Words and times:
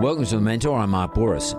Welcome 0.00 0.24
to 0.24 0.34
The 0.34 0.40
Mentor. 0.40 0.76
I'm 0.80 0.90
Mark 0.90 1.14
Bouris. 1.14 1.52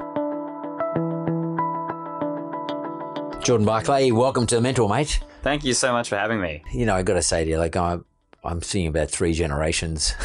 Jordan 3.41 3.65
Barclay, 3.65 4.11
welcome 4.11 4.45
to 4.47 4.55
The 4.55 4.61
Mentor, 4.61 4.89
mate. 4.89 5.21
Thank 5.41 5.63
you 5.63 5.73
so 5.73 5.93
much 5.93 6.09
for 6.09 6.17
having 6.17 6.41
me. 6.41 6.61
You 6.73 6.85
know, 6.85 6.95
I 6.95 7.03
got 7.03 7.13
to 7.13 7.21
say 7.21 7.45
to 7.45 7.49
you, 7.49 7.57
like, 7.57 7.77
I'm, 7.77 8.03
I'm 8.43 8.61
seeing 8.61 8.87
about 8.87 9.09
three 9.09 9.31
generations 9.31 10.15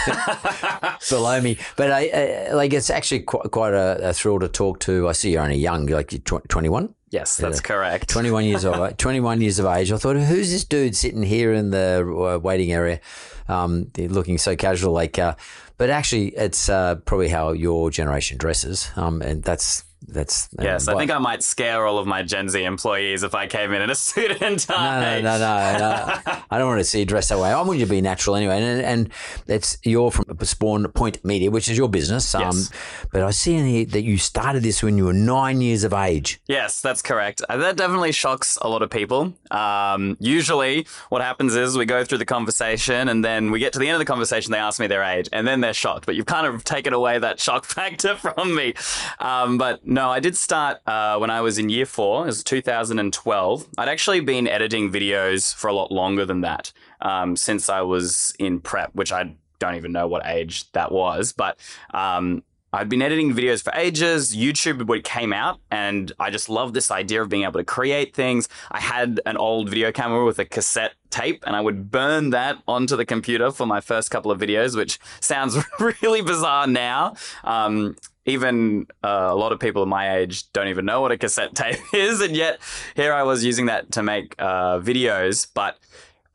below 1.10 1.38
me. 1.42 1.58
But 1.76 1.90
I, 1.90 2.48
I, 2.48 2.52
like, 2.54 2.72
it's 2.72 2.88
actually 2.88 3.20
quite, 3.20 3.50
quite 3.50 3.74
a, 3.74 4.08
a 4.08 4.12
thrill 4.14 4.38
to 4.38 4.48
talk 4.48 4.80
to. 4.80 5.06
I 5.06 5.12
see 5.12 5.32
you're 5.32 5.42
only 5.42 5.58
young, 5.58 5.84
like 5.86 6.12
you're 6.12 6.40
tw- 6.40 6.48
21. 6.48 6.94
Yes, 7.10 7.36
that's 7.36 7.60
correct. 7.60 8.08
21 8.08 8.44
years 8.44 8.64
of 8.64 8.96
21 8.96 9.40
years 9.40 9.58
of 9.58 9.66
age. 9.66 9.92
I 9.92 9.96
thought, 9.96 10.16
who's 10.16 10.50
this 10.50 10.64
dude 10.64 10.96
sitting 10.96 11.22
here 11.22 11.52
in 11.52 11.70
the 11.70 12.00
uh, 12.00 12.38
waiting 12.38 12.72
area, 12.72 13.00
um, 13.46 13.90
looking 13.96 14.38
so 14.38 14.56
casual? 14.56 14.92
Like, 14.92 15.18
uh, 15.18 15.36
but 15.78 15.90
actually, 15.90 16.28
it's 16.28 16.68
uh, 16.68 16.96
probably 17.04 17.28
how 17.28 17.52
your 17.52 17.90
generation 17.90 18.38
dresses, 18.38 18.90
um, 18.96 19.22
and 19.22 19.42
that's 19.42 19.84
that's 20.08 20.48
Yes, 20.60 20.88
uh, 20.88 20.94
I 20.94 20.98
think 20.98 21.10
I 21.10 21.18
might 21.18 21.42
scare 21.42 21.86
all 21.86 21.98
of 21.98 22.06
my 22.06 22.22
Gen 22.22 22.48
Z 22.48 22.62
employees 22.62 23.22
if 23.22 23.34
I 23.34 23.46
came 23.46 23.72
in 23.72 23.82
in 23.82 23.90
a 23.90 23.94
suit 24.06 24.40
and 24.42 24.56
No, 24.68 24.74
tie. 24.76 25.20
no, 25.20 25.38
no, 25.38 25.38
no, 25.38 26.20
no. 26.26 26.38
I 26.50 26.58
don't 26.58 26.68
want 26.68 26.80
to 26.80 26.84
see 26.84 27.00
you 27.00 27.04
dressed 27.06 27.30
that 27.30 27.38
way. 27.38 27.50
I 27.50 27.60
want 27.62 27.78
you 27.78 27.84
to 27.86 27.90
be 27.90 28.00
natural 28.00 28.36
anyway. 28.36 28.62
And, 28.62 28.82
and 28.82 29.12
it's 29.46 29.78
you're 29.82 30.10
from 30.10 30.24
Spawn 30.42 30.86
Point 30.92 31.24
Media, 31.24 31.50
which 31.50 31.68
is 31.68 31.76
your 31.76 31.88
business. 31.88 32.34
Um, 32.34 32.42
Yes. 32.42 32.70
But 33.12 33.22
I 33.22 33.30
see 33.30 33.54
in 33.54 33.66
here 33.66 33.84
that 33.86 34.02
you 34.02 34.18
started 34.18 34.62
this 34.62 34.82
when 34.82 34.96
you 34.98 35.06
were 35.06 35.12
nine 35.12 35.60
years 35.60 35.84
of 35.84 35.92
age. 35.92 36.40
Yes, 36.46 36.80
that's 36.80 37.02
correct. 37.02 37.42
Uh, 37.48 37.56
That 37.56 37.76
definitely 37.76 38.12
shocks 38.12 38.58
a 38.60 38.68
lot 38.68 38.82
of 38.82 38.90
people. 38.90 39.34
Um, 39.50 40.16
usually, 40.20 40.86
what 41.08 41.22
happens 41.22 41.54
is 41.56 41.76
we 41.76 41.84
go 41.86 42.04
through 42.04 42.18
the 42.18 42.24
conversation, 42.24 43.08
and 43.08 43.24
then 43.24 43.50
we 43.50 43.58
get 43.58 43.72
to 43.72 43.78
the 43.78 43.86
end 43.88 43.94
of 43.94 43.98
the 44.00 44.04
conversation. 44.04 44.52
They 44.52 44.58
ask 44.58 44.78
me 44.78 44.86
their 44.86 45.02
age, 45.02 45.28
and 45.32 45.46
then 45.46 45.60
they're 45.60 45.72
shocked. 45.74 46.06
But 46.06 46.14
you've 46.14 46.26
kind 46.26 46.46
of 46.46 46.62
taken 46.64 46.92
away 46.92 47.18
that 47.18 47.40
shock 47.40 47.64
factor 47.76 48.14
from 48.16 48.54
me. 48.54 48.74
Um, 49.18 49.58
but 49.58 49.85
no, 49.86 50.10
I 50.10 50.18
did 50.18 50.36
start 50.36 50.80
uh, 50.86 51.16
when 51.18 51.30
I 51.30 51.40
was 51.40 51.58
in 51.58 51.68
year 51.68 51.86
four. 51.86 52.24
It 52.24 52.26
was 52.26 52.44
2012. 52.44 53.68
I'd 53.78 53.88
actually 53.88 54.20
been 54.20 54.48
editing 54.48 54.90
videos 54.90 55.54
for 55.54 55.68
a 55.68 55.72
lot 55.72 55.92
longer 55.92 56.26
than 56.26 56.40
that 56.40 56.72
um, 57.00 57.36
since 57.36 57.68
I 57.68 57.82
was 57.82 58.34
in 58.38 58.60
prep, 58.60 58.94
which 58.94 59.12
I 59.12 59.36
don't 59.60 59.76
even 59.76 59.92
know 59.92 60.08
what 60.08 60.26
age 60.26 60.70
that 60.72 60.90
was. 60.90 61.32
But 61.32 61.58
um, 61.94 62.42
I'd 62.72 62.88
been 62.88 63.00
editing 63.00 63.32
videos 63.32 63.62
for 63.62 63.72
ages. 63.74 64.34
YouTube 64.34 64.86
when 64.86 64.98
it 64.98 65.04
came 65.04 65.32
out, 65.32 65.60
and 65.70 66.10
I 66.18 66.30
just 66.30 66.48
loved 66.48 66.74
this 66.74 66.90
idea 66.90 67.22
of 67.22 67.28
being 67.28 67.44
able 67.44 67.60
to 67.60 67.64
create 67.64 68.12
things. 68.14 68.48
I 68.72 68.80
had 68.80 69.20
an 69.24 69.36
old 69.36 69.70
video 69.70 69.92
camera 69.92 70.24
with 70.24 70.40
a 70.40 70.44
cassette 70.44 70.94
tape, 71.10 71.44
and 71.46 71.54
I 71.54 71.60
would 71.60 71.92
burn 71.92 72.30
that 72.30 72.58
onto 72.66 72.96
the 72.96 73.06
computer 73.06 73.52
for 73.52 73.66
my 73.66 73.80
first 73.80 74.10
couple 74.10 74.32
of 74.32 74.40
videos, 74.40 74.76
which 74.76 74.98
sounds 75.20 75.56
really 76.02 76.22
bizarre 76.22 76.66
now. 76.66 77.14
Um, 77.44 77.96
even 78.26 78.86
uh, 79.02 79.28
a 79.30 79.34
lot 79.34 79.52
of 79.52 79.60
people 79.60 79.82
of 79.82 79.88
my 79.88 80.18
age 80.18 80.50
don't 80.52 80.68
even 80.68 80.84
know 80.84 81.00
what 81.00 81.12
a 81.12 81.16
cassette 81.18 81.54
tape 81.54 81.78
is, 81.94 82.20
and 82.20 82.36
yet 82.36 82.60
here 82.94 83.12
I 83.12 83.22
was 83.22 83.44
using 83.44 83.66
that 83.66 83.92
to 83.92 84.02
make 84.02 84.34
uh, 84.38 84.78
videos. 84.80 85.46
But 85.54 85.78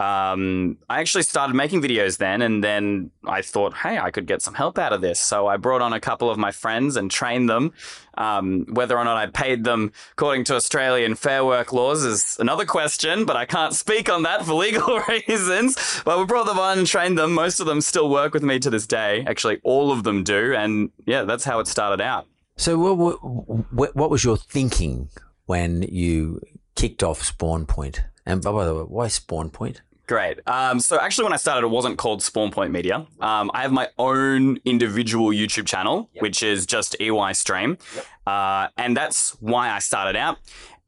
um, 0.02 0.78
I 0.90 1.00
actually 1.00 1.22
started 1.22 1.54
making 1.54 1.84
videos 1.84 2.18
then, 2.18 2.42
and 2.42 2.64
then 2.64 3.12
I 3.24 3.44
thought, 3.44 3.76
hey, 3.76 4.00
I 4.00 4.10
could 4.10 4.26
get 4.26 4.42
some 4.42 4.56
help 4.56 4.80
out 4.80 4.94
of 4.94 5.02
this. 5.02 5.20
So 5.20 5.46
I 5.46 5.58
brought 5.58 5.84
on 5.84 5.94
a 5.94 6.00
couple 6.00 6.32
of 6.32 6.40
my 6.40 6.52
friends 6.52 6.96
and 6.96 7.12
trained 7.12 7.48
them. 7.48 7.72
Um, 8.18 8.66
whether 8.68 8.98
or 8.98 9.04
not 9.06 9.18
I 9.18 9.28
paid 9.28 9.64
them 9.64 9.92
according 10.14 10.46
to 10.46 10.56
Australian 10.56 11.14
fair 11.14 11.46
work 11.46 11.72
laws 11.72 12.04
is 12.04 12.36
another 12.40 12.66
question, 12.66 13.26
but 13.26 13.36
I 13.36 13.46
can't 13.46 13.76
speak 13.76 14.10
on 14.10 14.24
that 14.24 14.44
for 14.44 14.54
legal 14.66 15.00
reasons. 15.02 16.02
But 16.04 16.18
we 16.18 16.26
brought 16.26 16.48
them 16.48 16.58
on 16.58 16.80
and 16.80 16.88
trained 16.88 17.20
them. 17.20 17.34
Most 17.34 17.60
of 17.60 17.68
them 17.68 17.80
still 17.80 18.10
work 18.10 18.34
with 18.34 18.44
me 18.44 18.58
to 18.58 18.72
this 18.72 18.88
day. 18.88 19.24
Actually, 19.28 19.60
all 19.64 19.92
of 19.92 20.04
them 20.04 20.24
do. 20.24 20.56
And 20.56 20.90
yeah, 21.06 21.26
that's 21.26 21.44
how 21.44 21.60
it 21.60 21.68
started 21.68 22.02
out. 22.02 22.26
So, 22.58 22.78
what, 22.80 23.24
what, 23.72 23.96
what 23.96 24.10
was 24.10 24.24
your 24.24 24.38
thinking 24.38 25.10
when 25.46 25.84
you 25.84 26.42
kicked 26.74 27.04
off 27.04 27.22
Spawn 27.22 27.68
Point? 27.68 28.02
And 28.26 28.42
by 28.42 28.66
the 28.66 28.74
way, 28.74 28.82
why 28.82 29.08
Spawn 29.08 29.52
Point? 29.52 29.82
Great. 30.12 30.46
Um, 30.46 30.82
so 30.82 31.00
actually, 31.00 31.24
when 31.24 31.32
I 31.32 31.38
started, 31.38 31.66
it 31.66 31.70
wasn't 31.70 31.98
called 31.98 32.22
Spawn 32.22 32.52
Point 32.52 32.74
Media. 32.74 33.08
Um, 33.22 33.50
I 33.54 33.62
have 33.62 33.72
my 33.72 33.88
own 33.98 34.58
individual 34.66 35.30
YouTube 35.30 35.66
channel, 35.66 36.10
which 36.20 36.44
is 36.44 36.66
just 36.66 36.98
EY 37.00 37.32
Streem, 37.32 37.80
uh, 38.28 38.68
and 38.76 38.98
that's 38.98 39.38
why 39.40 39.70
I 39.70 39.80
started 39.80 40.18
out. 40.18 40.40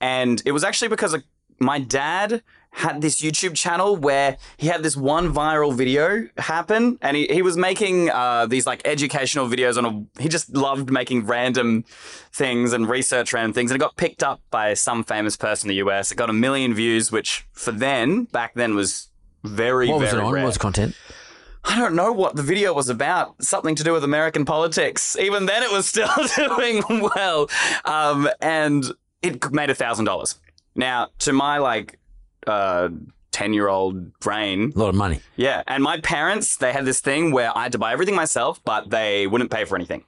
And 0.01 0.43
it 0.45 0.51
was 0.51 0.65
actually 0.65 0.89
because 0.89 1.15
my 1.57 1.79
dad 1.79 2.43
had 2.71 2.99
this 2.99 3.21
YouTube 3.21 3.55
channel 3.55 3.95
where 3.95 4.35
he 4.57 4.67
had 4.67 4.83
this 4.83 4.97
one 4.97 5.33
viral 5.33 5.73
video 5.73 6.27
happen, 6.37 6.97
and 7.01 7.15
he, 7.15 7.25
he 7.27 7.41
was 7.41 7.55
making 7.55 8.09
uh, 8.09 8.45
these 8.45 8.67
like 8.67 8.81
educational 8.83 9.47
videos 9.47 9.77
on 9.77 9.85
a. 9.85 10.21
He 10.21 10.27
just 10.27 10.53
loved 10.53 10.91
making 10.91 11.27
random 11.27 11.85
things 12.33 12.73
and 12.73 12.89
research 12.89 13.31
random 13.31 13.53
things, 13.53 13.71
and 13.71 13.77
it 13.77 13.79
got 13.79 13.95
picked 13.95 14.21
up 14.21 14.41
by 14.51 14.73
some 14.73 15.01
famous 15.01 15.37
person 15.37 15.69
in 15.69 15.77
the 15.77 15.89
US. 15.89 16.11
It 16.11 16.15
got 16.15 16.29
a 16.29 16.33
million 16.33 16.73
views, 16.73 17.09
which 17.09 17.45
for 17.53 17.71
then 17.71 18.25
back 18.25 18.55
then 18.55 18.75
was 18.75 19.07
very 19.43 19.87
What 19.89 19.99
was 20.01 20.11
very 20.11 20.21
it 20.23 20.25
on? 20.25 20.33
rare. 20.33 20.43
What 20.43 20.47
was 20.47 20.57
content? 20.57 20.95
I 21.65 21.79
don't 21.79 21.95
know 21.95 22.11
what 22.11 22.35
the 22.35 22.43
video 22.43 22.73
was 22.73 22.89
about. 22.89 23.41
Something 23.41 23.75
to 23.75 23.83
do 23.83 23.93
with 23.93 24.03
American 24.03 24.43
politics. 24.43 25.15
Even 25.17 25.45
then, 25.45 25.63
it 25.63 25.71
was 25.71 25.85
still 25.87 26.09
doing 26.35 26.83
well, 27.15 27.49
um, 27.85 28.29
and 28.41 28.83
it 29.21 29.51
made 29.53 29.69
a 29.69 29.75
thousand 29.75 30.05
dollars. 30.05 30.39
Now, 30.75 31.07
to 31.19 31.31
my 31.33 31.59
like 31.59 31.99
ten 33.31 33.53
year 33.53 33.67
old 33.67 34.17
brain, 34.19 34.71
A 34.75 34.79
lot 34.79 34.89
of 34.89 34.95
money. 34.95 35.19
yeah. 35.35 35.63
And 35.67 35.81
my 35.83 35.99
parents, 36.01 36.57
they 36.57 36.71
had 36.73 36.85
this 36.85 36.99
thing 36.99 37.31
where 37.31 37.55
I 37.57 37.63
had 37.63 37.71
to 37.71 37.77
buy 37.79 37.91
everything 37.93 38.15
myself, 38.15 38.61
but 38.63 38.89
they 38.89 39.25
wouldn't 39.27 39.49
pay 39.49 39.65
for 39.65 39.75
anything. 39.75 40.03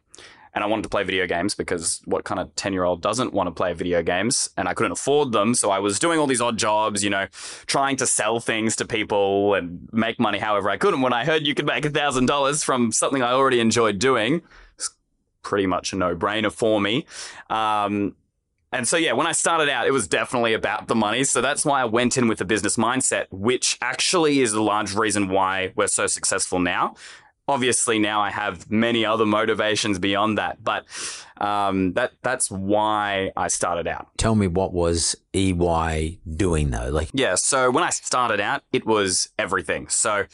And 0.55 0.63
I 0.63 0.67
wanted 0.67 0.83
to 0.83 0.89
play 0.89 1.03
video 1.03 1.27
games 1.27 1.53
because 1.53 2.01
what 2.05 2.23
kind 2.23 2.39
of 2.39 2.55
10 2.55 2.71
year 2.71 2.85
old 2.85 3.01
doesn't 3.01 3.33
want 3.33 3.47
to 3.47 3.51
play 3.51 3.73
video 3.73 4.01
games? 4.01 4.49
And 4.55 4.69
I 4.69 4.73
couldn't 4.73 4.93
afford 4.93 5.33
them. 5.33 5.53
So 5.53 5.69
I 5.69 5.79
was 5.79 5.99
doing 5.99 6.17
all 6.17 6.27
these 6.27 6.41
odd 6.41 6.57
jobs, 6.57 7.03
you 7.03 7.09
know, 7.09 7.27
trying 7.67 7.97
to 7.97 8.07
sell 8.07 8.39
things 8.39 8.77
to 8.77 8.85
people 8.85 9.53
and 9.53 9.89
make 9.91 10.17
money 10.17 10.39
however 10.39 10.69
I 10.69 10.77
could. 10.77 10.93
And 10.93 11.03
when 11.03 11.11
I 11.11 11.25
heard 11.25 11.45
you 11.45 11.53
could 11.53 11.65
make 11.65 11.83
$1,000 11.83 12.63
from 12.63 12.93
something 12.93 13.21
I 13.21 13.33
already 13.33 13.59
enjoyed 13.59 13.99
doing, 13.99 14.41
it's 14.75 14.91
pretty 15.43 15.67
much 15.67 15.91
a 15.91 15.97
no 15.97 16.15
brainer 16.15 16.51
for 16.51 16.79
me. 16.79 17.05
Um, 17.49 18.15
and 18.75 18.85
so, 18.85 18.97
yeah, 18.97 19.13
when 19.13 19.25
I 19.25 19.31
started 19.31 19.69
out, 19.69 19.87
it 19.87 19.91
was 19.91 20.05
definitely 20.05 20.53
about 20.53 20.87
the 20.89 20.95
money. 20.95 21.23
So 21.23 21.41
that's 21.41 21.63
why 21.63 21.81
I 21.81 21.85
went 21.85 22.17
in 22.17 22.27
with 22.27 22.41
a 22.41 22.45
business 22.45 22.75
mindset, 22.75 23.27
which 23.31 23.77
actually 23.81 24.39
is 24.39 24.51
a 24.51 24.61
large 24.61 24.93
reason 24.93 25.29
why 25.29 25.71
we're 25.75 25.87
so 25.87 26.07
successful 26.07 26.59
now. 26.59 26.95
Obviously, 27.47 27.99
now 27.99 28.21
I 28.21 28.31
have 28.31 28.71
many 28.71 29.05
other 29.05 29.25
motivations 29.25 29.99
beyond 29.99 30.37
that, 30.37 30.63
but 30.63 30.85
um, 31.37 31.93
that 31.93 32.13
that's 32.23 32.49
why 32.49 33.31
I 33.37 33.49
started 33.49 33.87
out. 33.87 34.07
Tell 34.17 34.35
me 34.35 34.47
what 34.47 34.73
was 34.73 35.15
EY 35.33 36.19
doing 36.35 36.71
though? 36.71 36.89
Like, 36.89 37.09
Yeah, 37.13 37.35
so 37.35 37.69
when 37.69 37.83
I 37.83 37.91
started 37.91 38.39
out, 38.39 38.63
it 38.73 38.85
was 38.85 39.29
everything. 39.37 39.87
So 39.89 40.25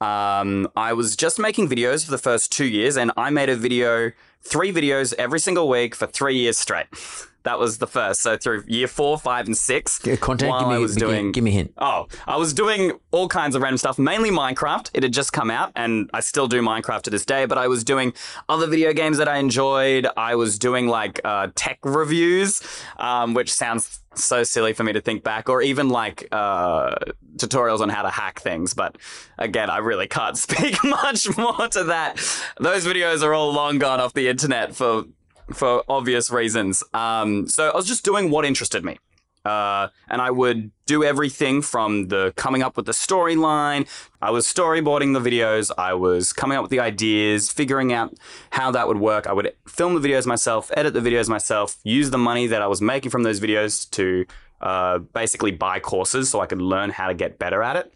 um, 0.00 0.68
I 0.76 0.92
was 0.92 1.16
just 1.16 1.38
making 1.38 1.68
videos 1.68 2.04
for 2.04 2.10
the 2.10 2.18
first 2.18 2.52
two 2.52 2.66
years, 2.66 2.96
and 2.96 3.12
I 3.16 3.30
made 3.30 3.48
a 3.48 3.56
video, 3.56 4.12
three 4.42 4.72
videos 4.72 5.14
every 5.14 5.40
single 5.40 5.68
week 5.68 5.94
for 5.94 6.06
three 6.06 6.36
years 6.36 6.58
straight. 6.58 6.86
That 7.44 7.58
was 7.58 7.78
the 7.78 7.86
first. 7.86 8.20
So 8.20 8.36
through 8.36 8.64
year 8.66 8.86
four, 8.86 9.18
five, 9.18 9.46
and 9.46 9.56
six, 9.56 10.00
Yeah, 10.04 10.16
content. 10.16 10.50
while 10.50 10.60
Give 10.60 10.68
me, 10.68 10.74
I 10.74 10.78
was 10.78 10.94
doing 10.96 11.32
give 11.32 11.42
me 11.44 11.50
a 11.50 11.54
hint. 11.54 11.74
Oh, 11.78 12.06
I 12.26 12.36
was 12.36 12.52
doing 12.54 12.92
all 13.10 13.28
kinds 13.28 13.56
of 13.56 13.62
random 13.62 13.78
stuff, 13.78 13.98
mainly 13.98 14.30
Minecraft. 14.30 14.90
It 14.94 15.02
had 15.02 15.12
just 15.12 15.32
come 15.32 15.50
out, 15.50 15.72
and 15.74 16.08
I 16.14 16.20
still 16.20 16.46
do 16.46 16.62
Minecraft 16.62 17.02
to 17.02 17.10
this 17.10 17.24
day, 17.24 17.46
but 17.46 17.58
I 17.58 17.68
was 17.68 17.82
doing 17.84 18.12
other 18.48 18.66
video 18.66 18.92
games 18.92 19.18
that 19.18 19.28
I 19.28 19.38
enjoyed. 19.38 20.06
I 20.16 20.34
was 20.36 20.58
doing 20.58 20.86
like 20.88 21.20
uh, 21.24 21.48
tech 21.54 21.78
reviews, 21.82 22.62
um, 22.98 23.34
which 23.34 23.52
sounds 23.52 24.00
so 24.14 24.42
silly 24.44 24.72
for 24.74 24.84
me 24.84 24.92
to 24.92 25.00
think 25.00 25.24
back, 25.24 25.48
or 25.48 25.62
even 25.62 25.88
like 25.88 26.28
uh, 26.32 26.94
tutorials 27.36 27.80
on 27.80 27.88
how 27.88 28.02
to 28.02 28.10
hack 28.10 28.40
things. 28.40 28.74
But 28.74 28.96
again, 29.38 29.70
I 29.70 29.78
really 29.78 30.06
can't 30.06 30.36
speak 30.46 30.76
much 30.84 31.36
more 31.36 31.66
to 31.68 31.84
that. 31.84 32.16
Those 32.60 32.86
videos 32.86 33.22
are 33.22 33.34
all 33.34 33.52
long 33.52 33.78
gone 33.78 34.00
off 34.00 34.12
the 34.12 34.28
internet 34.28 34.76
for 34.76 35.04
for 35.52 35.82
obvious 35.88 36.30
reasons. 36.30 36.82
Um, 36.94 37.48
so 37.48 37.70
I 37.70 37.76
was 37.76 37.86
just 37.86 38.04
doing 38.04 38.30
what 38.30 38.44
interested 38.44 38.84
me. 38.84 38.98
Uh, 39.44 39.88
and 40.08 40.22
I 40.22 40.30
would 40.30 40.70
do 40.86 41.02
everything 41.02 41.62
from 41.62 42.08
the 42.08 42.32
coming 42.36 42.62
up 42.62 42.76
with 42.76 42.86
the 42.86 42.92
storyline. 42.92 43.88
I 44.20 44.30
was 44.30 44.46
storyboarding 44.46 45.20
the 45.20 45.30
videos. 45.30 45.72
I 45.76 45.94
was 45.94 46.32
coming 46.32 46.56
up 46.56 46.62
with 46.62 46.70
the 46.70 46.78
ideas, 46.78 47.50
figuring 47.50 47.92
out 47.92 48.14
how 48.50 48.70
that 48.70 48.86
would 48.86 49.00
work. 49.00 49.26
I 49.26 49.32
would 49.32 49.52
film 49.66 50.00
the 50.00 50.08
videos 50.08 50.26
myself, 50.26 50.70
edit 50.76 50.94
the 50.94 51.00
videos 51.00 51.28
myself, 51.28 51.76
use 51.82 52.10
the 52.10 52.18
money 52.18 52.46
that 52.46 52.62
I 52.62 52.68
was 52.68 52.80
making 52.80 53.10
from 53.10 53.24
those 53.24 53.40
videos 53.40 53.90
to 53.90 54.26
uh, 54.60 54.98
basically 54.98 55.50
buy 55.50 55.80
courses 55.80 56.30
so 56.30 56.40
I 56.40 56.46
could 56.46 56.62
learn 56.62 56.90
how 56.90 57.08
to 57.08 57.14
get 57.14 57.38
better 57.38 57.64
at 57.64 57.74
it. 57.74 57.92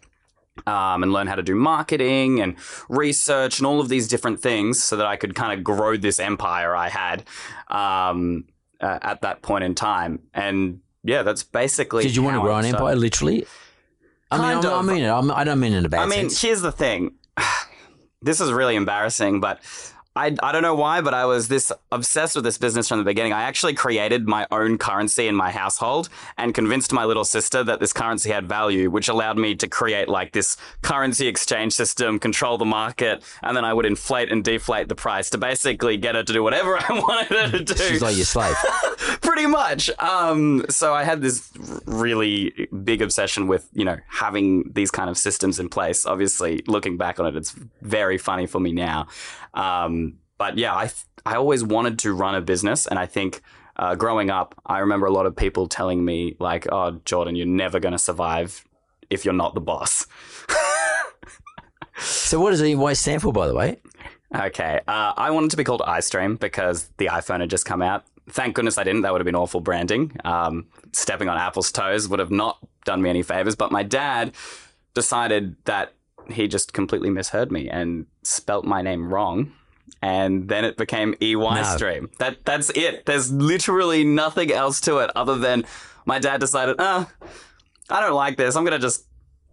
Um, 0.65 1.03
and 1.03 1.13
learn 1.13 1.27
how 1.27 1.35
to 1.35 1.43
do 1.43 1.55
marketing 1.55 2.41
and 2.41 2.55
research 2.89 3.59
and 3.59 3.67
all 3.67 3.79
of 3.79 3.89
these 3.89 4.07
different 4.07 4.39
things 4.39 4.81
so 4.83 4.95
that 4.97 5.05
I 5.05 5.15
could 5.15 5.35
kind 5.35 5.57
of 5.57 5.63
grow 5.63 5.97
this 5.97 6.19
empire 6.19 6.75
I 6.75 6.89
had 6.89 7.23
um, 7.67 8.45
uh, 8.81 8.99
at 9.01 9.21
that 9.21 9.41
point 9.41 9.63
in 9.63 9.75
time. 9.75 10.19
And 10.33 10.79
yeah, 11.03 11.23
that's 11.23 11.43
basically. 11.43 12.03
Did 12.03 12.15
you 12.15 12.23
want 12.23 12.35
to 12.35 12.41
grow 12.41 12.55
an 12.55 12.63
started. 12.63 12.77
empire, 12.77 12.95
literally? 12.95 13.45
I 14.31 14.37
mean, 14.37 14.65
I'm- 14.65 14.65
I 14.65 14.81
mean 14.93 15.03
it. 15.03 15.09
I'm, 15.09 15.31
I 15.31 15.43
don't 15.43 15.59
mean 15.59 15.73
it 15.73 15.77
in 15.77 15.85
a 15.85 15.89
bad 15.89 16.01
sense. 16.01 16.13
I 16.13 16.17
mean, 16.17 16.29
sense. 16.29 16.41
here's 16.41 16.61
the 16.61 16.71
thing. 16.71 17.11
This 18.19 18.41
is 18.41 18.51
really 18.51 18.75
embarrassing, 18.75 19.41
but 19.41 19.59
I, 20.17 20.35
I 20.41 20.51
don't 20.51 20.63
know 20.63 20.75
why, 20.75 21.01
but 21.01 21.13
I 21.13 21.25
was 21.25 21.47
this 21.47 21.71
obsessed 21.91 22.35
with 22.35 22.43
this 22.43 22.57
business 22.57 22.87
from 22.87 22.97
the 22.97 23.05
beginning. 23.05 23.33
I 23.33 23.43
actually 23.43 23.75
created 23.75 24.27
my 24.27 24.47
own 24.51 24.79
currency 24.79 25.27
in 25.27 25.35
my 25.35 25.51
household 25.51 26.09
and 26.37 26.55
convinced 26.55 26.91
my 26.91 27.05
little 27.05 27.23
sister 27.23 27.63
that 27.63 27.79
this 27.79 27.93
currency 27.93 28.31
had 28.31 28.49
value, 28.49 28.89
which 28.89 29.07
allowed 29.07 29.37
me 29.37 29.53
to 29.55 29.67
create 29.67 30.09
like 30.09 30.33
this 30.33 30.57
currency 30.81 31.27
exchange 31.27 31.73
system, 31.73 32.17
control 32.17 32.57
the 32.57 32.65
market, 32.65 33.23
and 33.43 33.55
then 33.55 33.63
I 33.63 33.73
would 33.73 33.85
inflate 33.85 34.31
and 34.31 34.43
deflate 34.43 34.89
the 34.89 34.95
price 34.95 35.29
to 35.29 35.37
basically 35.37 35.97
get 35.97 36.15
her 36.15 36.23
to 36.23 36.33
do 36.33 36.41
whatever 36.41 36.77
I 36.89 36.99
wanted 36.99 37.37
her 37.37 37.57
to 37.59 37.63
do 37.63 37.75
She's 37.75 38.01
like 38.01 38.15
your 38.15 38.25
slave. 38.25 38.55
pretty 39.21 39.45
much. 39.45 39.89
Um, 39.99 40.65
so 40.69 40.93
I 40.93 41.03
had 41.03 41.21
this 41.21 41.51
really 41.85 42.67
big 42.83 43.01
obsession 43.03 43.47
with, 43.47 43.69
you 43.73 43.85
know, 43.85 43.97
having 44.07 44.71
these 44.73 44.89
kind 44.89 45.09
of 45.09 45.17
systems 45.17 45.59
in 45.59 45.69
place. 45.69 46.05
Obviously, 46.05 46.63
looking 46.65 46.97
back 46.97 47.19
on 47.19 47.27
it, 47.27 47.35
it's 47.35 47.51
very 47.81 48.17
funny 48.17 48.47
for 48.47 48.59
me 48.59 48.71
now. 48.71 49.07
Um, 49.57 50.19
but 50.37 50.57
yeah, 50.57 50.75
I 50.75 50.83
th- 50.85 51.05
I 51.25 51.35
always 51.35 51.63
wanted 51.63 51.99
to 51.99 52.13
run 52.13 52.35
a 52.35 52.41
business, 52.41 52.87
and 52.87 52.97
I 52.99 53.05
think. 53.05 53.41
Uh, 53.79 53.93
growing 53.93 54.31
up, 54.31 54.59
I 54.65 54.79
remember 54.79 55.05
a 55.05 55.11
lot 55.11 55.27
of 55.27 55.35
people 55.35 55.67
telling 55.67 56.03
me, 56.03 56.35
like, 56.39 56.65
oh, 56.71 56.99
Jordan, 57.05 57.35
you're 57.35 57.45
never 57.45 57.79
going 57.79 57.91
to 57.91 57.99
survive 57.99 58.65
if 59.11 59.23
you're 59.23 59.35
not 59.35 59.53
the 59.53 59.61
boss. 59.61 60.07
so 61.97 62.39
what 62.39 62.51
does 62.51 62.61
EY 62.63 62.93
stand 62.95 63.21
for, 63.21 63.31
by 63.31 63.47
the 63.47 63.53
way? 63.53 63.77
Okay. 64.35 64.81
Uh, 64.87 65.13
I 65.15 65.31
wanted 65.31 65.51
to 65.51 65.57
be 65.57 65.63
called 65.63 65.81
iStream 65.81 66.39
because 66.39 66.89
the 66.97 67.07
iPhone 67.07 67.39
had 67.39 67.49
just 67.49 67.65
come 67.65 67.81
out. 67.81 68.05
Thank 68.29 68.55
goodness 68.55 68.77
I 68.77 68.83
didn't. 68.83 69.03
That 69.03 69.13
would 69.13 69.21
have 69.21 69.25
been 69.25 69.35
awful 69.35 69.61
branding. 69.61 70.17
Um, 70.25 70.67
stepping 70.91 71.29
on 71.29 71.37
Apple's 71.37 71.71
toes 71.71 72.09
would 72.09 72.19
have 72.19 72.31
not 72.31 72.57
done 72.83 73.01
me 73.01 73.09
any 73.09 73.23
favors. 73.23 73.55
But 73.55 73.71
my 73.71 73.83
dad 73.83 74.33
decided 74.93 75.55
that 75.65 75.93
he 76.31 76.47
just 76.47 76.73
completely 76.73 77.09
misheard 77.09 77.51
me 77.51 77.69
and 77.69 78.05
spelt 78.23 78.65
my 78.65 78.81
name 78.81 79.13
wrong. 79.13 79.51
And 80.01 80.47
then 80.49 80.63
it 80.65 80.77
became 80.77 81.15
EY 81.21 81.33
Streem. 81.35 82.15
That 82.17 82.45
that's 82.45 82.69
it. 82.71 83.05
There's 83.05 83.31
literally 83.31 84.03
nothing 84.03 84.51
else 84.51 84.79
to 84.81 84.97
it 84.97 85.09
other 85.15 85.37
than 85.37 85.65
my 86.05 86.19
dad 86.19 86.39
decided, 86.39 86.75
ah, 86.79 87.09
I 87.89 88.01
don't 88.01 88.13
like 88.13 88.37
this. 88.37 88.55
I'm 88.55 88.63
gonna 88.63 88.79
just 88.79 89.05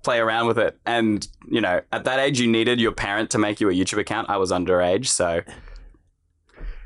play 0.02 0.18
around 0.18 0.46
with 0.48 0.58
it. 0.58 0.78
And, 0.84 1.26
you 1.50 1.60
know, 1.62 1.80
at 1.92 2.04
that 2.04 2.18
age, 2.18 2.38
you 2.40 2.46
needed 2.46 2.78
your 2.80 2.92
parent 2.92 3.30
to 3.30 3.38
make 3.38 3.60
you 3.60 3.70
a 3.70 3.72
YouTube 3.72 3.98
account. 3.98 4.28
I 4.28 4.36
was 4.36 4.50
underage, 4.52 5.06
so 5.06 5.40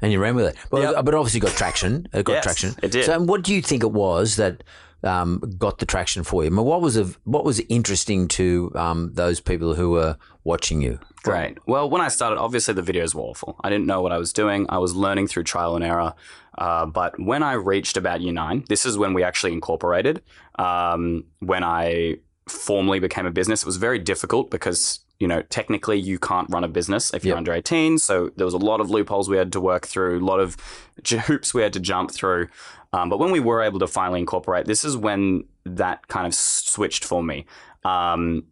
And 0.00 0.12
you 0.12 0.20
ran 0.20 0.36
with 0.36 0.46
it. 0.46 0.56
But, 0.70 0.82
Yep. 0.82 1.04
but 1.04 1.14
obviously 1.14 1.40
got 1.40 1.50
traction. 1.56 2.06
It 2.12 2.24
got 2.24 2.34
Yes, 2.34 2.44
traction. 2.44 2.76
it 2.82 2.92
did. 2.92 3.06
So 3.06 3.18
what 3.20 3.42
do 3.42 3.52
you 3.52 3.60
think 3.60 3.82
it 3.82 3.90
was 3.90 4.36
that 4.36 4.62
um, 5.02 5.40
got 5.58 5.78
the 5.78 5.86
traction 5.86 6.22
for 6.24 6.42
you? 6.42 6.48
I 6.48 6.50
mean, 6.50 6.64
what 6.64 6.80
was 6.80 6.96
of 6.96 7.18
what 7.24 7.44
was 7.44 7.60
interesting 7.68 8.28
to 8.28 8.72
um, 8.74 9.10
those 9.14 9.40
people 9.40 9.74
who 9.74 9.90
were 9.90 10.16
watching 10.44 10.80
you? 10.82 10.98
great. 11.24 11.58
Well, 11.66 11.90
when 11.90 12.00
I 12.00 12.08
started, 12.08 12.38
obviously 12.38 12.72
the 12.72 12.82
videos 12.82 13.14
were 13.14 13.20
awful. 13.22 13.56
I 13.62 13.68
didn't 13.68 13.86
know 13.86 14.00
what 14.00 14.12
I 14.12 14.18
was 14.18 14.32
doing. 14.32 14.64
I 14.70 14.78
was 14.78 14.94
learning 14.94 15.26
through 15.26 15.44
trial 15.44 15.74
and 15.76 15.84
error. 15.84 16.14
Uh, 16.56 16.86
but 16.86 17.20
when 17.20 17.42
I 17.42 17.52
reached 17.52 17.96
about 17.98 18.22
year 18.22 18.32
nine, 18.32 18.64
this 18.68 18.86
is 18.86 18.96
when 18.96 19.12
we 19.12 19.22
actually 19.22 19.52
incorporated. 19.52 20.22
Um, 20.58 21.24
when 21.40 21.64
I 21.64 22.16
formally 22.48 22.98
became 22.98 23.26
a 23.26 23.30
business, 23.30 23.62
it 23.62 23.66
was 23.66 23.76
very 23.76 23.98
difficult 23.98 24.50
because 24.50 25.00
you 25.20 25.28
know 25.28 25.42
technically 25.42 25.98
you 25.98 26.18
can't 26.18 26.48
run 26.50 26.64
a 26.64 26.68
business 26.68 27.12
if 27.12 27.24
you're 27.24 27.34
Yep. 27.34 27.38
under 27.38 27.52
18. 27.52 27.98
So 27.98 28.30
there 28.36 28.46
was 28.46 28.54
a 28.54 28.58
lot 28.58 28.80
of 28.80 28.88
loopholes 28.90 29.28
we 29.28 29.36
had 29.36 29.52
to 29.52 29.60
work 29.60 29.86
through, 29.86 30.20
a 30.20 30.24
lot 30.24 30.40
of 30.40 30.56
hoops 31.26 31.52
we 31.52 31.60
had 31.62 31.72
to 31.74 31.80
jump 31.80 32.10
through. 32.10 32.48
Um, 32.92 33.08
but 33.08 33.18
when 33.18 33.30
we 33.30 33.40
were 33.40 33.62
able 33.62 33.78
to 33.80 33.86
finally 33.86 34.20
incorporate, 34.20 34.66
this 34.66 34.84
is 34.84 34.96
when 34.96 35.44
that 35.64 36.08
kind 36.08 36.26
of 36.26 36.34
switched 36.34 37.04
for 37.04 37.22
me. 37.22 37.46
Um, 37.84 38.44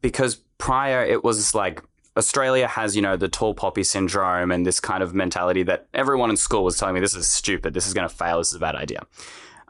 because 0.00 0.36
prior 0.58 1.04
it 1.04 1.22
was 1.22 1.54
like 1.54 1.82
Australia 2.16 2.66
has, 2.66 2.96
you 2.96 3.02
know, 3.02 3.16
the 3.16 3.28
tall 3.28 3.54
poppy 3.54 3.82
syndrome 3.82 4.50
and 4.50 4.66
this 4.66 4.80
kind 4.80 5.02
of 5.02 5.14
mentality 5.14 5.62
that 5.64 5.88
everyone 5.94 6.30
in 6.30 6.36
school 6.36 6.64
was 6.64 6.76
telling 6.76 6.94
me 6.94 7.00
this 7.00 7.14
is 7.14 7.28
stupid, 7.28 7.74
this 7.74 7.86
is 7.86 7.94
going 7.94 8.08
to 8.08 8.14
fail, 8.14 8.38
this 8.38 8.48
is 8.48 8.54
a 8.54 8.58
bad 8.58 8.76
idea. 8.76 9.06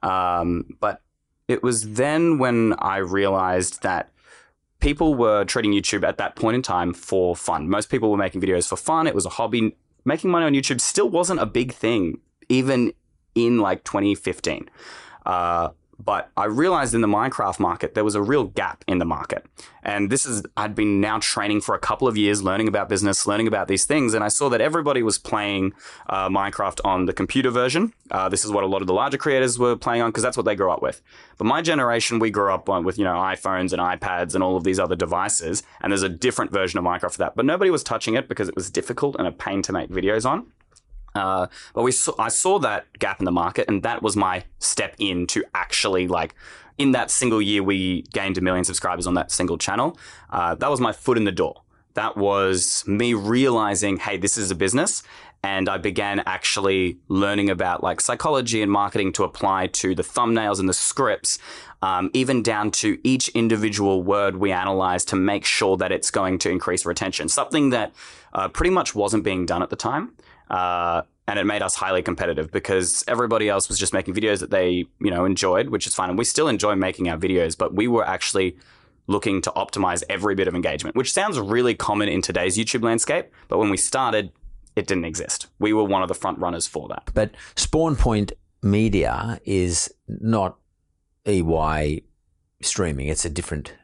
Um, 0.03 0.77
but 0.81 1.03
it 1.49 1.63
was 1.63 1.95
then 1.95 2.39
when 2.39 2.75
I 2.79 2.99
realized 2.99 3.83
that 3.83 4.11
people 4.81 5.15
were 5.15 5.45
treating 5.45 5.73
YouTube 5.73 6.05
at 6.05 6.17
that 6.19 6.37
point 6.37 6.55
in 6.55 6.63
time 6.63 6.95
for 6.95 7.37
fun. 7.37 7.69
Most 7.69 7.91
people 7.91 8.11
were 8.11 8.17
making 8.17 8.41
videos 8.41 8.67
for 8.67 8.77
fun. 8.77 9.07
It 9.07 9.15
was 9.15 9.27
a 9.27 9.31
hobby. 9.31 9.77
Making 10.05 10.31
money 10.31 10.47
on 10.47 10.55
YouTube 10.55 10.81
still 10.81 11.11
wasn't 11.11 11.41
a 11.41 11.47
big 11.47 11.73
thing, 11.73 12.19
even 12.49 12.93
in 13.35 13.59
like 13.59 13.85
2015. 13.85 14.69
Uh, 15.27 15.71
but 16.03 16.31
I 16.37 16.47
realized 16.47 16.95
in 16.95 17.03
the 17.03 17.07
Minecraft 17.07 17.61
market, 17.61 17.95
there 17.95 18.05
was 18.05 18.15
a 18.15 18.23
real 18.23 18.45
gap 18.45 18.85
in 18.89 18.99
the 18.99 19.05
market. 19.05 19.45
And 19.83 20.09
this 20.11 20.25
is, 20.25 20.43
I'd 20.57 20.75
been 20.75 21.01
now 21.01 21.19
training 21.19 21.61
for 21.61 21.75
a 21.75 21.79
couple 21.79 22.09
of 22.09 22.17
years, 22.17 22.43
learning 22.43 22.69
about 22.69 22.89
business, 22.89 23.27
learning 23.27 23.47
about 23.47 23.69
these 23.69 23.85
things. 23.85 24.15
And 24.15 24.25
I 24.25 24.29
saw 24.29 24.49
that 24.49 24.63
everybody 24.63 25.03
was 25.03 25.19
playing 25.19 25.75
uh, 26.09 26.29
Minecraft 26.29 26.81
on 26.85 27.05
the 27.05 27.13
computer 27.13 27.51
version. 27.51 27.93
Uh, 28.11 28.29
this 28.29 28.45
is 28.45 28.51
what 28.51 28.65
a 28.65 28.67
lot 28.67 28.81
of 28.81 28.87
the 28.87 28.95
larger 28.95 29.19
creators 29.19 29.59
were 29.59 29.77
playing 29.77 30.01
on 30.01 30.11
because 30.11 30.23
that's 30.23 30.37
what 30.37 30.47
they 30.47 30.55
grew 30.55 30.71
up 30.71 30.81
with. 30.81 31.03
But 31.37 31.45
my 31.45 31.61
generation, 31.61 32.19
we 32.19 32.31
grew 32.31 32.53
up 32.53 32.69
on 32.71 32.85
with, 32.85 32.99
you 32.99 33.05
know, 33.05 33.17
iPhones 33.17 33.73
and 33.73 33.81
iPads 33.81 34.35
and 34.35 34.43
all 34.43 34.57
of 34.57 34.65
these 34.65 34.79
other 34.79 34.97
devices. 34.97 35.63
And 35.83 35.93
there's 35.93 36.03
a 36.03 36.09
different 36.09 36.51
version 36.51 36.79
of 36.79 36.85
Minecraft 36.85 37.13
for 37.13 37.19
that. 37.19 37.37
But 37.37 37.45
nobody 37.45 37.71
was 37.71 37.85
touching 37.85 38.15
it 38.15 38.27
because 38.27 38.49
it 38.49 38.55
was 38.55 38.71
difficult 38.71 39.17
and 39.17 39.29
a 39.29 39.33
pain 39.33 39.61
to 39.63 39.73
make 39.73 39.91
videos 39.91 40.25
on. 40.25 40.47
Uh, 41.15 41.47
but 41.75 41.83
we 41.83 41.93
saw, 41.93 42.13
I 42.19 42.29
saw 42.29 42.59
that 42.61 42.87
gap 42.99 43.19
in 43.21 43.25
the 43.25 43.33
market, 43.33 43.67
and 43.69 43.83
that 43.83 44.03
was 44.03 44.17
my 44.17 44.45
step 44.59 44.95
in 44.99 45.27
to 45.29 45.45
actually 45.55 46.09
like. 46.09 46.35
In 46.79 46.93
that 46.93 47.11
single 47.11 47.43
year, 47.43 47.63
we 47.63 48.03
gained 48.13 48.39
a 48.39 48.41
million 48.41 48.65
subscribers 48.65 49.07
on 49.07 49.15
that 49.15 49.31
single 49.31 49.59
channel. 49.59 49.99
Uh, 50.31 50.55
that 50.55 50.71
was 50.71 50.81
my 50.81 50.93
foot 50.93 51.19
in 51.19 51.25
the 51.25 51.33
door. 51.33 51.63
That 51.95 52.17
was 52.17 52.85
me 52.87 53.15
realizing, 53.15 53.99
hey, 53.99 54.17
this 54.17 54.39
is 54.39 54.51
a 54.51 54.55
business. 54.55 55.03
And 55.43 55.69
I 55.69 55.79
began 55.79 56.21
actually 56.21 56.99
learning 57.09 57.49
about 57.49 57.83
like 57.83 58.01
psychology 58.01 58.63
and 58.63 58.71
marketing 58.71 59.13
to 59.15 59.25
apply 59.25 59.69
to 59.69 59.95
the 59.95 60.03
thumbnails 60.03 60.61
and 60.61 60.69
the 60.69 60.75
scripts, 60.75 61.39
um, 61.81 62.11
even 62.13 62.43
down 62.43 62.71
to 62.73 62.99
each 63.03 63.29
individual 63.31 64.03
word 64.03 64.37
we 64.37 64.53
analyze 64.53 65.05
to 65.07 65.17
make 65.17 65.47
sure 65.47 65.79
that 65.79 65.93
it's 65.93 66.11
going 66.11 66.39
to 66.41 66.51
increase 66.51 66.85
retention. 66.85 67.29
Something 67.29 67.71
that 67.71 67.93
uh, 68.35 68.49
pretty 68.49 68.71
much 68.71 68.95
wasn't 68.95 69.25
being 69.25 69.47
done 69.47 69.63
at 69.63 69.71
the 69.71 69.77
time. 69.77 70.13
Uh, 70.51 71.03
and 71.29 71.39
it 71.39 71.47
made 71.47 71.63
us 71.63 71.77
highly 71.77 72.03
competitive 72.03 72.51
because 72.51 73.05
everybody 73.07 73.49
else 73.49 73.69
was 73.69 73.79
just 73.79 73.93
making 73.93 74.15
videos 74.15 74.41
that 74.41 74.51
they, 74.51 74.85
you 75.01 75.11
know, 75.11 75.25
enjoyed, 75.25 75.69
which 75.69 75.87
is 75.87 75.95
fine. 75.95 76.09
And 76.09 76.19
we 76.19 76.25
still 76.25 76.49
enjoy 76.49 76.75
making 76.75 77.09
our 77.09 77.17
videos, 77.17 77.57
but 77.57 77.73
we 77.73 77.87
were 77.87 78.05
actually 78.05 78.57
looking 79.07 79.41
to 79.43 79.51
optimize 79.53 80.03
every 80.09 80.35
bit 80.35 80.49
of 80.49 80.55
engagement, 80.55 80.97
which 80.97 81.13
sounds 81.13 81.39
really 81.39 81.75
common 81.75 82.09
in 82.09 82.21
today's 82.21 82.59
YouTube 82.59 82.83
landscape. 82.83 83.27
But 83.49 83.59
when 83.59 83.71
we 83.71 83.77
started, 83.77 84.33
it 84.77 84.87
didn't 84.87 85.05
exist. 85.05 85.47
We 85.59 85.73
were 85.73 85.85
one 85.85 86.03
of 86.03 86.09
the 86.09 86.15
front 86.15 86.39
runners 86.39 86.67
for 86.67 86.89
that. 86.89 87.11
But 87.15 87.31
Spawn 87.55 87.97
Point 87.97 88.33
Media 88.63 89.41
is 89.45 89.93
not 90.09 90.59
EY 91.27 92.03
streaming. 92.61 93.09
It's 93.09 93.25
a 93.25 93.31
different. 93.31 93.75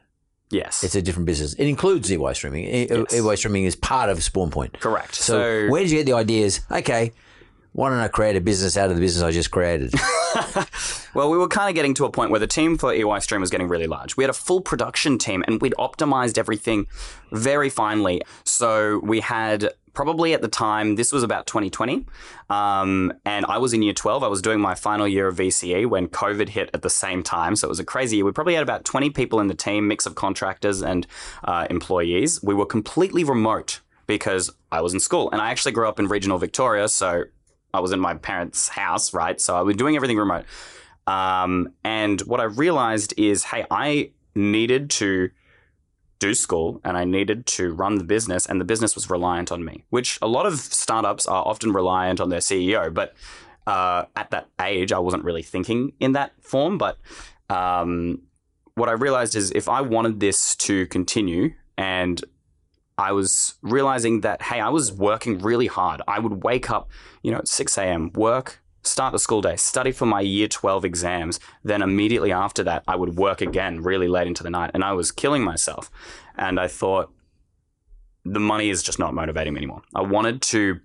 Yes. 0.49 0.83
It's 0.83 0.95
a 0.95 1.01
different 1.01 1.25
business. 1.25 1.53
It 1.53 1.67
includes 1.67 2.09
EY 2.11 2.33
streaming. 2.33 2.63
E- 2.65 2.87
Yes. 2.89 3.13
EY 3.13 3.35
streaming 3.35 3.65
is 3.65 3.75
part 3.75 4.09
of 4.09 4.23
Spawn 4.23 4.49
Point. 4.49 4.79
correct. 4.79 5.15
So, 5.15 5.33
So, 5.65 5.71
where 5.71 5.81
did 5.81 5.91
you 5.91 5.97
get 5.97 6.05
the 6.05 6.13
ideas? 6.13 6.61
Okay, 6.71 7.11
Why 7.77 7.91
don't 7.91 7.99
I 7.99 8.07
create 8.07 8.35
a 8.35 8.41
business 8.41 8.75
out 8.75 8.89
of 8.89 8.95
the 8.95 9.01
business 9.01 9.21
I 9.21 9.29
just 9.29 9.51
created? 9.51 9.93
Well, 11.13 11.31
we 11.31 11.37
were 11.39 11.47
kind 11.47 11.67
of 11.67 11.73
getting 11.73 11.95
to 11.95 12.05
a 12.05 12.11
point 12.11 12.29
where 12.29 12.39
the 12.39 12.45
team 12.45 12.77
for 12.77 12.93
EY 12.93 13.01
Streem 13.01 13.39
was 13.39 13.49
getting 13.49 13.67
really 13.67 13.87
large. 13.87 14.15
We 14.17 14.23
had 14.23 14.29
a 14.29 14.33
full 14.33 14.61
production 14.61 15.17
team 15.17 15.43
and 15.47 15.59
we'd 15.59 15.73
optimized 15.79 16.37
everything 16.37 16.85
very 17.31 17.71
finely. 17.71 18.21
So 18.43 18.99
we 18.99 19.21
had 19.21 19.71
probably 19.93 20.35
at 20.35 20.43
the 20.43 20.47
time, 20.47 20.95
this 20.95 21.11
was 21.11 21.23
about 21.23 21.47
2020. 21.47 22.05
Um, 22.51 23.13
and 23.25 23.47
I 23.47 23.57
was 23.57 23.73
in 23.73 23.81
year 23.81 23.93
12. 23.93 24.21
I 24.21 24.27
was 24.27 24.43
doing 24.43 24.59
my 24.59 24.75
final 24.75 25.07
year 25.07 25.27
of 25.27 25.37
VCE 25.37 25.87
when 25.87 26.07
COVID 26.07 26.49
hit 26.49 26.69
at 26.75 26.83
the 26.83 26.89
same 26.89 27.23
time. 27.23 27.55
So 27.55 27.67
it 27.67 27.69
was 27.69 27.79
a 27.79 27.85
crazy 27.85 28.17
year. 28.17 28.25
We 28.25 28.31
probably 28.31 28.53
had 28.53 28.61
about 28.61 28.85
20 28.85 29.09
people 29.09 29.39
in 29.39 29.47
the 29.47 29.55
team, 29.55 29.87
mix 29.87 30.05
of 30.05 30.13
contractors 30.13 30.83
and 30.83 31.07
uh, 31.45 31.65
employees. 31.71 32.43
We 32.43 32.53
were 32.53 32.67
completely 32.67 33.23
remote 33.23 33.81
because 34.05 34.51
I 34.71 34.81
was 34.81 34.93
in 34.93 34.99
school 34.99 35.31
and 35.31 35.41
I 35.41 35.49
actually 35.49 35.71
grew 35.71 35.87
up 35.87 35.99
in 35.99 36.07
regional 36.07 36.37
Victoria. 36.37 36.89
So 36.89 37.23
I 37.73 37.79
was 37.79 37.91
in 37.91 37.99
my 37.99 38.15
parents' 38.15 38.69
house, 38.69 39.13
right? 39.13 39.39
So 39.39 39.55
I 39.55 39.61
was 39.61 39.75
doing 39.75 39.95
everything 39.95 40.17
remote. 40.17 40.45
Um, 41.05 41.73
and 41.83 42.19
what 42.21 42.39
I 42.39 42.45
realized 42.45 43.13
is, 43.17 43.45
hey, 43.45 43.65
I 43.71 44.11
needed 44.35 44.89
to 44.91 45.29
do 46.19 46.33
school 46.33 46.81
and 46.83 46.97
I 46.97 47.05
needed 47.05 47.45
to 47.45 47.73
run 47.73 47.95
the 47.95 48.03
business, 48.03 48.45
and 48.45 48.59
the 48.59 48.65
business 48.65 48.95
was 48.95 49.09
reliant 49.09 49.51
on 49.51 49.63
me, 49.63 49.83
which 49.89 50.17
a 50.21 50.27
lot 50.27 50.45
of 50.45 50.59
startups 50.59 51.27
are 51.27 51.45
often 51.45 51.71
reliant 51.71 52.19
on 52.19 52.29
their 52.29 52.39
CEO. 52.39 52.93
But 52.93 53.15
uh, 53.67 54.05
at 54.15 54.31
that 54.31 54.49
age, 54.61 54.91
I 54.91 54.99
wasn't 54.99 55.23
really 55.23 55.43
thinking 55.43 55.93
in 55.99 56.13
that 56.13 56.31
form. 56.41 56.77
But 56.77 56.97
um, 57.49 58.21
what 58.75 58.89
I 58.89 58.93
realized 58.93 59.35
is 59.35 59.51
if 59.51 59.69
I 59.69 59.81
wanted 59.81 60.19
this 60.19 60.55
to 60.55 60.87
continue 60.87 61.53
and 61.77 62.23
I 62.97 63.11
was 63.11 63.55
realizing 63.61 64.21
that, 64.21 64.41
hey, 64.41 64.59
I 64.59 64.69
was 64.69 64.91
working 64.91 65.37
really 65.39 65.67
hard. 65.67 66.01
I 66.07 66.19
would 66.19 66.43
wake 66.43 66.71
up, 66.71 66.89
you 67.21 67.31
know, 67.31 67.37
at 67.37 67.47
6 67.47 67.77
a.m., 67.77 68.11
work, 68.13 68.59
start 68.81 69.11
the 69.11 69.19
school 69.19 69.41
day, 69.41 69.55
study 69.55 69.91
for 69.91 70.07
my 70.07 70.21
year 70.21 70.47
12 70.47 70.83
exams. 70.83 71.39
Then 71.63 71.83
immediately 71.83 72.31
after 72.31 72.63
that, 72.63 72.83
I 72.87 72.95
would 72.95 73.15
work 73.15 73.41
again 73.41 73.83
really 73.83 74.07
late 74.07 74.25
into 74.25 74.41
the 74.41 74.49
night. 74.49 74.71
And 74.73 74.83
I 74.83 74.93
was 74.93 75.11
killing 75.11 75.43
myself. 75.43 75.91
And 76.37 76.59
I 76.59 76.67
thought, 76.67 77.11
the 78.25 78.39
money 78.39 78.69
is 78.69 78.83
just 78.83 78.99
not 78.99 79.13
motivating 79.13 79.53
me 79.53 79.59
anymore. 79.59 79.83
I 79.95 80.01
wanted 80.01 80.41
to 80.43 80.79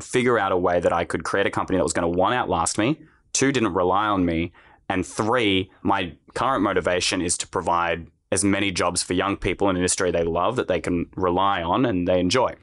figure 0.00 0.38
out 0.38 0.52
a 0.52 0.56
way 0.56 0.80
that 0.80 0.92
I 0.92 1.04
could 1.04 1.22
create 1.22 1.46
a 1.46 1.50
company 1.50 1.76
that 1.76 1.84
was 1.84 1.92
going 1.92 2.10
to 2.10 2.18
one, 2.18 2.32
outlast 2.32 2.78
me, 2.78 2.98
two, 3.32 3.52
didn't 3.52 3.74
rely 3.74 4.06
on 4.06 4.24
me, 4.24 4.52
and 4.88 5.06
three, 5.06 5.70
my 5.82 6.12
current 6.34 6.62
motivation 6.62 7.22
is 7.22 7.38
to 7.38 7.46
provide 7.46 8.08
as 8.32 8.42
many 8.42 8.72
jobs 8.72 9.02
for 9.02 9.12
young 9.12 9.36
people 9.36 9.68
in 9.68 9.76
an 9.76 9.80
industry 9.82 10.10
they 10.10 10.24
love 10.24 10.56
that 10.56 10.66
they 10.66 10.80
can 10.80 11.06
rely 11.14 11.62
on 11.62 11.84
and 11.84 12.08
they 12.08 12.18
enjoy. 12.18 12.54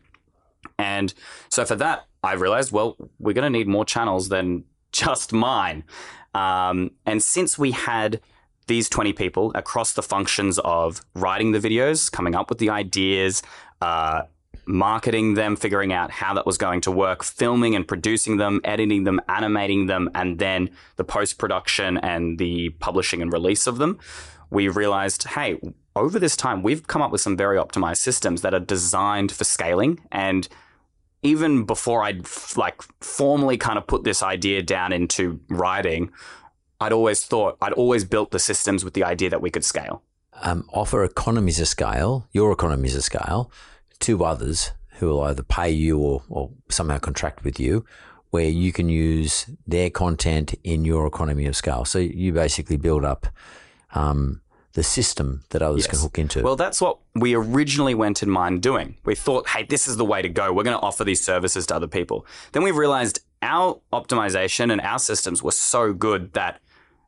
And 0.78 1.14
so 1.50 1.64
for 1.64 1.76
that, 1.76 2.08
I 2.24 2.34
realized, 2.34 2.72
well, 2.72 2.98
we're 3.20 3.34
going 3.34 3.52
to 3.52 3.58
need 3.58 3.68
more 3.68 3.86
channels 3.86 4.30
than 4.30 4.66
just 4.92 5.32
mine. 5.32 5.84
Um, 6.34 6.92
and 7.06 7.22
since 7.22 7.58
we 7.58 7.72
had 7.72 8.20
these 8.68 8.90
20 8.90 9.14
people 9.14 9.52
across 9.56 9.94
the 9.94 10.04
functions 10.04 10.60
of 10.60 11.02
writing 11.14 11.52
the 11.52 11.60
videos, 11.60 12.12
coming 12.12 12.36
up 12.36 12.50
with 12.50 12.60
the 12.60 12.70
ideas, 12.70 13.42
uh, 13.82 14.24
marketing 14.66 15.34
them, 15.34 15.56
figuring 15.56 15.92
out 15.92 16.12
how 16.12 16.34
that 16.34 16.46
was 16.46 16.58
going 16.58 16.82
to 16.82 16.92
work, 16.92 17.24
filming 17.24 17.76
and 17.76 17.88
producing 17.88 18.38
them, 18.38 18.62
editing 18.64 19.04
them, 19.04 19.20
animating 19.28 19.88
them, 19.88 20.10
and 20.14 20.38
then 20.38 20.70
the 20.98 21.04
post 21.04 21.40
production 21.40 21.98
and 21.98 22.38
the 22.38 22.70
publishing 22.80 23.22
and 23.22 23.34
release 23.34 23.66
of 23.66 23.80
them, 23.80 23.98
we 24.52 24.68
realized, 24.68 25.24
hey, 25.26 25.60
over 25.96 26.20
this 26.20 26.36
time, 26.36 26.64
we've 26.64 26.88
come 26.88 27.02
up 27.02 27.12
with 27.12 27.22
some 27.22 27.38
very 27.38 27.58
optimized 27.58 27.98
systems 27.98 28.42
that 28.42 28.54
are 28.54 28.60
designed 28.60 29.32
for 29.32 29.44
scaling. 29.44 30.00
And 30.12 30.48
even 31.22 31.66
before 31.66 32.04
I'd 32.04 32.26
like 32.56 32.82
formally 33.02 33.58
kind 33.58 33.78
of 33.78 33.86
put 33.88 34.04
this 34.04 34.24
idea 34.24 34.62
down 34.62 34.94
into 34.94 35.40
writing, 35.50 36.12
I'd 36.80 36.94
always 36.94 37.24
thought, 37.24 37.58
I'd 37.62 37.74
always 37.74 38.06
built 38.06 38.32
the 38.32 38.40
systems 38.40 38.86
with 38.86 38.94
the 38.94 39.04
idea 39.04 39.30
that 39.30 39.42
we 39.42 39.50
could 39.52 39.66
scale. 39.66 40.02
Um, 40.42 40.68
offer 40.72 41.04
economies 41.04 41.60
of 41.60 41.68
scale, 41.68 42.28
your 42.32 42.52
economies 42.52 42.96
of 42.96 43.04
scale, 43.04 43.52
to 44.00 44.24
others 44.24 44.72
who 45.00 45.08
will 45.08 45.22
either 45.24 45.44
pay 45.44 45.70
you 45.70 45.98
or, 46.00 46.24
or 46.30 46.52
somehow 46.70 46.98
contract 47.00 47.44
with 47.44 47.60
you, 47.60 47.86
where 48.30 48.48
you 48.48 48.72
can 48.72 48.88
use 48.88 49.50
their 49.68 49.90
content 49.90 50.54
in 50.64 50.86
your 50.86 51.06
economy 51.06 51.46
of 51.46 51.56
scale. 51.56 51.84
So 51.84 52.00
you 52.00 52.32
basically 52.32 52.78
build 52.78 53.04
up 53.04 53.28
um, 53.94 54.42
the 54.74 54.84
system 54.84 55.44
that 55.50 55.62
others 55.62 55.88
can 55.88 56.00
hook 56.00 56.20
into. 56.20 56.42
Well, 56.42 56.56
that's 56.56 56.80
what 56.80 57.00
we 57.16 57.34
originally 57.34 57.96
went 57.96 58.22
in 58.22 58.30
mind 58.30 58.62
doing. 58.62 58.98
We 59.04 59.16
thought, 59.16 59.50
hey, 59.50 59.64
this 59.64 59.88
is 59.88 59.98
the 59.98 60.06
way 60.06 60.22
to 60.22 60.30
go. 60.30 60.54
We're 60.54 60.64
going 60.64 60.78
to 60.78 60.84
offer 60.84 61.04
these 61.04 61.22
services 61.24 61.66
to 61.68 61.76
other 61.76 61.88
people. 61.88 62.26
Then 62.52 62.64
we 62.64 62.72
realized 62.72 63.20
our 63.42 63.80
optimization 63.92 64.72
and 64.72 64.80
our 64.82 65.00
systems 65.00 65.42
were 65.42 65.52
so 65.52 65.94
good 65.94 66.34
that 66.34 66.62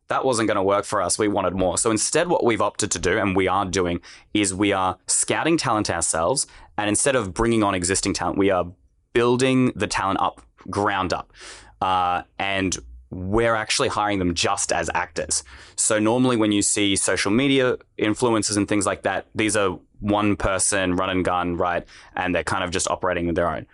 that 0.08 0.26
wasn't 0.26 0.48
going 0.48 0.58
to 0.58 0.64
work 0.64 0.84
for 0.84 1.02
us. 1.02 1.18
We 1.18 1.30
wanted 1.30 1.56
more. 1.56 1.78
So 1.78 1.90
instead, 1.90 2.28
what 2.28 2.44
we've 2.44 2.62
opted 2.62 2.92
to 2.92 3.00
do, 3.00 3.18
and 3.18 3.34
we 3.34 3.48
are 3.48 3.66
doing, 3.66 4.02
is 4.34 4.54
we 4.54 4.74
are 4.74 4.98
scouting 5.08 5.56
talent 5.56 5.90
ourselves. 5.90 6.48
And 6.78 6.90
instead 6.90 7.16
of 7.16 7.34
bringing 7.34 7.64
on 7.64 7.74
existing 7.76 8.14
talent, 8.14 8.38
we 8.38 8.50
are 8.50 8.66
building 9.14 9.72
the 9.74 9.88
talent 9.88 10.20
up, 10.20 10.42
ground 10.70 11.14
up. 11.14 11.32
Uh, 11.80 12.24
and 12.38 12.78
we're 13.12 13.56
actually 13.56 13.90
hiring 13.90 14.20
them 14.20 14.34
just 14.34 14.72
as 14.72 14.90
actors. 14.96 15.44
So 15.76 16.00
normally 16.00 16.38
when 16.38 16.52
you 16.52 16.62
see 16.62 16.96
social 16.96 17.32
media 17.32 17.78
influencers 18.00 18.58
and 18.58 18.68
things 18.68 18.86
like 18.86 19.04
that, 19.04 19.28
these 19.36 19.56
are 19.56 19.78
one 20.00 20.36
person 20.36 20.96
run 20.96 21.10
and 21.10 21.24
gun, 21.24 21.58
right? 21.58 21.86
And 22.16 22.34
they're 22.34 22.44
kind 22.44 22.64
of 22.64 22.72
just 22.72 22.90
operating 22.90 23.28
with 23.28 23.36
their 23.36 23.50
own. 23.50 23.68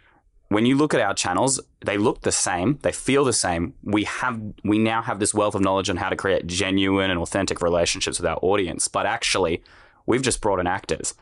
When 0.50 0.66
you 0.66 0.76
look 0.76 0.94
at 0.94 1.02
our 1.02 1.14
channels, 1.14 1.60
they 1.86 1.98
look 1.98 2.22
the 2.22 2.32
same, 2.32 2.80
they 2.82 2.92
feel 2.92 3.26
the 3.26 3.34
same. 3.34 3.74
We 3.84 4.06
have 4.06 4.42
we 4.64 4.80
now 4.80 5.02
have 5.02 5.20
this 5.20 5.34
wealth 5.34 5.56
of 5.56 5.62
knowledge 5.62 5.90
on 5.90 5.98
how 5.98 6.10
to 6.10 6.16
create 6.16 6.48
genuine 6.48 7.12
and 7.12 7.20
authentic 7.20 7.62
relationships 7.62 8.20
with 8.20 8.28
our 8.28 8.40
audience. 8.42 8.88
But 8.88 9.06
actually, 9.06 9.62
we've 10.06 10.22
just 10.22 10.42
brought 10.42 10.60
in 10.60 10.68
actors. 10.68 11.14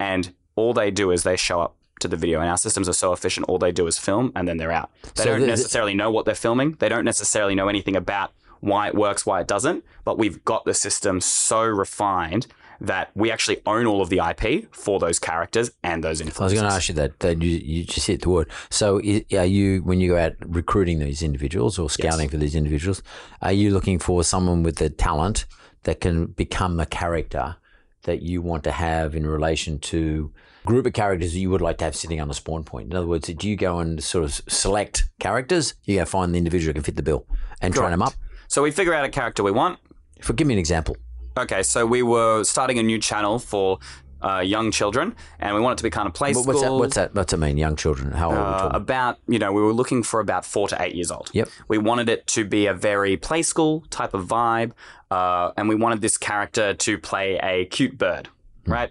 And 0.00 0.34
all 0.56 0.74
they 0.74 0.90
do 0.90 1.12
is 1.12 1.22
they 1.22 1.36
show 1.36 1.60
up 1.60 1.76
to 2.00 2.08
the 2.08 2.16
video 2.16 2.40
and 2.40 2.50
our 2.50 2.58
systems 2.58 2.88
are 2.88 2.92
so 2.92 3.12
efficient 3.12 3.46
all 3.48 3.58
they 3.58 3.72
do 3.72 3.86
is 3.86 3.98
film 3.98 4.32
and 4.34 4.46
then 4.48 4.56
they're 4.56 4.72
out. 4.72 4.90
They 5.14 5.22
So 5.22 5.30
don't 5.30 5.40
the- 5.40 5.46
necessarily 5.46 5.94
know 5.94 6.10
what 6.10 6.24
they're 6.24 6.34
filming. 6.34 6.76
They 6.78 6.88
don't 6.88 7.04
necessarily 7.04 7.54
know 7.54 7.68
anything 7.68 7.96
about 7.96 8.32
why 8.60 8.88
it 8.88 8.94
works, 8.94 9.26
why 9.26 9.40
it 9.40 9.46
doesn't, 9.46 9.84
but 10.04 10.18
we've 10.18 10.44
got 10.44 10.64
the 10.64 10.74
system 10.74 11.20
so 11.20 11.62
refined 11.62 12.46
that 12.80 13.10
we 13.14 13.30
actually 13.30 13.60
own 13.66 13.86
all 13.86 14.02
of 14.02 14.08
the 14.10 14.18
IP 14.18 14.66
for 14.74 14.98
those 14.98 15.18
characters 15.18 15.70
and 15.84 16.02
those 16.02 16.20
influencers. 16.20 16.40
I 16.40 16.44
was 16.44 16.52
going 16.54 16.68
to 16.68 16.74
ask 16.74 16.88
you 16.88 16.94
that. 16.96 17.20
that 17.20 17.40
you, 17.40 17.50
you 17.50 17.84
just 17.84 18.06
hit 18.08 18.22
the 18.22 18.30
word. 18.30 18.50
So, 18.70 19.00
i- 19.04 19.24
are 19.36 19.44
you 19.44 19.82
when 19.84 20.00
you 20.00 20.08
go 20.10 20.18
out 20.18 20.32
recruiting 20.44 20.98
these 20.98 21.22
individuals 21.22 21.78
or 21.78 21.88
scouting 21.88 22.28
for 22.28 22.36
these 22.36 22.56
individuals? 22.56 23.02
Are 23.42 23.52
you 23.52 23.70
looking 23.70 23.98
for 24.00 24.24
someone 24.24 24.62
with 24.64 24.76
the 24.76 24.90
talent 24.90 25.46
that 25.84 26.00
can 26.00 26.26
become 26.26 26.80
a 26.80 26.86
character 26.86 27.56
that 28.02 28.22
you 28.22 28.42
want 28.42 28.64
to 28.64 28.72
have 28.72 29.14
in 29.14 29.24
relation 29.26 29.78
to 29.78 30.32
group 30.66 30.86
of 30.86 30.92
characters 30.92 31.32
that 31.32 31.38
you 31.38 31.50
would 31.50 31.60
like 31.60 31.78
to 31.78 31.84
have 31.84 31.94
sitting 31.96 32.20
on 32.20 32.30
a 32.30 32.34
spawn 32.34 32.64
point? 32.64 32.90
In 32.90 32.96
other 32.96 33.06
words, 33.06 33.28
do 33.28 33.48
you 33.48 33.56
go 33.56 33.78
and 33.78 34.02
sort 34.02 34.24
of 34.24 34.40
select 34.48 35.08
characters? 35.20 35.74
You 35.84 35.98
go 35.98 36.04
find 36.04 36.34
the 36.34 36.38
individual 36.38 36.70
who 36.70 36.74
can 36.74 36.82
fit 36.82 36.96
the 36.96 37.02
bill 37.02 37.26
and 37.60 37.74
train 37.74 37.90
them 37.90 38.02
up. 38.02 38.14
So 38.48 38.62
we 38.62 38.70
figure 38.70 38.94
out 38.94 39.04
a 39.04 39.08
character 39.08 39.42
we 39.42 39.50
want. 39.50 39.78
For 40.20 40.32
give 40.32 40.46
me 40.46 40.54
an 40.54 40.58
example. 40.60 40.96
Okay, 41.36 41.62
so 41.62 41.84
we 41.84 42.02
were 42.02 42.44
starting 42.44 42.78
a 42.78 42.82
new 42.82 42.98
channel 42.98 43.38
for 43.38 43.78
uh, 44.22 44.38
young 44.40 44.70
children, 44.70 45.14
and 45.40 45.54
we 45.54 45.60
want 45.60 45.72
it 45.74 45.78
to 45.78 45.82
be 45.82 45.90
kind 45.90 46.06
of 46.08 46.14
play 46.14 46.32
What- 46.32 46.46
What's 46.46 46.62
that? 46.62 46.72
What's 46.72 46.94
that? 46.94 47.14
What's 47.14 47.30
that 47.32 47.36
mean? 47.38 47.58
Young 47.58 47.76
children? 47.76 48.12
How 48.12 48.28
old? 48.30 48.38
are 48.38 48.40
we 48.40 48.54
Uh, 48.54 48.58
talking? 48.60 48.76
about 48.76 49.18
you 49.28 49.38
know 49.38 49.52
we 49.52 49.60
were 49.60 49.72
looking 49.72 50.02
for 50.02 50.20
about 50.20 50.46
four 50.46 50.66
to 50.68 50.80
eight 50.80 50.94
years 50.94 51.10
old. 51.10 51.30
Yep. 51.34 51.48
We 51.68 51.76
wanted 51.78 52.08
it 52.08 52.26
to 52.28 52.44
be 52.44 52.66
a 52.66 52.72
very 52.74 53.16
play 53.18 53.42
school 53.42 53.84
type 53.90 54.14
of 54.14 54.26
vibe, 54.26 54.72
uh, 55.10 55.50
and 55.58 55.68
we 55.68 55.74
wanted 55.74 56.00
this 56.00 56.16
character 56.16 56.72
to 56.72 56.98
play 56.98 57.38
a 57.42 57.66
cute 57.66 57.98
bird, 57.98 58.28
right? 58.66 58.90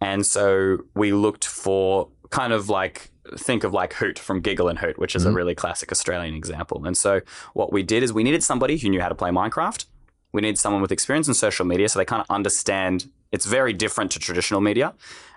And 0.00 0.26
so 0.26 0.78
we 0.94 1.12
looked 1.12 1.44
for 1.44 2.08
kind 2.30 2.52
of 2.52 2.68
like 2.68 3.10
think 3.38 3.64
of 3.64 3.72
like 3.72 3.94
Hoot 3.94 4.18
from 4.18 4.40
Giggle 4.40 4.68
and 4.68 4.78
Hoot, 4.78 4.98
which 4.98 5.16
is 5.16 5.24
a 5.24 5.28
mm-hmm. 5.28 5.36
really 5.36 5.54
classic 5.54 5.90
Australian 5.90 6.34
example. 6.34 6.84
And 6.84 6.96
so 6.96 7.20
what 7.54 7.72
we 7.72 7.82
did 7.82 8.02
is 8.02 8.12
we 8.12 8.22
needed 8.22 8.42
somebody 8.42 8.76
who 8.76 8.88
knew 8.88 9.00
how 9.00 9.08
to 9.08 9.14
play 9.14 9.30
Minecraft. 9.30 9.86
We 10.32 10.42
need 10.42 10.58
someone 10.58 10.82
with 10.82 10.92
experience 10.92 11.28
in 11.28 11.34
social 11.34 11.64
media 11.64 11.88
so 11.88 11.98
they 11.98 12.04
kind 12.04 12.20
of 12.20 12.26
understand 12.28 13.08
it's 13.32 13.46
very 13.46 13.72
different 13.72 14.10
to 14.12 14.18
traditional 14.18 14.60
media. 14.60 14.94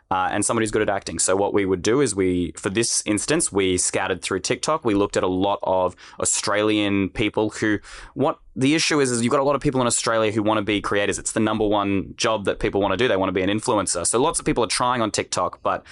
Uh, 0.09 0.29
and 0.31 0.45
somebody 0.45 0.63
who's 0.63 0.71
good 0.71 0.81
at 0.81 0.87
acting. 0.87 1.19
So 1.19 1.35
what 1.35 1.53
we 1.53 1.65
would 1.65 1.81
do 1.81 1.99
is 1.99 2.15
we, 2.15 2.53
for 2.55 2.69
this 2.69 3.03
instance, 3.05 3.51
we 3.51 3.77
scouted 3.77 4.21
through 4.21 4.39
TikTok. 4.39 4.85
We 4.85 4.93
looked 4.93 5.17
at 5.17 5.23
a 5.23 5.27
lot 5.27 5.59
of 5.63 5.97
Australian 6.21 7.09
people 7.09 7.49
who, 7.49 7.79
what 8.13 8.39
the 8.55 8.73
issue 8.73 9.01
is, 9.01 9.11
is 9.11 9.21
you've 9.21 9.31
got 9.31 9.41
a 9.41 9.43
lot 9.43 9.57
of 9.57 9.61
people 9.61 9.81
in 9.81 9.87
Australia 9.87 10.31
who 10.31 10.41
want 10.41 10.59
to 10.59 10.61
be 10.61 10.79
creators. 10.79 11.19
It's 11.19 11.33
the 11.33 11.41
number 11.41 11.67
one 11.67 12.13
job 12.15 12.45
that 12.45 12.59
people 12.59 12.79
want 12.79 12.93
to 12.93 12.97
do. 12.97 13.09
They 13.09 13.17
want 13.17 13.27
to 13.27 13.33
be 13.33 13.41
an 13.41 13.49
influencer. 13.49 14.07
So 14.07 14.17
lots 14.21 14.39
of 14.39 14.45
people 14.45 14.63
are 14.63 14.67
trying 14.67 15.01
on 15.01 15.11
TikTok, 15.11 15.61
but 15.61 15.85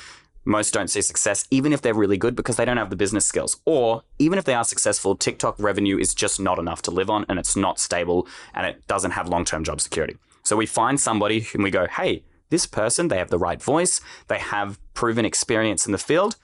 most 0.46 0.74
don't 0.74 0.90
see 0.90 1.02
success, 1.02 1.46
even 1.52 1.74
if 1.74 1.82
they're 1.82 1.94
really 1.94 2.18
good, 2.18 2.36
because 2.36 2.56
they 2.56 2.66
don't 2.66 2.78
have 2.78 2.92
the 2.92 2.96
business 2.96 3.26
skills. 3.26 3.60
Or 3.66 4.04
even 4.20 4.38
if 4.38 4.46
they 4.46 4.54
are 4.54 4.64
successful, 4.64 5.16
TikTok 5.16 5.56
revenue 5.60 5.98
is 5.98 6.14
just 6.14 6.40
not 6.40 6.60
enough 6.60 6.82
to 6.84 6.92
live 6.92 7.10
on 7.10 7.26
and 7.28 7.40
it's 7.40 7.56
not 7.56 7.80
stable 7.80 8.28
and 8.54 8.66
it 8.66 8.86
doesn't 8.88 9.12
have 9.12 9.28
long 9.28 9.44
term 9.44 9.64
job 9.64 9.82
security. 9.82 10.18
So 10.44 10.56
we 10.56 10.68
find 10.68 11.00
somebody 11.00 11.48
and 11.54 11.64
we 11.64 11.72
go, 11.72 11.88
hey, 11.88 12.24
this 12.56 12.66
person, 12.66 13.10
they 13.10 13.18
have 13.18 13.30
the 13.30 13.38
right 13.38 13.62
voice, 13.62 14.00
they 14.30 14.40
have 14.40 14.80
proven 14.94 15.26
experience 15.26 15.86
in 15.86 15.92
the 15.92 15.98
field, 15.98 16.38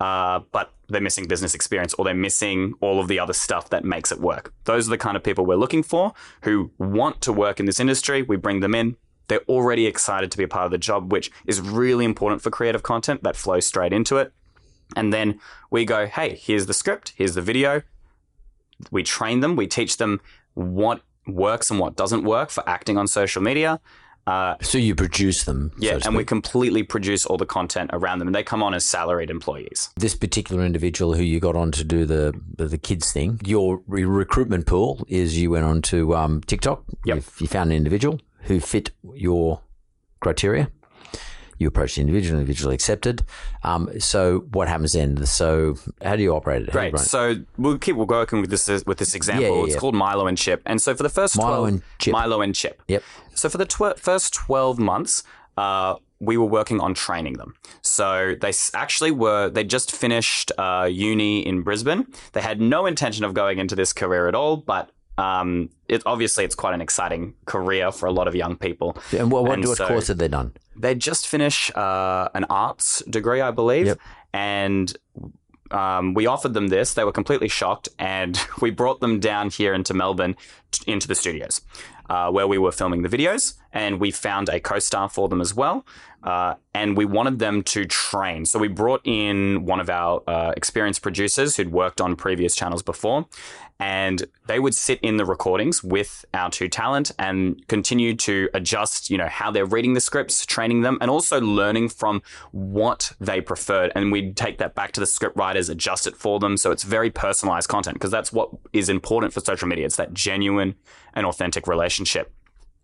uh, 0.00 0.40
but 0.50 0.72
they're 0.88 1.00
missing 1.00 1.28
business 1.28 1.54
experience 1.54 1.94
or 1.94 2.04
they're 2.04 2.24
missing 2.28 2.74
all 2.80 2.98
of 2.98 3.06
the 3.06 3.20
other 3.20 3.32
stuff 3.32 3.70
that 3.70 3.84
makes 3.84 4.10
it 4.10 4.20
work. 4.20 4.52
Those 4.64 4.88
are 4.88 4.90
the 4.90 4.98
kind 4.98 5.16
of 5.16 5.22
people 5.22 5.46
we're 5.46 5.54
looking 5.64 5.84
for 5.84 6.14
who 6.42 6.72
want 6.78 7.20
to 7.20 7.32
work 7.32 7.60
in 7.60 7.66
this 7.66 7.78
industry. 7.78 8.22
We 8.22 8.36
bring 8.36 8.58
them 8.58 8.74
in. 8.74 8.96
They're 9.28 9.48
already 9.48 9.86
excited 9.86 10.32
to 10.32 10.36
be 10.36 10.42
a 10.42 10.48
part 10.48 10.64
of 10.64 10.72
the 10.72 10.78
job, 10.90 11.12
which 11.12 11.30
is 11.46 11.60
really 11.60 12.04
important 12.04 12.42
for 12.42 12.50
creative 12.50 12.82
content 12.82 13.22
that 13.22 13.36
flows 13.36 13.64
straight 13.64 13.92
into 13.92 14.16
it. 14.16 14.32
And 14.96 15.12
then 15.12 15.38
we 15.70 15.84
go, 15.84 16.06
hey, 16.06 16.34
here's 16.34 16.66
the 16.66 16.74
script, 16.74 17.12
here's 17.16 17.36
the 17.36 17.40
video. 17.40 17.82
We 18.90 19.04
train 19.04 19.38
them, 19.38 19.54
we 19.54 19.68
teach 19.68 19.98
them 19.98 20.20
what 20.54 21.02
works 21.26 21.70
and 21.70 21.78
what 21.78 21.94
doesn't 21.94 22.24
work 22.24 22.50
for 22.50 22.68
acting 22.68 22.98
on 22.98 23.06
social 23.06 23.40
media. 23.40 23.80
Uh, 24.26 24.54
So 24.62 24.78
you 24.78 24.94
produce 24.94 25.44
them. 25.44 25.72
yeah, 25.78 25.98
so 25.98 26.06
and 26.08 26.16
we 26.16 26.24
completely 26.24 26.82
produce 26.84 27.26
all 27.26 27.36
the 27.36 27.46
content 27.46 27.90
around 27.92 28.18
them, 28.20 28.28
and 28.28 28.34
they 28.34 28.44
come 28.44 28.62
on 28.62 28.72
as 28.74 28.84
salaried 28.84 29.30
employees. 29.30 29.90
this 29.96 30.14
particular 30.14 30.64
individual 30.64 31.14
who 31.14 31.22
you 31.24 31.40
got 31.40 31.56
on 31.56 31.72
to 31.72 31.84
do 31.84 32.04
the 32.06 32.32
the, 32.56 32.66
the 32.68 32.78
kids 32.78 33.12
thing. 33.12 33.40
Your 33.44 33.80
re- 33.88 34.04
recruitment 34.04 34.66
pool 34.66 35.04
is 35.08 35.36
you 35.42 35.50
went 35.50 35.64
on 35.64 35.82
to 35.82 36.14
um, 36.14 36.40
TikTok. 36.46 36.84
Yep. 37.04 37.16
You, 37.16 37.22
you 37.40 37.46
found 37.48 37.70
an 37.72 37.76
individual 37.76 38.20
who 38.48 38.60
fit 38.60 38.90
your 39.14 39.60
criteria. 40.20 40.68
You 41.62 41.68
approached 41.68 41.96
the 41.96 42.02
individual, 42.02 42.38
individual 42.40 42.72
accepted. 42.72 43.24
Um, 43.62 43.88
so 43.98 44.40
what 44.52 44.68
happens 44.68 44.92
then? 44.92 45.24
So 45.26 45.76
how 46.02 46.16
do 46.16 46.22
you 46.22 46.34
operate 46.34 46.62
it? 46.62 46.68
How 46.68 46.80
Great. 46.80 46.94
it? 46.94 46.98
So 46.98 47.36
we'll 47.56 47.78
keep 47.78 47.96
working 47.96 48.40
with 48.40 48.50
this 48.50 48.68
with 48.84 48.98
this 48.98 49.14
example. 49.14 49.44
Yeah, 49.44 49.54
yeah, 49.54 49.64
it's 49.64 49.74
yeah. 49.74 49.80
called 49.80 49.94
Milo 49.94 50.26
and 50.26 50.36
Chip. 50.36 50.62
And 50.66 50.80
so 50.80 50.94
for 50.94 51.02
the 51.02 51.08
first 51.08 51.36
Milo 51.36 51.56
12, 51.58 51.68
and 51.68 51.82
Chip. 51.98 52.12
Milo 52.12 52.40
and 52.40 52.54
Chip. 52.54 52.82
Yep. 52.88 53.02
So 53.34 53.48
for 53.48 53.58
the 53.58 53.64
tw- 53.64 53.98
first 53.98 54.34
12 54.34 54.78
months, 54.78 55.22
uh, 55.56 55.96
we 56.20 56.36
were 56.36 56.46
working 56.46 56.80
on 56.80 56.94
training 56.94 57.34
them. 57.34 57.54
So 57.82 58.36
they 58.40 58.52
actually 58.74 59.10
were, 59.10 59.50
they 59.50 59.64
just 59.64 59.90
finished 59.90 60.52
uh, 60.56 60.88
uni 60.90 61.44
in 61.44 61.62
Brisbane. 61.62 62.06
They 62.32 62.40
had 62.40 62.60
no 62.60 62.86
intention 62.86 63.24
of 63.24 63.34
going 63.34 63.58
into 63.58 63.74
this 63.74 63.92
career 63.92 64.28
at 64.28 64.34
all, 64.34 64.56
but 64.56 64.90
um, 65.22 65.48
it, 65.88 66.02
obviously 66.06 66.42
it's 66.46 66.54
quite 66.62 66.74
an 66.74 66.80
exciting 66.80 67.34
career 67.46 67.86
for 67.98 68.06
a 68.06 68.12
lot 68.18 68.26
of 68.28 68.34
young 68.34 68.54
people. 68.66 68.88
and 69.18 69.30
what, 69.32 69.42
what, 69.44 69.54
and 69.58 69.66
what 69.68 69.76
so- 69.78 69.86
course 69.88 70.08
have 70.08 70.18
they 70.18 70.28
done? 70.28 70.48
they 70.84 70.94
just 70.94 71.28
finished 71.28 71.66
uh, 71.76 72.28
an 72.34 72.44
arts 72.48 73.02
degree, 73.16 73.40
I 73.48 73.50
believe, 73.50 73.86
Yep. 73.86 73.98
and 74.32 74.86
um, 75.70 76.14
we 76.14 76.26
offered 76.26 76.54
them 76.54 76.68
this. 76.68 76.94
They 76.94 77.04
were 77.04 77.12
completely 77.12 77.48
shocked, 77.48 77.88
and 77.98 78.38
we 78.60 78.70
brought 78.70 79.00
them 79.00 79.20
down 79.20 79.50
here 79.50 79.72
into 79.74 79.94
Melbourne, 79.94 80.34
t- 80.70 80.90
into 80.90 81.06
the 81.08 81.14
studios, 81.14 81.60
uh, 82.10 82.30
where 82.30 82.46
we 82.46 82.58
were 82.58 82.72
filming 82.72 83.02
the 83.02 83.08
videos, 83.08 83.54
and 83.72 84.00
we 84.00 84.10
found 84.10 84.48
a 84.48 84.60
co-star 84.60 85.08
for 85.08 85.28
them 85.28 85.40
as 85.40 85.54
well. 85.54 85.84
Uh, 86.22 86.54
and 86.72 86.96
we 86.96 87.04
wanted 87.04 87.40
them 87.40 87.62
to 87.62 87.84
train. 87.84 88.44
So 88.44 88.58
we 88.58 88.68
brought 88.68 89.00
in 89.04 89.64
one 89.64 89.80
of 89.80 89.90
our 89.90 90.22
uh, 90.28 90.52
experienced 90.56 91.02
producers 91.02 91.56
who'd 91.56 91.72
worked 91.72 92.00
on 92.00 92.14
previous 92.14 92.54
channels 92.54 92.80
before, 92.80 93.26
and 93.80 94.24
they 94.46 94.60
would 94.60 94.76
sit 94.76 95.00
in 95.00 95.16
the 95.16 95.24
recordings 95.24 95.82
with 95.82 96.24
our 96.32 96.48
two 96.48 96.68
talent 96.68 97.10
and 97.18 97.66
continue 97.66 98.14
to 98.14 98.48
adjust, 98.54 99.10
you 99.10 99.18
know, 99.18 99.26
how 99.26 99.50
they're 99.50 99.66
reading 99.66 99.94
the 99.94 100.00
scripts, 100.00 100.46
training 100.46 100.82
them, 100.82 100.96
and 101.00 101.10
also 101.10 101.40
learning 101.40 101.88
from 101.88 102.22
what 102.52 103.12
they 103.18 103.40
preferred. 103.40 103.90
And 103.96 104.12
we'd 104.12 104.36
take 104.36 104.58
that 104.58 104.76
back 104.76 104.92
to 104.92 105.00
the 105.00 105.06
script 105.06 105.36
writers, 105.36 105.68
adjust 105.68 106.06
it 106.06 106.16
for 106.16 106.38
them. 106.38 106.56
So 106.56 106.70
it's 106.70 106.84
very 106.84 107.10
personalized 107.10 107.68
content 107.68 107.96
because 107.96 108.12
that's 108.12 108.32
what 108.32 108.50
is 108.72 108.88
important 108.88 109.32
for 109.32 109.40
social 109.40 109.66
media. 109.66 109.86
It's 109.86 109.96
that 109.96 110.14
genuine 110.14 110.76
and 111.14 111.26
authentic 111.26 111.66
relationship. 111.66 112.32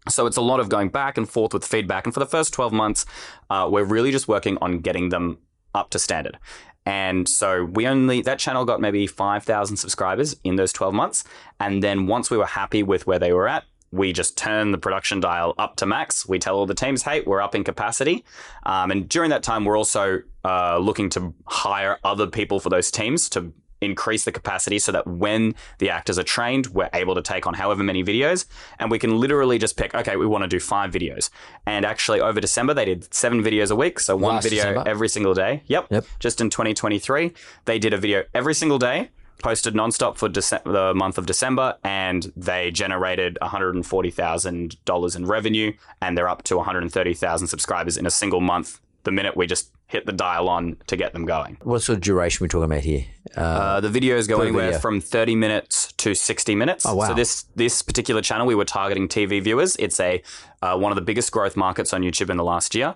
So 0.08 0.26
it's 0.26 0.36
a 0.36 0.42
lot 0.42 0.60
of 0.60 0.68
going 0.68 0.88
back 0.88 1.18
and 1.18 1.28
forth 1.28 1.52
with 1.54 1.64
feedback. 1.64 2.06
And 2.06 2.14
for 2.14 2.20
the 2.20 2.26
first 2.26 2.52
12 2.52 2.72
months, 2.72 3.06
uh, 3.50 3.68
we're 3.70 3.84
really 3.84 4.10
just 4.10 4.28
working 4.28 4.58
on 4.60 4.80
getting 4.80 5.08
them 5.10 5.38
up 5.74 5.90
to 5.90 5.98
standard. 5.98 6.38
And 6.86 7.28
so 7.28 7.64
we 7.64 7.86
only, 7.86 8.22
that 8.22 8.38
channel 8.38 8.64
got 8.64 8.80
maybe 8.80 9.06
5,000 9.06 9.76
subscribers 9.76 10.34
in 10.42 10.56
those 10.56 10.72
12 10.72 10.94
months. 10.94 11.24
And 11.60 11.82
then 11.82 12.06
once 12.06 12.30
we 12.30 12.38
were 12.38 12.46
happy 12.46 12.82
with 12.82 13.06
where 13.06 13.18
they 13.18 13.32
were 13.32 13.46
at, 13.46 13.64
we 13.90 14.12
just 14.12 14.36
turn 14.36 14.72
the 14.72 14.78
production 14.78 15.20
dial 15.20 15.54
up 15.58 15.76
to 15.76 15.86
max. 15.86 16.26
We 16.28 16.38
tell 16.38 16.56
all 16.56 16.66
the 16.66 16.74
teams, 16.74 17.02
hey, 17.02 17.22
we're 17.22 17.40
up 17.40 17.54
in 17.54 17.64
capacity. 17.64 18.24
Um, 18.64 18.90
and 18.90 19.08
during 19.08 19.30
that 19.30 19.42
time, 19.42 19.64
we're 19.64 19.78
also 19.78 20.22
uh, 20.44 20.78
looking 20.78 21.08
to 21.10 21.34
hire 21.46 21.98
other 22.04 22.26
people 22.26 22.60
for 22.60 22.68
those 22.70 22.90
teams 22.90 23.28
to 23.30 23.52
increase 23.80 24.24
the 24.24 24.32
capacity 24.32 24.78
so 24.78 24.92
that 24.92 25.06
when 25.06 25.54
the 25.78 25.90
actors 25.90 26.18
are 26.18 26.24
trained, 26.24 26.68
we're 26.68 26.90
able 26.92 27.14
to 27.14 27.22
take 27.22 27.46
on 27.46 27.54
however 27.54 27.82
many 27.82 28.02
videos. 28.02 28.46
And 28.78 28.90
we 28.90 28.98
can 28.98 29.18
literally 29.18 29.58
just 29.58 29.76
pick, 29.76 29.94
okay, 29.94 30.16
we 30.16 30.26
want 30.26 30.42
to 30.44 30.48
do 30.48 30.60
five 30.60 30.90
videos. 30.90 31.30
And 31.66 31.84
actually, 31.84 32.20
over 32.20 32.40
December, 32.40 32.74
they 32.74 32.84
did 32.84 33.12
seven 33.14 33.42
videos 33.42 33.70
a 33.70 33.76
week. 33.76 34.00
So 34.00 34.16
one 34.16 34.36
Last 34.36 34.44
video 34.44 34.64
December? 34.64 34.90
every 34.90 35.08
single 35.08 35.34
day. 35.34 35.62
Yep. 35.66 35.86
Yep. 35.90 36.04
Just 36.18 36.40
in 36.40 36.50
2023, 36.50 37.32
they 37.64 37.78
did 37.78 37.92
a 37.92 37.98
video 37.98 38.24
every 38.34 38.54
single 38.54 38.78
day. 38.78 39.10
Posted 39.40 39.72
nonstop 39.74 40.16
for 40.16 40.28
Dece- 40.28 40.64
the 40.64 40.92
month 40.94 41.16
of 41.16 41.24
December, 41.26 41.76
and 41.84 42.32
they 42.36 42.72
generated 42.72 43.38
$140,000 43.40 45.16
in 45.16 45.26
revenue, 45.26 45.72
and 46.02 46.18
they're 46.18 46.28
up 46.28 46.42
to 46.44 46.56
130,000 46.56 47.46
subscribers 47.46 47.96
in 47.96 48.06
a 48.06 48.10
single 48.10 48.40
month. 48.40 48.80
The 49.08 49.12
minute 49.12 49.38
we 49.38 49.46
just 49.46 49.70
hit 49.86 50.04
the 50.04 50.12
dial 50.12 50.50
on 50.50 50.76
to 50.86 50.94
get 50.94 51.14
them 51.14 51.24
going. 51.24 51.56
What 51.62 51.80
sort 51.80 51.96
of 51.96 52.02
duration 52.02 52.42
are 52.42 52.44
we 52.44 52.48
talking 52.48 52.64
about 52.70 52.84
here? 52.84 53.06
Uh, 53.34 53.40
Uh, 53.40 53.80
the 53.80 53.88
videos 53.88 54.28
go 54.28 54.42
anywhere 54.42 54.66
video. 54.66 54.80
from 54.80 55.00
30 55.00 55.34
minutes 55.34 55.94
to 55.96 56.14
60 56.14 56.54
minutes. 56.54 56.84
Oh, 56.84 56.94
wow. 56.94 57.06
So 57.08 57.14
this 57.14 57.46
this 57.56 57.80
particular 57.80 58.20
channel, 58.20 58.46
we 58.46 58.54
were 58.54 58.66
targeting 58.66 59.08
TV 59.08 59.40
viewers. 59.42 59.76
It's 59.76 59.98
a 59.98 60.22
uh, 60.60 60.76
one 60.76 60.92
of 60.92 60.96
the 60.96 61.06
biggest 61.10 61.32
growth 61.32 61.56
markets 61.56 61.94
on 61.94 62.02
YouTube 62.02 62.28
in 62.28 62.36
the 62.36 62.44
last 62.44 62.74
year. 62.74 62.88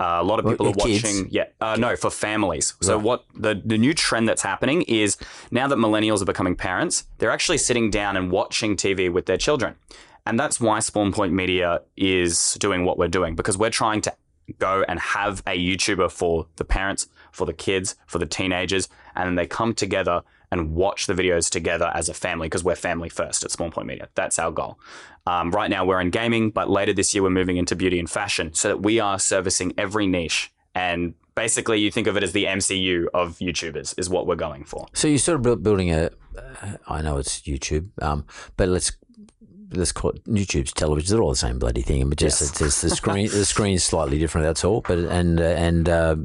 Uh, 0.00 0.18
a 0.20 0.24
lot 0.24 0.40
of 0.40 0.44
Well, 0.44 0.54
people 0.54 0.66
are 0.66 0.70
uh, 0.70 0.84
kids? 0.86 1.04
watching. 1.04 1.28
Yeah, 1.30 1.44
uh, 1.60 1.76
no, 1.76 1.94
for 1.94 2.10
families. 2.10 2.74
So 2.80 2.98
what 2.98 3.20
the 3.46 3.54
the 3.72 3.78
new 3.78 3.94
trend 3.94 4.28
that's 4.28 4.42
happening 4.42 4.82
is 5.02 5.16
now 5.52 5.68
that 5.68 5.78
millennials 5.78 6.20
are 6.20 6.30
becoming 6.34 6.56
parents, 6.56 7.04
they're 7.18 7.30
actually 7.38 7.58
sitting 7.58 7.90
down 7.90 8.16
and 8.16 8.32
watching 8.32 8.74
TV 8.76 9.08
with 9.08 9.26
their 9.26 9.38
children. 9.38 9.76
And 10.26 10.34
that's 10.40 10.58
why 10.60 10.80
Spawn 10.80 11.12
Point 11.12 11.32
Media 11.32 11.68
is 11.96 12.56
doing 12.58 12.84
what 12.86 12.98
we're 12.98 13.14
doing 13.20 13.36
because 13.36 13.56
we're 13.56 13.76
trying 13.84 14.00
to 14.02 14.12
go 14.58 14.84
and 14.88 14.98
have 14.98 15.40
a 15.46 15.58
YouTuber 15.58 16.10
for 16.10 16.46
the 16.56 16.64
parents, 16.64 17.08
for 17.32 17.46
the 17.46 17.52
kids, 17.52 17.96
for 18.06 18.18
the 18.18 18.26
teenagers, 18.26 18.88
and 19.14 19.26
then 19.26 19.34
they 19.34 19.46
come 19.46 19.74
together 19.74 20.22
and 20.52 20.74
watch 20.74 21.06
the 21.06 21.14
videos 21.14 21.48
together 21.48 21.90
as 21.94 22.08
a 22.08 22.14
family 22.14 22.46
because 22.46 22.64
we're 22.64 22.74
family 22.74 23.08
first 23.08 23.44
at 23.44 23.50
Spawn 23.50 23.70
Point 23.70 23.86
Media. 23.86 24.08
That's 24.14 24.38
our 24.38 24.50
goal. 24.50 24.78
Um, 25.26 25.50
right 25.52 25.70
now 25.70 25.84
we're 25.84 26.00
in 26.00 26.10
gaming, 26.10 26.50
but 26.50 26.68
later 26.68 26.92
this 26.92 27.14
year 27.14 27.22
we're 27.22 27.30
moving 27.30 27.56
into 27.56 27.76
beauty 27.76 27.98
and 27.98 28.10
fashion 28.10 28.52
so 28.54 28.68
that 28.68 28.82
we 28.82 28.98
are 28.98 29.18
servicing 29.18 29.72
every 29.78 30.06
niche. 30.06 30.52
And 30.74 31.14
basically, 31.34 31.80
you 31.80 31.90
think 31.90 32.06
of 32.06 32.16
it 32.16 32.22
as 32.22 32.32
the 32.32 32.44
MCU 32.44 33.06
of 33.14 33.38
YouTubers 33.38 33.98
is 33.98 34.08
what 34.08 34.26
we're 34.26 34.36
going 34.36 34.64
for. 34.64 34.86
So 34.92 35.08
you're 35.08 35.18
sort 35.18 35.44
of 35.46 35.62
building 35.62 35.92
a. 35.92 36.10
I 36.86 37.02
know 37.02 37.16
it's 37.18 37.40
YouTube, 37.40 37.90
um, 38.02 38.24
but 38.56 38.68
let's 38.68 38.92
let's 39.72 39.92
call 39.92 40.10
it 40.10 40.24
YouTube's 40.24 40.72
television. 40.72 41.14
They're 41.14 41.22
all 41.22 41.30
the 41.30 41.36
same 41.36 41.58
bloody 41.58 41.82
thing, 41.82 42.08
but 42.08 42.18
just 42.18 42.40
Yes. 42.40 42.50
it's, 42.50 42.60
it's 42.62 42.80
the 42.82 42.90
screen. 42.90 43.28
the 43.30 43.44
screen's 43.44 43.84
slightly 43.84 44.18
different. 44.18 44.46
That's 44.46 44.64
all. 44.64 44.80
But 44.82 44.98
and 44.98 45.40
uh, 45.40 45.44
and. 45.44 45.88
Uh, 45.88 46.16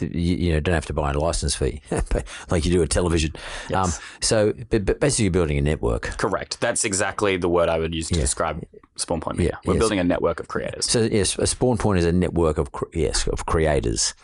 you, 0.00 0.36
you 0.36 0.52
know, 0.52 0.60
don't 0.60 0.74
have 0.74 0.86
to 0.86 0.92
buy 0.92 1.10
a 1.10 1.18
license 1.18 1.56
fee 1.56 1.80
like 2.50 2.64
you 2.64 2.70
do 2.70 2.82
a 2.82 2.86
television. 2.86 3.32
Um, 3.74 3.90
so, 4.20 4.52
but, 4.70 4.84
but 4.84 5.00
basically, 5.00 5.24
you're 5.24 5.32
building 5.32 5.58
a 5.58 5.62
network. 5.62 6.02
Correct. 6.18 6.60
That's 6.60 6.84
exactly 6.84 7.36
the 7.36 7.48
word 7.48 7.68
I 7.68 7.78
would 7.78 7.94
use 7.94 8.08
to 8.08 8.14
describe 8.14 8.62
Spawn 8.96 9.20
Point 9.20 9.38
Media. 9.38 9.52
Yeah, 9.54 9.68
We're 9.68 9.74
yes. 9.74 9.80
building 9.80 9.98
a 9.98 10.04
network 10.04 10.38
of 10.40 10.48
creators. 10.48 10.88
So 10.88 11.00
yes, 11.02 11.36
a 11.38 11.46
spawn 11.48 11.78
point 11.78 11.98
is 11.98 12.04
a 12.04 12.12
network 12.12 12.58
of 12.58 12.68
yes 12.92 13.26
of 13.26 13.46
creators. 13.46 14.14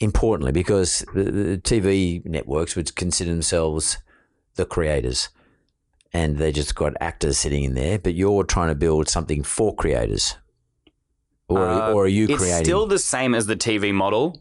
Importantly, 0.00 0.52
because 0.52 1.04
the, 1.12 1.24
the 1.24 1.58
TV 1.58 2.24
networks 2.24 2.76
would 2.76 2.94
consider 2.94 3.30
themselves 3.30 3.98
the 4.54 4.64
creators, 4.64 5.28
and 6.12 6.38
they 6.38 6.52
just 6.52 6.74
got 6.74 6.94
actors 7.00 7.38
sitting 7.38 7.64
in 7.64 7.74
there. 7.74 7.98
But 7.98 8.14
you're 8.14 8.44
trying 8.44 8.68
to 8.68 8.74
build 8.74 9.08
something 9.08 9.42
for 9.42 9.74
creators, 9.74 10.36
or 11.48 11.66
Uh, 11.66 11.92
or 11.92 12.04
are 12.04 12.08
you 12.08 12.26
creating? 12.26 12.34
it's 12.34 12.42
creating? 12.42 12.64
still 12.64 12.86
the 12.86 12.98
same 12.98 13.34
as 13.34 13.46
the 13.46 13.56
TV 13.56 13.92
model 13.92 14.40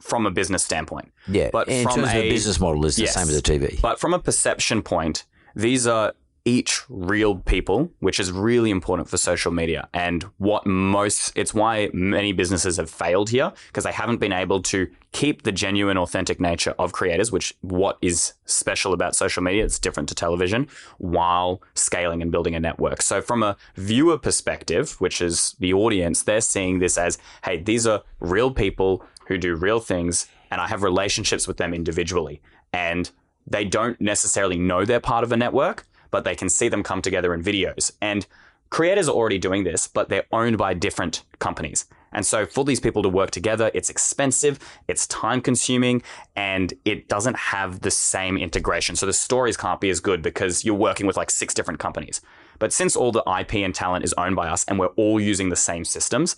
from 0.00 0.26
a 0.26 0.30
business 0.30 0.62
standpoint. 0.64 1.10
yeah, 1.28 1.48
but 1.52 1.68
in 1.68 1.84
from 1.88 2.04
a- 2.04 2.06
the 2.22 2.28
business 2.30 2.60
model, 2.60 2.84
is 2.86 2.96
the 2.96 3.02
Yes. 3.02 3.14
same 3.14 3.28
as 3.28 3.36
a 3.36 3.42
TV. 3.42 3.78
But 3.80 3.98
from 3.98 4.12
a 4.14 4.18
perception 4.18 4.82
point, 4.82 5.24
these 5.54 5.86
are 5.86 6.12
each 6.46 6.82
real 6.88 7.34
people, 7.34 7.90
which 7.98 8.20
is 8.20 8.30
really 8.30 8.70
important 8.70 9.08
for 9.10 9.16
social 9.16 9.52
media. 9.52 9.88
And 9.92 10.22
what 10.38 10.64
most, 10.64 11.32
it's 11.34 11.52
why 11.52 11.90
many 11.92 12.32
businesses 12.32 12.76
have 12.76 12.88
failed 12.88 13.30
here 13.30 13.52
because 13.66 13.82
they 13.82 13.92
haven't 13.92 14.18
been 14.18 14.32
able 14.32 14.62
to 14.62 14.88
keep 15.10 15.42
the 15.42 15.50
genuine, 15.50 15.98
authentic 15.98 16.40
nature 16.40 16.74
of 16.78 16.92
creators, 16.92 17.32
which 17.32 17.52
what 17.62 17.98
is 18.00 18.34
special 18.44 18.92
about 18.92 19.16
social 19.16 19.42
media, 19.42 19.64
it's 19.64 19.80
different 19.80 20.08
to 20.08 20.14
television, 20.14 20.68
while 20.98 21.60
scaling 21.74 22.22
and 22.22 22.30
building 22.30 22.54
a 22.54 22.60
network. 22.60 23.02
So 23.02 23.20
from 23.20 23.42
a 23.42 23.56
viewer 23.74 24.16
perspective, 24.16 24.92
which 25.00 25.20
is 25.20 25.56
the 25.58 25.72
audience, 25.72 26.22
they're 26.22 26.40
seeing 26.40 26.78
this 26.78 26.96
as, 26.96 27.18
hey, 27.44 27.60
these 27.60 27.88
are 27.88 28.02
real 28.20 28.52
people 28.52 29.04
who 29.26 29.36
do 29.36 29.56
real 29.56 29.80
things, 29.80 30.28
and 30.52 30.60
I 30.60 30.68
have 30.68 30.84
relationships 30.84 31.48
with 31.48 31.56
them 31.56 31.74
individually. 31.74 32.40
And 32.72 33.10
they 33.48 33.64
don't 33.64 34.00
necessarily 34.00 34.58
know 34.58 34.84
they're 34.84 35.00
part 35.00 35.24
of 35.24 35.32
a 35.32 35.36
network, 35.36 35.86
but 36.10 36.24
they 36.24 36.34
can 36.34 36.48
see 36.48 36.68
them 36.68 36.82
come 36.82 37.02
together 37.02 37.34
in 37.34 37.42
videos. 37.42 37.92
And 38.00 38.26
creators 38.70 39.08
are 39.08 39.14
already 39.14 39.38
doing 39.38 39.64
this, 39.64 39.86
but 39.86 40.08
they're 40.08 40.26
owned 40.32 40.58
by 40.58 40.74
different 40.74 41.22
companies. 41.38 41.86
And 42.12 42.24
so 42.24 42.46
for 42.46 42.64
these 42.64 42.80
people 42.80 43.02
to 43.02 43.08
work 43.08 43.30
together, 43.30 43.70
it's 43.74 43.90
expensive, 43.90 44.58
it's 44.88 45.06
time 45.06 45.40
consuming, 45.40 46.02
and 46.34 46.72
it 46.84 47.08
doesn't 47.08 47.36
have 47.36 47.80
the 47.80 47.90
same 47.90 48.38
integration. 48.38 48.96
So 48.96 49.04
the 49.04 49.12
stories 49.12 49.56
can't 49.56 49.80
be 49.80 49.90
as 49.90 50.00
good 50.00 50.22
because 50.22 50.64
you're 50.64 50.74
working 50.74 51.06
with 51.06 51.16
like 51.16 51.30
six 51.30 51.52
different 51.52 51.78
companies. 51.78 52.22
But 52.58 52.72
since 52.72 52.96
all 52.96 53.12
the 53.12 53.22
IP 53.38 53.56
and 53.56 53.74
talent 53.74 54.04
is 54.04 54.14
owned 54.14 54.34
by 54.34 54.48
us 54.48 54.64
and 54.64 54.78
we're 54.78 54.86
all 54.96 55.20
using 55.20 55.50
the 55.50 55.56
same 55.56 55.84
systems, 55.84 56.36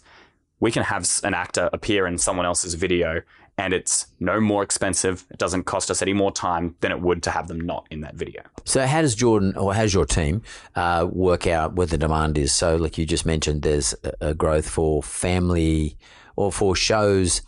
we 0.58 0.72
can 0.72 0.82
have 0.82 1.08
an 1.22 1.34
actor 1.34 1.70
appear 1.72 2.06
in 2.06 2.18
someone 2.18 2.46
else's 2.46 2.74
video 2.74 3.22
and 3.58 3.74
it's 3.74 4.06
no 4.20 4.40
more 4.40 4.62
expensive. 4.62 5.26
It 5.30 5.38
doesn't 5.38 5.64
cost 5.64 5.90
us 5.90 6.00
any 6.00 6.12
more 6.12 6.30
time 6.30 6.76
than 6.80 6.92
it 6.92 7.00
would 7.00 7.22
to 7.24 7.30
have 7.30 7.48
them 7.48 7.60
not 7.60 7.86
in 7.90 8.00
that 8.02 8.14
video. 8.14 8.42
So, 8.64 8.86
how 8.86 9.02
does 9.02 9.16
Jordan 9.16 9.56
or 9.56 9.74
how 9.74 9.82
does 9.82 9.92
your 9.92 10.06
team 10.06 10.42
uh, 10.76 11.06
work 11.10 11.46
out 11.46 11.74
where 11.74 11.86
the 11.86 11.98
demand 11.98 12.38
is? 12.38 12.52
So, 12.52 12.76
like 12.76 12.96
you 12.96 13.04
just 13.04 13.26
mentioned, 13.26 13.62
there's 13.62 13.94
a 14.20 14.32
growth 14.32 14.70
for 14.70 15.02
family 15.02 15.98
or 16.36 16.52
for 16.52 16.76
shows 16.76 17.42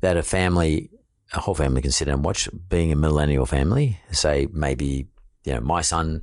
that 0.00 0.16
a 0.16 0.22
family, 0.24 0.90
a 1.32 1.40
whole 1.40 1.54
family 1.54 1.82
can 1.82 1.92
sit 1.92 2.08
and 2.08 2.24
watch. 2.24 2.48
Being 2.68 2.90
a 2.90 2.96
millennial 2.96 3.46
family, 3.46 4.00
say 4.10 4.48
maybe 4.52 5.06
you 5.44 5.54
know 5.54 5.60
my 5.60 5.82
son, 5.82 6.22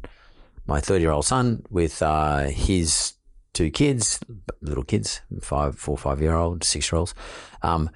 my 0.67 0.81
thirty-year-old 0.81 1.25
son 1.25 1.63
with 1.69 2.01
uh, 2.01 2.43
his 2.49 3.13
two 3.53 3.71
kids, 3.71 4.19
little 4.59 4.83
kids, 4.83 5.21
five, 5.41 5.77
four, 5.77 5.97
five-year-old, 5.97 6.65
six-year-olds. 6.65 7.15
Um, 7.61 7.89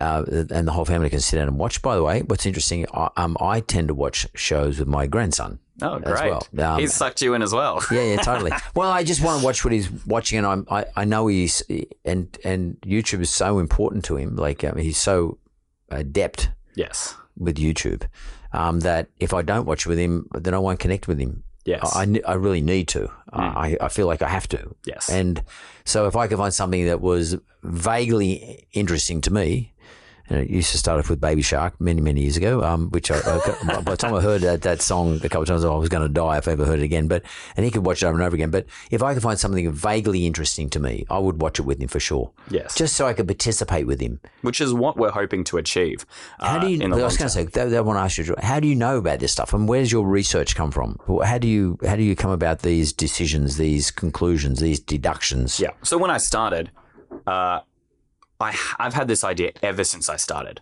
uh, 0.00 0.24
and 0.28 0.66
the 0.66 0.72
whole 0.72 0.84
family 0.84 1.10
can 1.10 1.20
sit 1.20 1.36
down 1.36 1.48
and 1.48 1.58
watch. 1.58 1.82
By 1.82 1.96
the 1.96 2.02
way, 2.02 2.22
what's 2.22 2.46
interesting, 2.46 2.86
I, 2.92 3.10
um, 3.16 3.36
I 3.40 3.60
tend 3.60 3.88
to 3.88 3.94
watch 3.94 4.26
shows 4.34 4.78
with 4.78 4.88
my 4.88 5.06
grandson. 5.06 5.58
Oh, 5.82 5.98
great! 5.98 6.32
Well. 6.52 6.72
Um, 6.72 6.80
he's 6.80 6.94
sucked 6.94 7.20
you 7.20 7.34
in 7.34 7.42
as 7.42 7.52
well. 7.52 7.82
yeah, 7.90 8.02
yeah, 8.02 8.16
totally. 8.22 8.52
well, 8.74 8.90
I 8.90 9.04
just 9.04 9.22
want 9.22 9.40
to 9.40 9.44
watch 9.44 9.64
what 9.64 9.72
he's 9.72 9.90
watching, 10.06 10.38
and 10.38 10.46
I'm, 10.46 10.66
I, 10.70 10.86
I 10.96 11.04
know 11.04 11.26
he's 11.26 11.62
and 12.04 12.36
and 12.44 12.80
YouTube 12.80 13.20
is 13.20 13.30
so 13.30 13.58
important 13.58 14.04
to 14.06 14.16
him. 14.16 14.36
Like 14.36 14.64
um, 14.64 14.76
he's 14.78 14.98
so 14.98 15.38
adept. 15.90 16.50
Yes. 16.74 17.14
With 17.38 17.58
YouTube, 17.58 18.08
um, 18.54 18.80
that 18.80 19.08
if 19.20 19.34
I 19.34 19.42
don't 19.42 19.66
watch 19.66 19.86
with 19.86 19.98
him, 19.98 20.26
then 20.32 20.54
I 20.54 20.58
won't 20.58 20.78
connect 20.78 21.06
with 21.06 21.18
him. 21.18 21.42
Yes. 21.66 21.94
I, 21.94 22.20
I 22.26 22.34
really 22.34 22.60
need 22.60 22.88
to. 22.88 23.10
Mm. 23.32 23.56
I, 23.56 23.76
I 23.80 23.88
feel 23.88 24.06
like 24.06 24.22
I 24.22 24.28
have 24.28 24.48
to. 24.48 24.74
Yes. 24.86 25.10
And 25.10 25.42
so 25.84 26.06
if 26.06 26.16
I 26.16 26.28
could 26.28 26.38
find 26.38 26.54
something 26.54 26.86
that 26.86 27.00
was 27.00 27.36
vaguely 27.62 28.66
interesting 28.72 29.20
to 29.22 29.32
me, 29.32 29.74
and 30.28 30.40
it 30.40 30.50
used 30.50 30.72
to 30.72 30.78
start 30.78 30.98
off 30.98 31.08
with 31.08 31.20
Baby 31.20 31.42
Shark 31.42 31.80
many, 31.80 32.00
many 32.00 32.22
years 32.22 32.36
ago, 32.36 32.62
um, 32.62 32.90
which 32.90 33.10
I, 33.10 33.18
I, 33.18 33.80
by 33.80 33.92
the 33.92 33.96
time 33.96 34.14
I 34.14 34.20
heard 34.20 34.42
that, 34.42 34.62
that 34.62 34.82
song 34.82 35.16
a 35.16 35.28
couple 35.28 35.42
of 35.42 35.48
times, 35.48 35.64
I 35.64 35.74
was 35.74 35.88
going 35.88 36.02
to 36.02 36.12
die 36.12 36.38
if 36.38 36.48
I 36.48 36.52
ever 36.52 36.64
heard 36.64 36.80
it 36.80 36.84
again. 36.84 37.08
But 37.08 37.22
and 37.56 37.64
he 37.64 37.70
could 37.70 37.84
watch 37.84 38.02
it 38.02 38.06
over 38.06 38.16
and 38.16 38.24
over 38.24 38.34
again. 38.34 38.50
But 38.50 38.66
if 38.90 39.02
I 39.02 39.14
could 39.14 39.22
find 39.22 39.38
something 39.38 39.70
vaguely 39.70 40.26
interesting 40.26 40.68
to 40.70 40.80
me, 40.80 41.04
I 41.10 41.18
would 41.18 41.40
watch 41.40 41.58
it 41.58 41.62
with 41.62 41.80
him 41.80 41.88
for 41.88 42.00
sure. 42.00 42.32
Yes, 42.50 42.74
just 42.74 42.96
so 42.96 43.06
I 43.06 43.12
could 43.12 43.26
participate 43.26 43.86
with 43.86 44.00
him. 44.00 44.20
Which 44.42 44.60
is 44.60 44.72
what 44.74 44.96
we're 44.96 45.10
hoping 45.10 45.44
to 45.44 45.58
achieve. 45.58 46.04
Uh, 46.40 46.48
how 46.48 46.58
do 46.58 46.68
you? 46.68 46.82
I 46.82 46.88
was 46.88 47.16
going 47.16 47.28
to 47.28 47.34
say, 47.34 47.44
that, 47.44 47.70
that 47.70 47.76
I 47.76 47.80
want 47.80 47.98
to 47.98 48.02
ask 48.02 48.18
you, 48.18 48.34
how 48.42 48.60
do 48.60 48.66
you 48.66 48.74
know 48.74 48.98
about 48.98 49.20
this 49.20 49.32
stuff, 49.32 49.52
and 49.52 49.68
where 49.68 49.80
does 49.80 49.92
your 49.92 50.06
research 50.06 50.56
come 50.56 50.70
from? 50.70 50.98
How 51.24 51.38
do 51.38 51.48
you 51.48 51.78
how 51.86 51.96
do 51.96 52.02
you 52.02 52.16
come 52.16 52.30
about 52.30 52.60
these 52.60 52.92
decisions, 52.92 53.56
these 53.56 53.90
conclusions, 53.90 54.60
these 54.60 54.80
deductions? 54.80 55.60
Yeah. 55.60 55.70
So 55.82 55.98
when 55.98 56.10
I 56.10 56.18
started. 56.18 56.70
Uh, 57.26 57.60
I, 58.40 58.56
I've 58.78 58.94
had 58.94 59.08
this 59.08 59.24
idea 59.24 59.52
ever 59.62 59.84
since 59.84 60.08
I 60.08 60.16
started. 60.16 60.60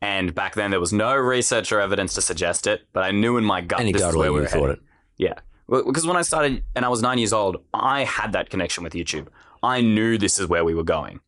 And 0.00 0.34
back 0.34 0.54
then, 0.54 0.70
there 0.70 0.80
was 0.80 0.92
no 0.92 1.14
research 1.16 1.72
or 1.72 1.80
evidence 1.80 2.14
to 2.14 2.22
suggest 2.22 2.66
it, 2.66 2.86
but 2.92 3.02
I 3.02 3.10
knew 3.10 3.36
in 3.36 3.44
my 3.44 3.60
gut 3.60 3.80
this 3.80 4.02
is 4.02 4.16
where 4.16 4.32
we 4.32 4.40
were 4.40 4.46
heading. 4.46 4.70
It. 4.70 4.80
Yeah, 5.16 5.34
because 5.68 6.06
when 6.06 6.16
I 6.16 6.22
started 6.22 6.62
and 6.76 6.84
I 6.84 6.88
was 6.88 7.02
nine 7.02 7.18
years 7.18 7.32
old, 7.32 7.56
I 7.74 8.04
had 8.04 8.32
that 8.32 8.48
connection 8.48 8.84
with 8.84 8.92
YouTube. 8.92 9.26
I 9.62 9.80
knew 9.80 10.16
this 10.16 10.38
is 10.38 10.46
where 10.46 10.64
we 10.64 10.74
were 10.74 10.84
going. 10.84 11.20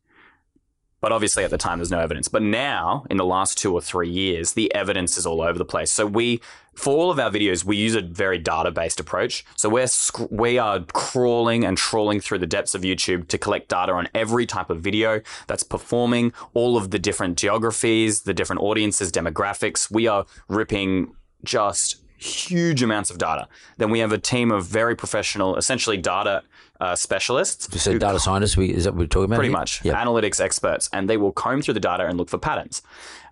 But 1.01 1.11
obviously, 1.11 1.43
at 1.43 1.49
the 1.49 1.57
time, 1.57 1.79
there's 1.79 1.91
no 1.91 1.99
evidence. 1.99 2.27
But 2.27 2.43
now, 2.43 3.05
in 3.09 3.17
the 3.17 3.25
last 3.25 3.57
two 3.57 3.73
or 3.73 3.81
three 3.81 4.09
years, 4.09 4.53
the 4.53 4.73
evidence 4.73 5.17
is 5.17 5.25
all 5.25 5.41
over 5.41 5.57
the 5.57 5.65
place. 5.65 5.91
So 5.91 6.05
we, 6.05 6.41
for 6.75 6.95
all 6.95 7.09
of 7.09 7.19
our 7.19 7.31
videos, 7.31 7.65
we 7.65 7.75
use 7.75 7.95
a 7.95 8.01
very 8.01 8.37
data-based 8.37 8.99
approach. 8.99 9.43
So 9.55 9.67
we're 9.67 9.87
we 10.29 10.59
are 10.59 10.79
crawling 10.93 11.65
and 11.65 11.75
trawling 11.75 12.19
through 12.19 12.37
the 12.39 12.47
depths 12.47 12.75
of 12.75 12.83
YouTube 12.83 13.27
to 13.29 13.39
collect 13.39 13.69
data 13.69 13.93
on 13.93 14.09
every 14.13 14.45
type 14.45 14.69
of 14.69 14.81
video 14.81 15.21
that's 15.47 15.63
performing, 15.63 16.33
all 16.53 16.77
of 16.77 16.91
the 16.91 16.99
different 16.99 17.37
geographies, 17.37 18.21
the 18.21 18.33
different 18.33 18.61
audiences, 18.61 19.11
demographics. 19.11 19.89
We 19.89 20.05
are 20.05 20.27
ripping 20.47 21.15
just 21.43 21.97
huge 22.21 22.83
amounts 22.83 23.09
of 23.09 23.17
data. 23.17 23.47
Then 23.77 23.89
we 23.89 23.99
have 23.99 24.11
a 24.11 24.17
team 24.17 24.51
of 24.51 24.65
very 24.65 24.95
professional, 24.95 25.55
essentially 25.55 25.97
data 25.97 26.43
uh, 26.79 26.95
specialists. 26.95 27.81
So 27.81 27.97
data 27.97 28.19
scientists, 28.19 28.57
we, 28.57 28.73
is 28.73 28.83
that 28.85 28.93
what 28.93 28.99
we're 28.99 29.07
talking 29.07 29.25
about? 29.25 29.37
Pretty 29.37 29.49
here? 29.49 29.57
much, 29.57 29.85
yep. 29.85 29.95
analytics 29.95 30.39
experts, 30.39 30.89
and 30.93 31.09
they 31.09 31.17
will 31.17 31.31
comb 31.31 31.61
through 31.61 31.73
the 31.75 31.79
data 31.79 32.05
and 32.05 32.17
look 32.17 32.29
for 32.29 32.37
patterns. 32.37 32.81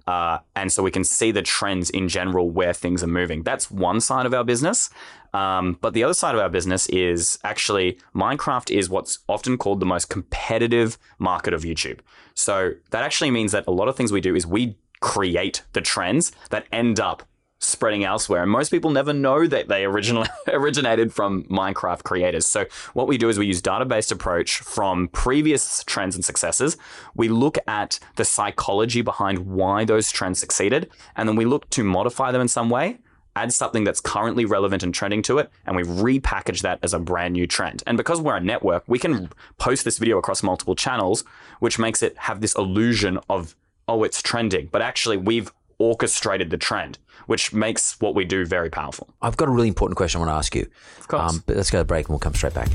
Uh, 0.08 0.40
and 0.56 0.72
so 0.72 0.82
we 0.82 0.90
can 0.90 1.04
see 1.04 1.32
the 1.32 1.44
trends 1.44 1.92
in 1.92 2.08
general 2.08 2.50
where 2.50 2.74
things 2.74 3.04
are 3.04 3.08
moving. 3.08 3.44
That's 3.44 3.70
one 3.70 4.02
side 4.02 4.26
of 4.26 4.34
our 4.34 4.44
business. 4.44 4.90
Um, 5.34 5.78
but 5.82 5.94
the 5.94 6.04
other 6.04 6.16
side 6.16 6.34
of 6.34 6.42
our 6.42 6.50
business 6.50 6.88
is 6.90 7.38
actually 7.44 8.00
Minecraft 8.16 8.76
is 8.76 8.90
what's 8.90 9.20
often 9.28 9.56
called 9.58 9.80
the 9.80 9.86
most 9.86 10.10
competitive 10.10 10.98
market 11.20 11.54
of 11.54 11.62
YouTube. 11.62 12.00
So 12.34 12.72
that 12.90 13.04
actually 13.04 13.30
means 13.30 13.52
that 13.52 13.66
a 13.68 13.72
lot 13.72 13.88
of 13.88 13.96
things 13.96 14.12
we 14.12 14.22
do 14.22 14.36
is 14.36 14.48
we 14.48 14.78
create 15.00 15.62
the 15.74 15.82
trends 15.82 16.32
that 16.50 16.66
end 16.72 17.00
up 17.00 17.22
spreading 17.60 18.04
elsewhere. 18.04 18.42
And 18.42 18.52
most 18.52 18.70
people 18.70 18.90
never 18.90 19.14
know 19.14 19.46
that 19.46 19.68
they 19.68 19.86
originally 19.86 20.30
originated 20.48 21.14
from 21.14 21.44
Minecraft 21.46 22.04
creators. 22.04 22.46
So 22.46 22.66
what 22.94 23.08
we 23.08 23.18
do 23.18 23.30
is 23.30 23.38
we 23.38 23.48
use 23.48 23.62
data-based 23.62 24.12
approach 24.12 24.60
from 24.60 25.10
previous 25.10 25.84
trends 25.84 26.16
and 26.16 26.24
successes. 26.24 26.78
We 27.16 27.28
look 27.28 27.58
at 27.68 28.00
the 28.16 28.26
psychology 28.26 29.02
behind 29.02 29.40
why 29.40 29.86
those 29.86 30.12
trends 30.12 30.40
succeeded, 30.40 30.90
and 31.16 31.28
then 31.28 31.36
we 31.36 31.46
look 31.46 31.70
to 31.72 31.84
modify 31.84 32.32
them 32.32 32.42
in 32.42 32.48
some 32.48 32.70
way. 32.70 32.98
Add 33.36 33.54
something 33.54 33.84
that's 33.84 34.02
currently 34.02 34.44
relevant 34.44 34.84
and 34.84 34.94
trending 34.94 35.22
to 35.24 35.38
it, 35.38 35.52
and 35.66 35.76
we 35.76 35.84
repackage 35.84 36.62
that 36.62 36.80
as 36.82 36.94
a 36.94 37.00
brand 37.00 37.34
new 37.34 37.46
trend. 37.46 37.84
And 37.86 37.96
because 37.96 38.20
we're 38.20 38.36
a 38.36 38.42
network, 38.42 38.84
we 38.88 39.00
can 39.00 39.30
post 39.58 39.86
this 39.86 39.98
video 39.98 40.18
across 40.18 40.42
multiple 40.44 40.76
channels, 40.76 41.24
which 41.60 41.78
makes 41.78 42.02
it 42.02 42.18
have 42.18 42.42
this 42.42 42.56
illusion 42.56 43.20
of, 43.30 43.56
oh, 43.88 44.04
it's 44.04 44.22
trending. 44.22 44.68
But 44.72 44.82
actually, 44.82 45.18
we've 45.18 45.54
orchestrated 45.78 46.50
the 46.50 46.58
trend, 46.58 47.00
which 47.30 47.54
makes 47.54 48.02
what 48.02 48.16
we 48.16 48.26
do 48.26 48.44
very 48.44 48.72
powerful. 48.72 49.08
I've 49.22 49.38
got 49.38 49.48
a 49.48 49.52
really 49.52 49.68
important 49.68 49.98
question 49.98 50.18
I 50.18 50.26
want 50.26 50.32
to 50.32 50.40
ask 50.42 50.56
you. 50.56 50.66
Of 50.98 51.08
course. 51.08 51.32
Um, 51.32 51.44
but 51.46 51.56
let's 51.58 51.70
go 51.70 51.78
to 51.78 51.86
break 51.86 52.08
and 52.08 52.10
we'll 52.10 52.26
come 52.28 52.34
straight 52.34 52.56
back. 52.56 52.70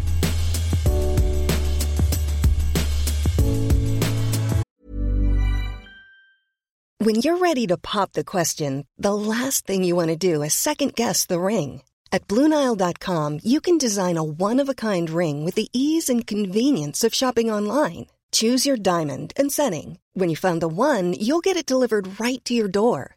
When 6.98 7.16
you're 7.16 7.38
ready 7.38 7.66
to 7.66 7.76
pop 7.76 8.12
the 8.12 8.22
question, 8.22 8.86
the 8.96 9.14
last 9.14 9.66
thing 9.66 9.82
you 9.82 9.96
want 9.96 10.10
to 10.10 10.16
do 10.16 10.42
is 10.42 10.54
second 10.54 10.94
guess 10.94 11.26
the 11.26 11.40
ring. 11.40 11.82
At 12.12 12.28
Bluenile.com, 12.28 13.40
you 13.42 13.60
can 13.60 13.76
design 13.76 14.16
a 14.16 14.22
one 14.22 14.60
of 14.60 14.68
a 14.68 14.74
kind 14.74 15.10
ring 15.10 15.44
with 15.44 15.56
the 15.56 15.68
ease 15.72 16.08
and 16.08 16.28
convenience 16.28 17.02
of 17.02 17.12
shopping 17.12 17.50
online. 17.50 18.06
Choose 18.30 18.66
your 18.66 18.76
diamond 18.76 19.32
and 19.36 19.50
setting. 19.50 19.98
When 20.12 20.30
you 20.30 20.36
find 20.36 20.62
the 20.62 20.68
one, 20.68 21.12
you'll 21.14 21.40
get 21.40 21.56
it 21.56 21.66
delivered 21.66 22.20
right 22.20 22.44
to 22.44 22.54
your 22.54 22.68
door. 22.68 23.16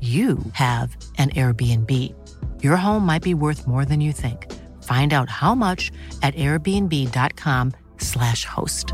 you 0.00 0.38
have 0.52 0.94
an 1.16 1.30
Airbnb. 1.30 1.90
Your 2.62 2.76
home 2.76 3.06
might 3.06 3.22
be 3.22 3.32
worth 3.32 3.66
more 3.66 3.86
than 3.86 4.02
you 4.02 4.12
think. 4.12 4.52
Find 4.82 5.14
out 5.14 5.30
how 5.30 5.54
much 5.54 5.90
at 6.22 6.34
airbnb.com/slash 6.34 8.44
host. 8.44 8.92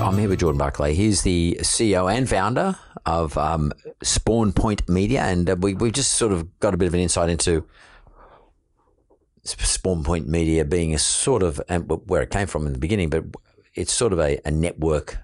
I'm 0.00 0.16
here 0.16 0.28
with 0.30 0.40
Jordan 0.40 0.58
Barclay. 0.58 0.94
He's 0.94 1.22
the 1.22 1.58
CEO 1.62 2.12
and 2.12 2.28
founder 2.28 2.76
of 3.08 3.38
um, 3.38 3.72
Spawn 4.02 4.52
Point 4.52 4.86
Media, 4.88 5.22
and 5.22 5.48
uh, 5.48 5.56
we 5.58 5.74
we 5.74 5.90
just 5.90 6.12
sort 6.12 6.30
of 6.30 6.58
got 6.60 6.74
a 6.74 6.76
bit 6.76 6.86
of 6.86 6.94
an 6.94 7.00
insight 7.00 7.30
into 7.30 7.64
Spawn 9.44 10.04
Point 10.04 10.28
Media 10.28 10.64
being 10.64 10.94
a 10.94 10.98
sort 10.98 11.42
of 11.42 11.60
and 11.68 11.90
where 12.06 12.22
it 12.22 12.30
came 12.30 12.46
from 12.46 12.66
in 12.66 12.74
the 12.74 12.78
beginning, 12.78 13.08
but 13.08 13.24
it's 13.74 13.92
sort 13.92 14.12
of 14.12 14.20
a, 14.20 14.38
a 14.44 14.50
network 14.50 15.18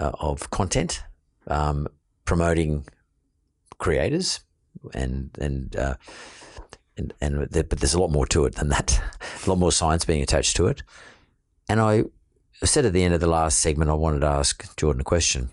uh, 0.00 0.10
of 0.18 0.50
content 0.50 1.04
um, 1.46 1.86
promoting 2.24 2.86
creators 3.78 4.40
and 4.94 5.30
and 5.40 5.76
uh, 5.76 5.94
and, 6.96 7.14
and 7.20 7.48
there, 7.50 7.62
but 7.62 7.78
there's 7.78 7.94
a 7.94 8.00
lot 8.00 8.10
more 8.10 8.26
to 8.26 8.46
it 8.46 8.56
than 8.56 8.68
that. 8.68 9.00
a 9.46 9.48
lot 9.48 9.58
more 9.58 9.72
science 9.72 10.04
being 10.04 10.22
attached 10.22 10.56
to 10.56 10.66
it. 10.66 10.82
And 11.68 11.80
I 11.80 12.04
said 12.64 12.84
at 12.84 12.92
the 12.92 13.04
end 13.04 13.14
of 13.14 13.20
the 13.20 13.28
last 13.28 13.60
segment, 13.60 13.90
I 13.90 13.94
wanted 13.94 14.20
to 14.20 14.26
ask 14.26 14.76
Jordan 14.76 15.02
a 15.02 15.04
question. 15.04 15.50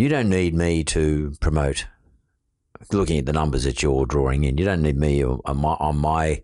You 0.00 0.08
don't 0.08 0.30
need 0.30 0.54
me 0.54 0.82
to 0.84 1.34
promote. 1.40 1.84
Looking 2.90 3.18
at 3.18 3.26
the 3.26 3.34
numbers 3.34 3.64
that 3.64 3.82
you're 3.82 4.06
drawing 4.06 4.44
in, 4.44 4.56
you 4.56 4.64
don't 4.64 4.80
need 4.80 4.96
me 4.96 5.22
on 5.22 5.58
my, 5.58 5.74
on 5.74 5.98
my 5.98 6.40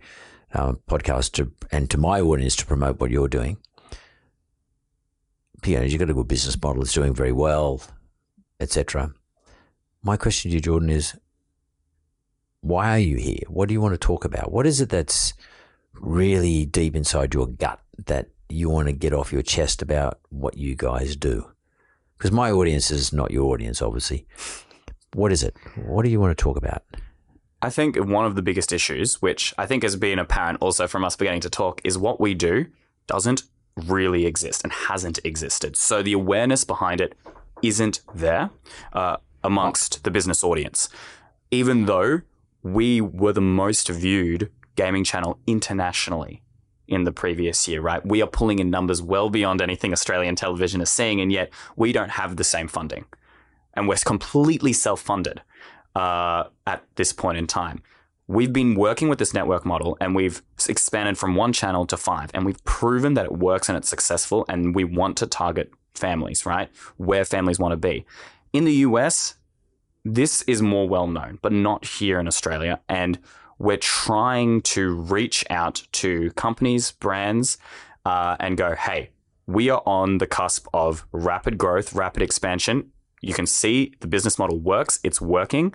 uh, 0.52 0.74
podcast 0.86 1.32
to, 1.32 1.50
and 1.72 1.88
to 1.88 1.96
my 1.96 2.20
audience 2.20 2.54
to 2.56 2.66
promote 2.66 3.00
what 3.00 3.10
you're 3.10 3.28
doing. 3.28 3.56
You 5.64 5.76
know, 5.76 5.84
you've 5.84 5.98
got 5.98 6.10
a 6.10 6.12
good 6.12 6.28
business 6.28 6.62
model; 6.62 6.82
it's 6.82 6.92
doing 6.92 7.14
very 7.14 7.32
well, 7.32 7.80
etc. 8.60 9.14
My 10.02 10.18
question 10.18 10.50
to 10.50 10.56
you, 10.56 10.60
Jordan, 10.60 10.90
is 10.90 11.16
why 12.60 12.90
are 12.90 12.98
you 12.98 13.16
here? 13.16 13.44
What 13.48 13.68
do 13.68 13.72
you 13.72 13.80
want 13.80 13.94
to 13.94 13.98
talk 13.98 14.26
about? 14.26 14.52
What 14.52 14.66
is 14.66 14.82
it 14.82 14.90
that's 14.90 15.32
really 15.94 16.66
deep 16.66 16.94
inside 16.94 17.32
your 17.32 17.46
gut 17.46 17.80
that 18.04 18.28
you 18.50 18.68
want 18.68 18.88
to 18.88 18.92
get 18.92 19.14
off 19.14 19.32
your 19.32 19.40
chest 19.40 19.80
about 19.80 20.20
what 20.28 20.58
you 20.58 20.74
guys 20.74 21.16
do? 21.16 21.55
Because 22.16 22.32
my 22.32 22.50
audience 22.50 22.90
is 22.90 23.12
not 23.12 23.30
your 23.30 23.52
audience, 23.52 23.82
obviously. 23.82 24.26
What 25.14 25.32
is 25.32 25.42
it? 25.42 25.56
What 25.84 26.04
do 26.04 26.10
you 26.10 26.20
want 26.20 26.36
to 26.36 26.42
talk 26.42 26.56
about? 26.56 26.82
I 27.62 27.70
think 27.70 27.96
one 27.96 28.26
of 28.26 28.34
the 28.34 28.42
biggest 28.42 28.72
issues, 28.72 29.20
which 29.22 29.54
I 29.58 29.66
think 29.66 29.82
has 29.82 29.96
been 29.96 30.18
apparent 30.18 30.58
also 30.60 30.86
from 30.86 31.04
us 31.04 31.16
beginning 31.16 31.40
to 31.40 31.50
talk, 31.50 31.80
is 31.84 31.96
what 31.98 32.20
we 32.20 32.34
do 32.34 32.66
doesn't 33.06 33.44
really 33.76 34.26
exist 34.26 34.62
and 34.62 34.72
hasn't 34.72 35.18
existed. 35.24 35.76
So 35.76 36.02
the 36.02 36.12
awareness 36.12 36.64
behind 36.64 37.00
it 37.00 37.14
isn't 37.62 38.00
there 38.14 38.50
uh, 38.92 39.16
amongst 39.42 40.04
the 40.04 40.10
business 40.10 40.44
audience. 40.44 40.88
Even 41.50 41.86
though 41.86 42.22
we 42.62 43.00
were 43.00 43.32
the 43.32 43.40
most 43.40 43.88
viewed 43.88 44.50
gaming 44.74 45.04
channel 45.04 45.38
internationally 45.46 46.42
in 46.88 47.04
the 47.04 47.12
previous 47.12 47.66
year, 47.68 47.80
right? 47.80 48.04
We 48.04 48.22
are 48.22 48.26
pulling 48.28 48.58
in 48.58 48.70
numbers 48.70 49.02
well 49.02 49.30
beyond 49.30 49.60
anything 49.60 49.92
Australian 49.92 50.36
television 50.36 50.80
is 50.80 50.90
seeing, 50.90 51.20
and 51.20 51.32
yet 51.32 51.52
we 51.76 51.92
don't 51.92 52.10
have 52.10 52.36
the 52.36 52.44
same 52.44 52.68
funding. 52.68 53.04
And 53.74 53.88
we're 53.88 53.96
completely 53.96 54.72
self 54.72 55.00
funded 55.00 55.42
uh, 55.94 56.44
at 56.66 56.84
this 56.96 57.12
point 57.12 57.38
in 57.38 57.46
time. 57.46 57.82
We've 58.28 58.52
been 58.52 58.74
working 58.74 59.08
with 59.08 59.20
this 59.20 59.32
network 59.32 59.64
model 59.64 59.96
and 60.00 60.12
we've 60.12 60.42
expanded 60.68 61.16
from 61.16 61.36
one 61.36 61.52
channel 61.52 61.86
to 61.86 61.96
five, 61.96 62.30
and 62.34 62.44
we've 62.44 62.64
proven 62.64 63.14
that 63.14 63.26
it 63.26 63.32
works 63.32 63.68
and 63.68 63.78
it's 63.78 63.88
successful. 63.88 64.44
And 64.48 64.74
we 64.74 64.84
want 64.84 65.16
to 65.18 65.26
target 65.26 65.72
families, 65.94 66.44
right? 66.44 66.68
Where 66.96 67.24
families 67.24 67.58
want 67.58 67.72
to 67.72 67.76
be. 67.76 68.04
In 68.52 68.64
the 68.64 68.72
US, 68.72 69.34
this 70.04 70.42
is 70.42 70.62
more 70.62 70.88
well 70.88 71.06
known, 71.06 71.38
but 71.42 71.52
not 71.52 71.84
here 71.84 72.18
in 72.18 72.26
Australia. 72.26 72.80
And 72.88 73.18
we're 73.58 73.76
trying 73.76 74.60
to 74.60 74.94
reach 74.94 75.44
out 75.50 75.86
to 75.92 76.30
companies, 76.32 76.92
brands, 76.92 77.58
uh, 78.04 78.36
and 78.38 78.56
go, 78.56 78.74
hey, 78.74 79.10
we 79.46 79.70
are 79.70 79.82
on 79.86 80.18
the 80.18 80.26
cusp 80.26 80.66
of 80.74 81.06
rapid 81.12 81.56
growth, 81.56 81.94
rapid 81.94 82.22
expansion. 82.22 82.90
You 83.20 83.34
can 83.34 83.46
see 83.46 83.94
the 84.00 84.06
business 84.06 84.38
model 84.38 84.58
works, 84.58 85.00
it's 85.02 85.20
working, 85.20 85.74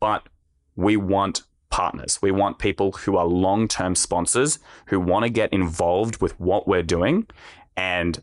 but 0.00 0.28
we 0.76 0.96
want 0.96 1.42
partners. 1.70 2.20
We 2.22 2.30
want 2.30 2.58
people 2.58 2.92
who 2.92 3.16
are 3.16 3.26
long 3.26 3.66
term 3.68 3.94
sponsors 3.94 4.58
who 4.86 5.00
want 5.00 5.24
to 5.24 5.30
get 5.30 5.52
involved 5.52 6.20
with 6.20 6.38
what 6.38 6.68
we're 6.68 6.82
doing 6.82 7.26
and 7.76 8.22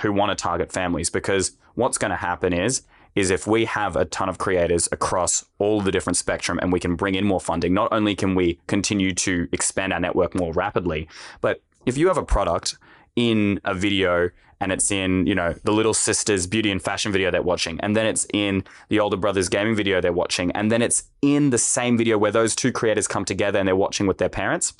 who 0.00 0.12
want 0.12 0.36
to 0.36 0.42
target 0.42 0.72
families 0.72 1.10
because 1.10 1.52
what's 1.74 1.98
going 1.98 2.10
to 2.10 2.16
happen 2.16 2.52
is 2.52 2.82
is 3.14 3.30
if 3.30 3.46
we 3.46 3.64
have 3.64 3.96
a 3.96 4.04
ton 4.04 4.28
of 4.28 4.38
creators 4.38 4.88
across 4.92 5.44
all 5.58 5.80
the 5.80 5.90
different 5.90 6.16
spectrum 6.16 6.58
and 6.62 6.72
we 6.72 6.80
can 6.80 6.96
bring 6.96 7.14
in 7.14 7.24
more 7.24 7.40
funding, 7.40 7.74
not 7.74 7.92
only 7.92 8.14
can 8.14 8.34
we 8.34 8.58
continue 8.66 9.12
to 9.14 9.48
expand 9.52 9.92
our 9.92 10.00
network 10.00 10.34
more 10.34 10.52
rapidly, 10.52 11.08
but 11.40 11.60
if 11.86 11.96
you 11.96 12.08
have 12.08 12.18
a 12.18 12.24
product 12.24 12.76
in 13.16 13.60
a 13.64 13.74
video 13.74 14.30
and 14.60 14.72
it's 14.72 14.90
in, 14.90 15.26
you 15.26 15.34
know, 15.34 15.54
the 15.64 15.72
little 15.72 15.94
sister's 15.94 16.46
beauty 16.46 16.70
and 16.70 16.82
fashion 16.82 17.12
video 17.12 17.30
they're 17.30 17.42
watching, 17.42 17.78
and 17.80 17.96
then 17.96 18.06
it's 18.06 18.26
in 18.34 18.64
the 18.88 18.98
older 18.98 19.16
brother's 19.16 19.48
gaming 19.48 19.76
video 19.76 20.00
they're 20.00 20.12
watching, 20.12 20.50
and 20.52 20.70
then 20.70 20.82
it's 20.82 21.04
in 21.22 21.50
the 21.50 21.58
same 21.58 21.96
video 21.96 22.18
where 22.18 22.32
those 22.32 22.56
two 22.56 22.72
creators 22.72 23.06
come 23.06 23.24
together 23.24 23.58
and 23.58 23.68
they're 23.68 23.76
watching 23.76 24.06
with 24.06 24.18
their 24.18 24.28
parents, 24.28 24.74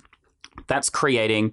that's 0.66 0.90
creating 0.90 1.52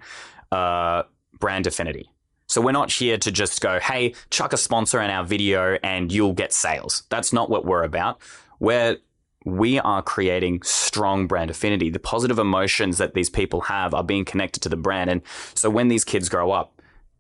uh, 0.52 1.04
brand 1.40 1.68
affinity. 1.68 2.10
So 2.48 2.62
we're 2.62 2.72
not 2.72 2.92
here 2.92 3.18
to 3.18 3.32
just 3.32 3.62
go, 3.62 3.80
hey, 3.80 4.14
chuck 4.30 4.54
a 4.54 4.58
sponsor 4.58 5.02
in 5.02 5.10
our 5.10 5.24
video 5.24 5.78
and 5.84 6.12
you'll 6.12 6.34
get 6.34 6.54
sales. 6.54 7.04
That's 7.10 7.34
not 7.34 7.50
what 7.50 7.66
we're 7.66 7.84
about. 7.84 8.20
We're 8.60 8.98
we 9.46 9.80
are 9.80 10.02
creating 10.02 10.64
strong 10.64 11.28
brand 11.28 11.52
affinity. 11.52 11.92
The 11.92 12.00
positive 12.00 12.40
emotions 12.40 12.98
that 12.98 13.14
these 13.14 13.30
people 13.30 13.62
have 13.62 13.94
are 13.94 14.04
being 14.04 14.26
connected 14.26 14.62
to 14.62 14.70
the 14.70 14.76
brand. 14.76 15.10
And 15.12 15.22
so 15.54 15.70
when 15.70 15.88
these 15.88 16.04
kids 16.04 16.30
grow 16.30 16.52
up, 16.52 16.75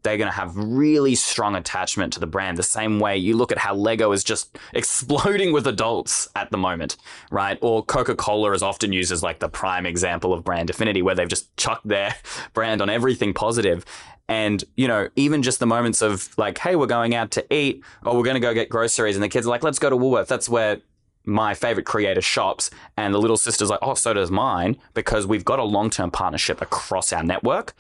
they're 0.06 0.18
going 0.18 0.30
to 0.30 0.36
have 0.36 0.56
really 0.56 1.16
strong 1.16 1.56
attachment 1.56 2.14
to 2.14 2.20
the 2.20 2.28
brand. 2.28 2.58
The 2.58 2.64
same 2.64 3.00
way 3.00 3.18
you 3.18 3.36
look 3.36 3.52
at 3.52 3.58
how 3.58 3.74
Lego 3.74 4.12
is 4.12 4.24
just 4.24 4.58
exploding 4.74 5.52
with 5.52 5.68
adults 5.68 6.30
at 6.36 6.52
the 6.52 6.58
moment, 6.58 6.96
right? 7.32 7.58
Or 7.62 7.84
Coca 7.84 8.16
Cola 8.16 8.52
is 8.52 8.62
often 8.62 8.94
used 8.94 9.12
as 9.12 9.24
like 9.24 9.40
the 9.40 9.50
prime 9.50 9.86
example 9.86 10.32
of 10.32 10.44
brand 10.44 10.70
affinity, 10.70 11.02
where 11.02 11.16
they've 11.16 11.28
just 11.28 11.56
chucked 11.58 11.88
their 11.88 12.16
brand 12.54 12.82
on 12.82 12.90
everything 12.90 13.34
positive. 13.34 13.84
And, 14.28 14.64
you 14.76 14.88
know, 14.88 15.10
even 15.16 15.42
just 15.42 15.60
the 15.60 15.66
moments 15.66 16.02
of 16.02 16.36
like, 16.38 16.60
hey, 16.60 16.76
we're 16.76 16.86
going 16.86 17.16
out 17.16 17.32
to 17.32 17.54
eat 17.54 17.84
or 18.04 18.16
we're 18.16 18.24
going 18.24 18.36
to 18.36 18.40
go 18.40 18.54
get 18.54 18.70
groceries. 18.70 19.16
And 19.16 19.24
the 19.24 19.30
kids 19.30 19.48
are 19.48 19.50
like, 19.50 19.64
let's 19.64 19.80
go 19.80 19.90
to 19.90 19.98
Woolworths. 19.98 20.28
That's 20.28 20.48
where 20.48 20.82
my 21.26 21.54
favorite 21.54 21.86
creator 21.86 22.22
shops. 22.22 22.70
And 22.98 23.14
the 23.14 23.20
little 23.20 23.38
sister's 23.38 23.70
like, 23.70 23.80
oh, 23.82 23.96
so 23.96 24.14
does 24.14 24.32
mine 24.32 24.78
because 24.94 25.26
we've 25.26 25.46
got 25.46 25.60
a 25.60 25.64
long 25.64 25.90
term 25.90 26.12
partnership 26.12 26.62
across 26.62 27.12
our 27.12 27.24
network. 27.24 27.74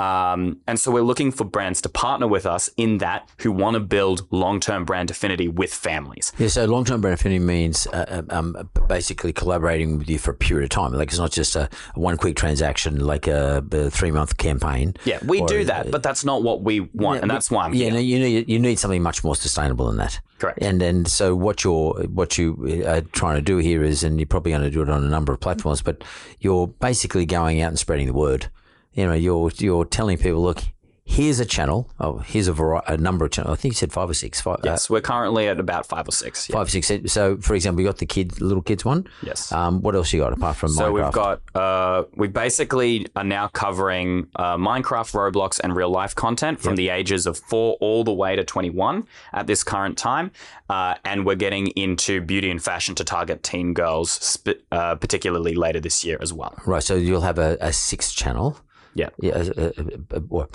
Um, 0.00 0.60
and 0.66 0.80
so 0.80 0.90
we're 0.90 1.02
looking 1.02 1.30
for 1.30 1.44
brands 1.44 1.82
to 1.82 1.88
partner 1.88 2.26
with 2.26 2.46
us 2.46 2.70
in 2.76 2.98
that 2.98 3.28
who 3.40 3.52
want 3.52 3.74
to 3.74 3.80
build 3.80 4.26
long-term 4.30 4.84
brand 4.86 5.10
affinity 5.10 5.46
with 5.46 5.74
families. 5.74 6.32
Yeah, 6.38 6.48
so 6.48 6.64
long-term 6.64 7.02
brand 7.02 7.14
affinity 7.14 7.38
means 7.38 7.86
uh, 7.88 8.22
uh 8.30 8.34
um, 8.34 8.70
basically 8.88 9.32
collaborating 9.32 9.98
with 9.98 10.08
you 10.08 10.18
for 10.18 10.30
a 10.30 10.34
period 10.34 10.64
of 10.64 10.70
time. 10.70 10.92
Like 10.92 11.08
it's 11.08 11.18
not 11.18 11.32
just 11.32 11.54
a, 11.54 11.68
one 11.94 12.16
quick 12.16 12.36
transaction, 12.36 13.00
like 13.00 13.26
a, 13.26 13.64
a 13.72 13.90
three-month 13.90 14.38
campaign. 14.38 14.94
Yeah, 15.04 15.18
we 15.24 15.40
or, 15.40 15.48
do 15.48 15.64
that, 15.64 15.90
but 15.90 16.02
that's 16.02 16.24
not 16.24 16.42
what 16.42 16.62
we 16.62 16.80
want, 16.80 17.16
yeah, 17.18 17.22
and 17.22 17.30
that's 17.30 17.50
why 17.50 17.66
I'm 17.66 17.74
yeah, 17.74 17.84
here. 17.84 17.92
No, 17.94 17.98
you 17.98 18.18
need 18.18 18.48
you 18.48 18.58
need 18.58 18.78
something 18.78 19.02
much 19.02 19.22
more 19.22 19.36
sustainable 19.36 19.86
than 19.86 19.98
that. 19.98 20.20
Correct. 20.38 20.58
And 20.62 20.80
and 20.80 21.06
so 21.08 21.34
what 21.36 21.62
you're 21.62 21.94
what 22.04 22.38
you 22.38 22.84
are 22.86 23.02
trying 23.02 23.36
to 23.36 23.42
do 23.42 23.58
here 23.58 23.82
is, 23.82 24.02
and 24.02 24.18
you're 24.18 24.26
probably 24.26 24.52
going 24.52 24.62
to 24.62 24.70
do 24.70 24.80
it 24.82 24.88
on 24.88 25.04
a 25.04 25.08
number 25.08 25.32
of 25.32 25.40
platforms, 25.40 25.82
but 25.82 26.02
you're 26.40 26.68
basically 26.68 27.26
going 27.26 27.60
out 27.60 27.68
and 27.68 27.78
spreading 27.78 28.06
the 28.06 28.14
word 28.14 28.48
you 28.92 29.06
know, 29.06 29.14
you're 29.14 29.50
you're 29.58 29.84
telling 29.84 30.18
people, 30.18 30.42
look, 30.42 30.62
here's 31.10 31.40
a 31.40 31.44
channel. 31.44 31.90
Oh, 31.98 32.18
here's 32.18 32.46
a, 32.46 32.52
variety, 32.52 32.94
a 32.94 32.96
number 32.96 33.24
of 33.24 33.32
channels. 33.32 33.58
I 33.58 33.60
think 33.60 33.74
you 33.74 33.76
said 33.76 33.92
five 33.92 34.08
or 34.08 34.14
six. 34.14 34.40
Five, 34.40 34.58
uh, 34.58 34.62
yes, 34.64 34.88
uh, 34.88 34.94
we're 34.94 35.00
currently 35.00 35.48
at 35.48 35.58
about 35.58 35.86
five 35.86 36.06
or 36.06 36.12
six. 36.12 36.48
Yeah. 36.48 36.54
Five 36.54 36.68
or 36.68 36.70
six. 36.70 37.12
So, 37.12 37.36
for 37.38 37.54
example, 37.54 37.82
you 37.82 37.88
got 37.88 37.98
the 37.98 38.06
kid, 38.06 38.40
little 38.40 38.62
kids 38.62 38.84
one. 38.84 39.06
Yes. 39.22 39.50
Um, 39.50 39.82
what 39.82 39.96
else 39.96 40.12
you 40.12 40.20
got 40.20 40.32
apart 40.32 40.56
from 40.56 40.70
so 40.70 40.92
Minecraft? 40.92 41.04
we've 41.04 41.12
got 41.12 41.42
uh, 41.54 42.04
we 42.14 42.28
basically 42.28 43.06
are 43.16 43.24
now 43.24 43.48
covering 43.48 44.28
uh, 44.36 44.56
Minecraft, 44.56 45.12
Roblox, 45.12 45.60
and 45.60 45.74
real 45.74 45.90
life 45.90 46.14
content 46.14 46.60
from 46.60 46.72
yep. 46.72 46.76
the 46.76 46.88
ages 46.90 47.26
of 47.26 47.38
four 47.38 47.76
all 47.80 48.04
the 48.04 48.12
way 48.14 48.36
to 48.36 48.44
twenty 48.44 48.70
one 48.70 49.06
at 49.32 49.46
this 49.48 49.64
current 49.64 49.98
time, 49.98 50.30
uh, 50.68 50.94
and 51.04 51.26
we're 51.26 51.34
getting 51.34 51.68
into 51.68 52.20
beauty 52.20 52.50
and 52.50 52.62
fashion 52.62 52.94
to 52.94 53.04
target 53.04 53.42
teen 53.42 53.74
girls, 53.74 54.12
sp- 54.12 54.62
uh, 54.70 54.94
particularly 54.94 55.54
later 55.54 55.80
this 55.80 56.04
year 56.04 56.18
as 56.20 56.32
well. 56.32 56.54
Right. 56.66 56.82
So 56.82 56.94
you'll 56.94 57.22
have 57.22 57.38
a, 57.38 57.56
a 57.60 57.72
sixth 57.72 58.14
channel. 58.14 58.56
Yeah. 58.94 59.10
Yeah. 59.20 59.32
Uh, 59.32 59.70
uh, 59.78 60.16
uh, 60.16 60.20
well, 60.28 60.50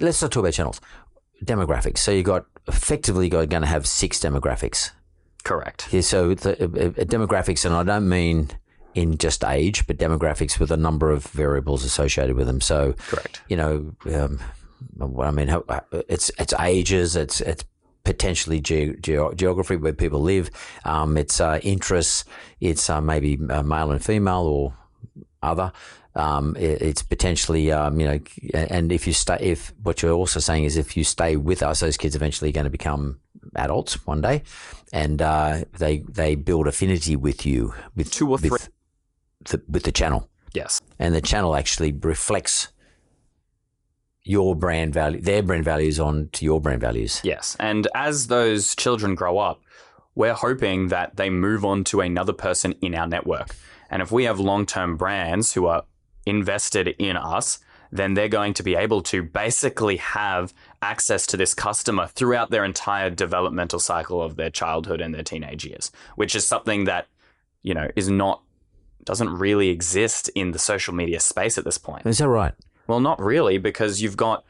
let's 0.00 0.20
not 0.22 0.32
talk 0.32 0.42
about 0.42 0.52
channels. 0.52 0.80
Demographics. 1.44 1.98
So 1.98 2.10
you 2.10 2.22
got 2.22 2.46
effectively 2.66 3.28
you're 3.30 3.46
going 3.46 3.62
to 3.62 3.68
have 3.68 3.86
six 3.86 4.18
demographics. 4.20 4.90
Correct. 5.44 5.88
Yeah. 5.92 6.00
So 6.02 6.34
the, 6.34 6.56
demographics, 7.08 7.64
and 7.64 7.74
I 7.74 7.82
don't 7.84 8.08
mean 8.08 8.50
in 8.94 9.16
just 9.16 9.44
age, 9.44 9.86
but 9.86 9.96
demographics 9.96 10.58
with 10.58 10.70
a 10.70 10.76
number 10.76 11.10
of 11.10 11.24
variables 11.26 11.84
associated 11.84 12.36
with 12.36 12.46
them. 12.46 12.60
So, 12.60 12.94
correct. 13.08 13.42
You 13.48 13.56
know, 13.56 13.94
um, 14.12 14.40
I 15.20 15.30
mean, 15.30 15.54
it's 16.08 16.30
it's 16.38 16.52
ages, 16.54 17.16
it's 17.16 17.40
it's 17.40 17.64
potentially 18.04 18.60
ge- 18.60 18.98
ge- 19.00 19.36
geography 19.36 19.76
where 19.76 19.92
people 19.92 20.20
live, 20.20 20.50
um, 20.84 21.16
it's 21.16 21.40
uh, 21.40 21.60
interests, 21.62 22.24
it's 22.60 22.88
uh, 22.90 23.00
maybe 23.00 23.36
male 23.36 23.90
and 23.90 24.04
female 24.04 24.46
or 24.46 24.74
other. 25.42 25.72
Um, 26.18 26.56
it, 26.56 26.82
it's 26.82 27.02
potentially, 27.02 27.70
um, 27.72 28.00
you 28.00 28.06
know, 28.08 28.18
and 28.52 28.90
if 28.92 29.06
you 29.06 29.12
stay, 29.12 29.38
if 29.40 29.72
what 29.82 30.02
you're 30.02 30.12
also 30.12 30.40
saying 30.40 30.64
is 30.64 30.76
if 30.76 30.96
you 30.96 31.04
stay 31.04 31.36
with 31.36 31.62
us, 31.62 31.78
those 31.80 31.96
kids 31.96 32.16
eventually 32.16 32.50
are 32.50 32.52
going 32.52 32.64
to 32.64 32.70
become 32.70 33.20
adults 33.54 34.04
one 34.04 34.20
day, 34.20 34.42
and 34.92 35.22
uh, 35.22 35.64
they 35.78 35.98
they 35.98 36.34
build 36.34 36.66
affinity 36.66 37.14
with 37.14 37.46
you 37.46 37.72
with 37.94 38.10
Two 38.10 38.26
or 38.26 38.30
with 38.32 38.40
three. 38.42 38.58
the, 39.50 39.62
with 39.68 39.84
the 39.84 39.92
channel, 39.92 40.28
Yes. 40.54 40.80
and 40.98 41.14
the 41.14 41.20
channel 41.20 41.54
actually 41.54 41.92
reflects 41.92 42.68
your 44.24 44.54
brand 44.56 44.92
value, 44.92 45.20
their 45.20 45.42
brand 45.42 45.64
values 45.64 45.98
on 46.00 46.28
to 46.32 46.44
your 46.44 46.60
brand 46.60 46.80
values. 46.80 47.20
Yes. 47.24 47.56
And 47.60 47.86
as 47.94 48.26
those 48.26 48.74
children 48.76 49.14
grow 49.14 49.38
up, 49.38 49.62
we're 50.14 50.34
hoping 50.34 50.88
that 50.88 51.16
they 51.16 51.30
move 51.30 51.64
on 51.64 51.84
to 51.84 52.00
another 52.00 52.32
person 52.32 52.72
in 52.82 52.94
our 52.94 53.06
network. 53.06 53.54
And 53.88 54.02
if 54.02 54.10
we 54.12 54.24
have 54.24 54.38
long 54.40 54.66
term 54.66 54.96
brands 54.96 55.52
who 55.54 55.66
are 55.66 55.84
invested 56.28 56.88
in 56.98 57.16
us, 57.16 57.58
then 57.90 58.14
they're 58.14 58.28
going 58.28 58.54
to 58.54 58.62
be 58.62 58.74
able 58.74 59.02
to 59.02 59.22
basically 59.22 59.96
have 59.96 60.52
access 60.82 61.26
to 61.26 61.36
this 61.36 61.54
customer 61.54 62.06
throughout 62.06 62.50
their 62.50 62.64
entire 62.64 63.10
developmental 63.10 63.78
cycle 63.78 64.22
of 64.22 64.36
their 64.36 64.50
childhood 64.50 65.00
and 65.00 65.14
their 65.14 65.22
teenage 65.22 65.64
years, 65.64 65.90
which 66.16 66.34
is 66.34 66.46
something 66.46 66.84
that, 66.84 67.06
you 67.62 67.74
know, 67.74 67.88
is 67.96 68.10
not, 68.10 68.42
doesn't 69.04 69.30
really 69.30 69.70
exist 69.70 70.28
in 70.34 70.50
the 70.50 70.58
social 70.58 70.94
media 70.94 71.18
space 71.18 71.56
at 71.56 71.64
this 71.64 71.78
point. 71.78 72.06
Is 72.06 72.18
that 72.18 72.28
right? 72.28 72.52
Well, 72.86 73.00
not 73.00 73.20
really, 73.20 73.58
because 73.58 74.02
you've 74.02 74.16
got 74.16 74.44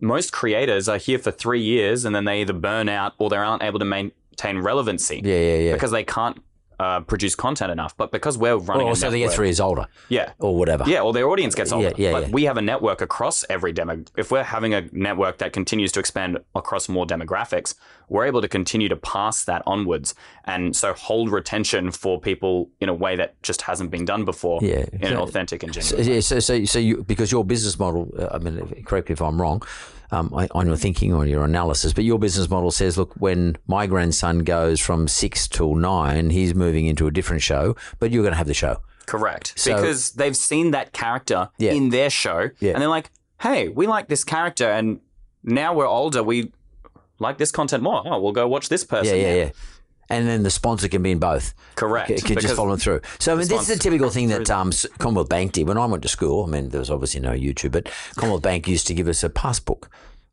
most 0.00 0.32
creators 0.32 0.88
are 0.88 0.98
here 0.98 1.18
for 1.18 1.30
three 1.30 1.62
years 1.62 2.04
and 2.04 2.14
then 2.14 2.24
they 2.24 2.40
either 2.40 2.52
burn 2.52 2.88
out 2.88 3.14
or 3.18 3.30
they 3.30 3.36
aren't 3.36 3.62
able 3.62 3.78
to 3.78 3.84
maintain 3.84 4.58
relevancy. 4.58 5.20
Yeah, 5.24 5.38
yeah, 5.38 5.56
yeah. 5.56 5.72
Because 5.74 5.92
they 5.92 6.04
can't 6.04 6.42
uh, 6.82 7.00
produce 7.12 7.34
content 7.36 7.70
enough. 7.70 7.92
But 7.96 8.10
because 8.10 8.36
we're 8.36 8.56
running, 8.56 8.88
Or 8.88 8.96
so 8.96 9.08
network- 9.10 9.32
three 9.36 9.48
is 9.50 9.60
older, 9.60 9.86
yeah. 10.08 10.32
or 10.38 10.52
whatever. 10.60 10.84
Yeah, 10.86 11.02
or 11.02 11.12
their 11.12 11.28
audience 11.28 11.54
gets 11.54 11.70
older. 11.72 11.92
Yeah, 11.96 12.04
yeah, 12.08 12.12
but 12.12 12.22
yeah. 12.24 12.32
we 12.36 12.42
have 12.44 12.56
a 12.56 12.62
network 12.62 13.00
across 13.00 13.44
every 13.48 13.72
demo. 13.72 14.02
If 14.16 14.30
we're 14.32 14.42
having 14.56 14.74
a 14.74 14.82
network 14.92 15.38
that 15.38 15.52
continues 15.52 15.92
to 15.92 16.00
expand 16.00 16.38
across 16.54 16.88
more 16.88 17.06
demographics, 17.06 17.74
we're 18.08 18.26
able 18.26 18.42
to 18.42 18.48
continue 18.48 18.88
to 18.88 18.96
pass 18.96 19.44
that 19.44 19.62
onwards 19.66 20.14
and 20.44 20.74
so 20.76 20.92
hold 20.92 21.30
retention 21.30 21.90
for 21.92 22.20
people 22.20 22.68
in 22.80 22.88
a 22.88 22.94
way 22.94 23.16
that 23.16 23.40
just 23.42 23.62
hasn't 23.62 23.90
been 23.90 24.04
done 24.04 24.24
before 24.24 24.58
Yeah. 24.62 24.84
in 24.92 25.12
an 25.12 25.16
authentic 25.16 25.62
and 25.62 25.72
So, 25.74 25.80
genuine. 25.96 26.14
yeah, 26.14 26.20
so, 26.20 26.40
so, 26.40 26.64
so 26.64 26.78
you, 26.78 27.04
because 27.04 27.30
your 27.32 27.44
business 27.44 27.78
model, 27.78 28.10
uh, 28.18 28.28
I 28.32 28.38
mean, 28.38 28.56
correct 28.84 29.08
me 29.08 29.12
if 29.14 29.22
I'm 29.22 29.40
wrong, 29.40 29.62
um, 30.12 30.32
on 30.52 30.66
your 30.66 30.76
thinking 30.76 31.12
or 31.12 31.26
your 31.26 31.44
analysis, 31.44 31.92
but 31.92 32.04
your 32.04 32.18
business 32.18 32.48
model 32.48 32.70
says, 32.70 32.96
look, 32.98 33.12
when 33.14 33.56
my 33.66 33.86
grandson 33.86 34.40
goes 34.40 34.78
from 34.78 35.08
six 35.08 35.48
till 35.48 35.74
nine, 35.74 36.30
he's 36.30 36.54
moving 36.54 36.86
into 36.86 37.06
a 37.06 37.10
different 37.10 37.42
show, 37.42 37.74
but 37.98 38.10
you're 38.12 38.22
going 38.22 38.32
to 38.32 38.38
have 38.38 38.46
the 38.46 38.54
show. 38.54 38.76
Correct. 39.06 39.54
So- 39.56 39.74
because 39.74 40.12
they've 40.12 40.36
seen 40.36 40.70
that 40.72 40.92
character 40.92 41.48
Yeah. 41.58 41.72
in 41.72 41.88
their 41.90 42.10
show 42.10 42.50
Yeah. 42.60 42.72
and 42.74 42.80
they're 42.82 42.88
like, 42.88 43.10
hey, 43.40 43.68
we 43.68 43.86
like 43.86 44.06
this 44.08 44.22
character 44.22 44.68
and 44.70 45.00
now 45.42 45.74
we're 45.74 45.88
older, 45.88 46.22
we 46.22 46.52
like 47.18 47.38
this 47.38 47.50
content 47.50 47.82
more. 47.82 48.02
Oh, 48.06 48.20
we'll 48.20 48.32
go 48.32 48.46
watch 48.46 48.68
this 48.68 48.82
Yeah, 48.84 48.98
person. 48.98 49.16
yeah, 49.16 49.30
now." 49.30 49.36
yeah. 49.36 49.50
And 50.12 50.28
then 50.28 50.42
the 50.42 50.50
sponsor 50.50 50.88
can 50.88 51.02
be 51.02 51.10
in 51.10 51.18
both. 51.18 51.54
Correct. 51.74 52.08
Can, 52.08 52.18
can 52.18 52.38
just 52.40 52.54
follow 52.54 52.70
them 52.70 52.78
through. 52.78 53.00
So 53.18 53.32
I 53.32 53.36
mean, 53.36 53.48
this 53.48 53.68
is 53.68 53.76
a 53.76 53.78
typical 53.78 54.10
thing 54.10 54.28
that 54.28 54.50
um, 54.50 54.70
Commonwealth 54.98 55.28
Bank 55.28 55.52
did 55.52 55.66
when 55.66 55.78
I 55.78 55.86
went 55.86 56.02
to 56.02 56.08
school. 56.08 56.44
I 56.44 56.48
mean, 56.48 56.68
there 56.68 56.80
was 56.80 56.90
obviously 56.90 57.20
no 57.20 57.30
YouTube, 57.32 57.72
but 57.72 57.90
Commonwealth 58.16 58.42
Bank 58.42 58.68
used 58.68 58.86
to 58.88 58.94
give 58.94 59.08
us 59.08 59.24
a 59.24 59.30
passbook. 59.30 59.88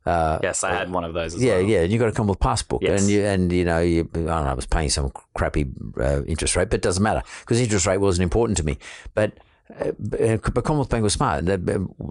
Yes, 0.06 0.64
I 0.64 0.74
had 0.74 0.90
one 0.90 1.04
of 1.04 1.14
those 1.14 1.34
as 1.34 1.42
Yeah, 1.42 1.54
well. 1.56 1.62
yeah. 1.62 1.82
You 1.82 1.98
got 1.98 2.06
to 2.06 2.12
come 2.12 2.26
with 2.26 2.40
passport, 2.40 2.82
Yes. 2.82 3.00
and 3.02 3.10
you 3.10 3.22
and 3.24 3.52
you 3.52 3.64
know, 3.64 3.80
you, 3.80 4.08
I 4.14 4.18
don't 4.18 4.26
know. 4.26 4.32
I 4.50 4.54
was 4.54 4.66
paying 4.66 4.90
some 4.90 5.12
crappy 5.34 5.66
uh, 5.98 6.22
interest 6.24 6.56
rate, 6.56 6.70
but 6.70 6.76
it 6.76 6.82
doesn't 6.82 7.02
matter 7.02 7.22
because 7.40 7.60
interest 7.60 7.86
rate 7.86 7.98
wasn't 7.98 8.24
important 8.24 8.56
to 8.58 8.64
me. 8.64 8.78
But 9.14 9.34
uh, 9.80 9.92
but 10.00 10.64
Commonwealth 10.64 10.88
Bank 10.88 11.04
was 11.04 11.12
smart. 11.12 11.46
They, 11.46 11.56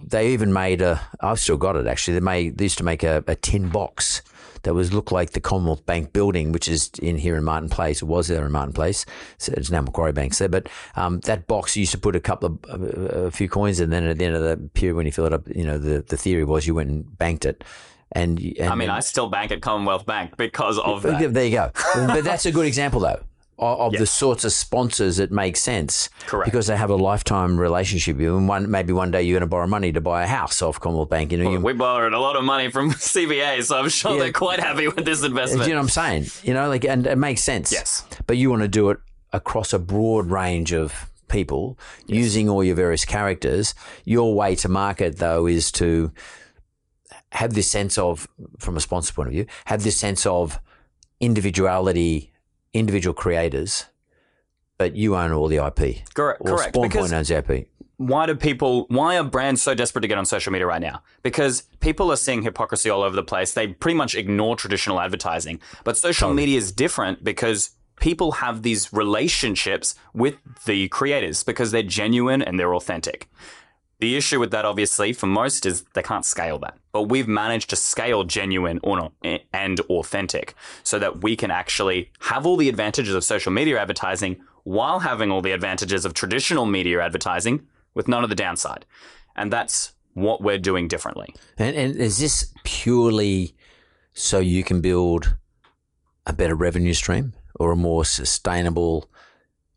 they 0.07 0.29
even 0.31 0.53
made 0.53 0.81
a. 0.81 1.01
I've 1.19 1.39
still 1.39 1.57
got 1.57 1.75
it 1.75 1.87
actually. 1.87 2.13
They 2.13 2.19
made 2.21 2.57
they 2.57 2.65
used 2.65 2.77
to 2.77 2.85
make 2.85 3.03
a, 3.03 3.23
a 3.27 3.35
tin 3.35 3.69
box 3.69 4.21
that 4.63 4.73
was 4.73 4.93
looked 4.93 5.11
like 5.11 5.31
the 5.31 5.39
Commonwealth 5.39 5.85
Bank 5.85 6.13
building, 6.13 6.51
which 6.51 6.67
is 6.67 6.91
in 7.01 7.17
here 7.17 7.35
in 7.35 7.43
Martin 7.43 7.69
Place. 7.69 8.01
It 8.01 8.05
was 8.05 8.27
there 8.27 8.45
in 8.45 8.51
Martin 8.51 8.73
Place. 8.73 9.05
So 9.37 9.53
it's 9.55 9.71
now 9.71 9.81
Macquarie 9.81 10.11
Bank's 10.11 10.39
there. 10.39 10.49
But 10.49 10.67
um, 10.95 11.19
that 11.21 11.47
box 11.47 11.75
you 11.75 11.81
used 11.81 11.91
to 11.93 11.97
put 11.97 12.15
a 12.15 12.19
couple 12.19 12.59
of 12.67 12.81
uh, 12.81 13.25
a 13.27 13.31
few 13.31 13.49
coins, 13.49 13.79
and 13.79 13.91
then 13.91 14.03
at 14.03 14.17
the 14.17 14.25
end 14.25 14.35
of 14.35 14.43
the 14.43 14.57
period 14.69 14.95
when 14.95 15.05
you 15.05 15.11
fill 15.11 15.25
it 15.25 15.33
up, 15.33 15.47
you 15.47 15.65
know 15.65 15.77
the 15.77 16.01
the 16.01 16.17
theory 16.17 16.43
was 16.43 16.67
you 16.67 16.75
went 16.75 16.89
and 16.89 17.17
banked 17.17 17.45
it. 17.45 17.63
And, 18.11 18.39
and 18.59 18.69
I 18.69 18.75
mean, 18.75 18.89
I 18.89 19.01
still 19.01 19.29
bank 19.29 19.51
at 19.51 19.61
Commonwealth 19.61 20.05
Bank 20.05 20.35
because 20.35 20.79
of 20.79 21.03
that. 21.03 21.31
There 21.31 21.45
you 21.45 21.51
go. 21.51 21.71
but 21.93 22.23
that's 22.23 22.45
a 22.47 22.51
good 22.51 22.65
example, 22.65 23.01
though, 23.01 23.21
of, 23.59 23.93
of 23.93 23.99
the 23.99 24.05
sorts 24.05 24.43
of 24.45 24.51
sponsors 24.51 25.17
that 25.17 25.31
make 25.31 25.57
sense. 25.57 26.09
Correct. 26.25 26.45
Because 26.49 26.67
they 26.67 26.77
have 26.77 26.89
a 26.89 26.95
lifetime 26.95 27.59
relationship 27.59 28.15
with 28.15 28.23
you. 28.23 28.37
And 28.37 28.47
one, 28.47 28.71
maybe 28.71 28.93
one 28.93 29.11
day 29.11 29.21
you're 29.23 29.35
going 29.35 29.47
to 29.47 29.47
borrow 29.47 29.67
money 29.67 29.91
to 29.91 30.01
buy 30.01 30.23
a 30.23 30.27
house 30.27 30.61
off 30.61 30.79
Commonwealth 30.79 31.09
Bank. 31.09 31.31
You 31.31 31.43
know, 31.43 31.51
you, 31.51 31.59
We 31.59 31.73
borrowed 31.73 32.13
a 32.13 32.19
lot 32.19 32.35
of 32.35 32.43
money 32.43 32.71
from 32.71 32.91
CBA, 32.93 33.63
so 33.63 33.77
I'm 33.77 33.89
sure 33.89 34.13
Yeah. 34.13 34.23
they're 34.23 34.31
quite 34.33 34.59
happy 34.59 34.87
with 34.87 35.05
this 35.05 35.19
do 35.21 35.27
investment. 35.27 35.67
you 35.67 35.73
know 35.73 35.81
what 35.81 35.83
I'm 35.83 35.89
saying? 35.89 36.25
You 36.43 36.53
know, 36.53 36.69
like, 36.69 36.85
and 36.85 37.05
it 37.05 37.17
makes 37.17 37.43
sense. 37.43 37.71
Yes. 37.71 38.05
But 38.25 38.37
you 38.37 38.49
want 38.49 38.61
to 38.61 38.67
do 38.67 38.89
it 38.89 38.99
across 39.33 39.73
a 39.73 39.79
broad 39.79 40.27
range 40.31 40.71
of 40.73 41.09
people 41.27 41.77
using 42.07 42.49
all 42.49 42.63
your 42.63 42.75
various 42.75 43.05
characters. 43.05 43.75
Your 44.05 44.33
way 44.33 44.55
to 44.55 44.69
market, 44.69 45.17
though, 45.17 45.45
is 45.45 45.71
to 45.73 46.11
have 47.33 47.53
this 47.53 47.69
sense 47.69 47.97
of, 47.99 48.27
from 48.57 48.75
a 48.77 48.79
sponsor 48.79 49.13
point 49.13 49.27
of 49.27 49.33
view, 49.33 49.45
have 49.65 49.83
this 49.83 49.95
sense 49.97 50.25
of 50.25 50.59
individuality, 51.19 52.28
individual 52.73 53.13
creators, 53.13 53.85
but 54.77 54.95
you 54.95 55.15
own 55.15 55.31
all 55.31 55.47
the 55.47 55.57
IP. 55.57 56.03
Correct. 56.13 56.41
Or 56.41 56.57
correct. 56.57 56.75
Spawnpoint 56.75 57.13
owns 57.13 57.27
the 57.27 57.37
IP. 57.37 57.67
why 57.97 58.25
do 58.25 58.33
people 58.35 58.85
why 58.89 59.17
are 59.17 59.23
brands 59.25 59.61
so 59.61 59.73
desperate 59.75 60.01
to 60.03 60.07
get 60.07 60.17
on 60.17 60.25
social 60.25 60.53
media 60.53 60.65
right 60.65 60.81
now 60.81 61.01
because 61.21 61.63
people 61.81 62.09
are 62.09 62.15
seeing 62.15 62.41
hypocrisy 62.43 62.89
all 62.89 63.03
over 63.03 63.13
the 63.15 63.23
place 63.23 63.53
they 63.53 63.67
pretty 63.67 63.97
much 63.97 64.15
ignore 64.15 64.55
traditional 64.55 65.01
advertising 65.01 65.59
but 65.83 65.97
social 65.97 66.33
media 66.33 66.57
is 66.57 66.71
different 66.71 67.21
because 67.25 67.71
people 67.99 68.31
have 68.31 68.61
these 68.61 68.93
relationships 68.93 69.95
with 70.13 70.35
the 70.65 70.87
creators 70.87 71.43
because 71.43 71.71
they're 71.71 71.83
genuine 71.83 72.41
and 72.41 72.57
they're 72.57 72.73
authentic 72.73 73.29
the 73.99 74.15
issue 74.15 74.39
with 74.39 74.51
that 74.51 74.65
obviously 74.65 75.13
for 75.13 75.27
most 75.27 75.65
is 75.65 75.83
they 75.93 76.03
can't 76.03 76.25
scale 76.25 76.57
that 76.59 76.77
but 76.91 77.03
we've 77.03 77.27
managed 77.27 77.69
to 77.69 77.75
scale 77.75 78.23
genuine 78.23 78.79
or 78.83 78.97
not, 78.97 79.13
eh, 79.23 79.39
and 79.53 79.79
authentic 79.81 80.55
so 80.83 80.99
that 80.99 81.21
we 81.23 81.35
can 81.35 81.51
actually 81.51 82.11
have 82.19 82.45
all 82.45 82.57
the 82.57 82.69
advantages 82.69 83.13
of 83.13 83.23
social 83.23 83.51
media 83.51 83.79
advertising 83.79 84.41
while 84.63 84.99
having 84.99 85.31
all 85.31 85.41
the 85.41 85.51
advantages 85.51 86.05
of 86.05 86.13
traditional 86.13 86.65
media 86.65 87.01
advertising 87.01 87.65
with 87.93 88.07
none 88.07 88.23
of 88.23 88.29
the 88.29 88.35
downside. 88.35 88.85
And 89.35 89.51
that's 89.51 89.93
what 90.13 90.41
we're 90.41 90.57
doing 90.57 90.87
differently. 90.87 91.33
And, 91.57 91.75
and 91.75 91.95
is 91.95 92.19
this 92.19 92.53
purely 92.63 93.55
so 94.13 94.39
you 94.39 94.63
can 94.63 94.81
build 94.81 95.37
a 96.25 96.33
better 96.33 96.55
revenue 96.55 96.93
stream 96.93 97.33
or 97.59 97.71
a 97.71 97.75
more 97.75 98.05
sustainable, 98.05 99.09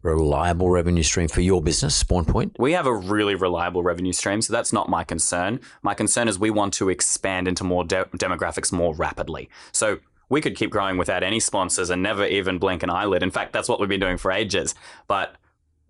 reliable 0.03 0.69
revenue 0.69 1.03
stream 1.03 1.29
for 1.29 1.41
your 1.41 1.63
business, 1.63 2.03
Spawnpoint? 2.03 2.53
We 2.59 2.73
have 2.73 2.87
a 2.87 2.95
really 2.95 3.35
reliable 3.35 3.83
revenue 3.83 4.13
stream, 4.13 4.43
so 4.43 4.53
that's 4.53 4.73
not 4.73 4.89
my 4.89 5.05
concern. 5.05 5.61
My 5.83 5.95
concern 5.95 6.29
is 6.29 6.39
we 6.39 6.51
want 6.51 6.75
to 6.75 6.89
expand 6.89 7.49
into 7.49 7.65
more 7.65 7.85
de- 7.85 8.05
demographics 8.17 8.73
more 8.73 8.95
rapidly. 8.95 9.49
So 9.73 9.99
we 10.29 10.41
could 10.41 10.57
keep 10.57 10.71
growing 10.71 10.97
without 10.97 11.23
any 11.23 11.41
sponsors 11.41 11.91
and 11.91 12.03
never 12.03 12.25
even 12.27 12.59
blink 12.59 12.83
an 12.83 12.91
eyelid. 12.91 13.23
In 13.23 13.31
fact, 13.31 13.53
that's 13.53 13.69
what 13.69 13.79
we've 13.79 13.89
been 13.89 14.01
doing 14.01 14.17
for 14.17 14.33
ages. 14.33 14.75
But 15.07 15.37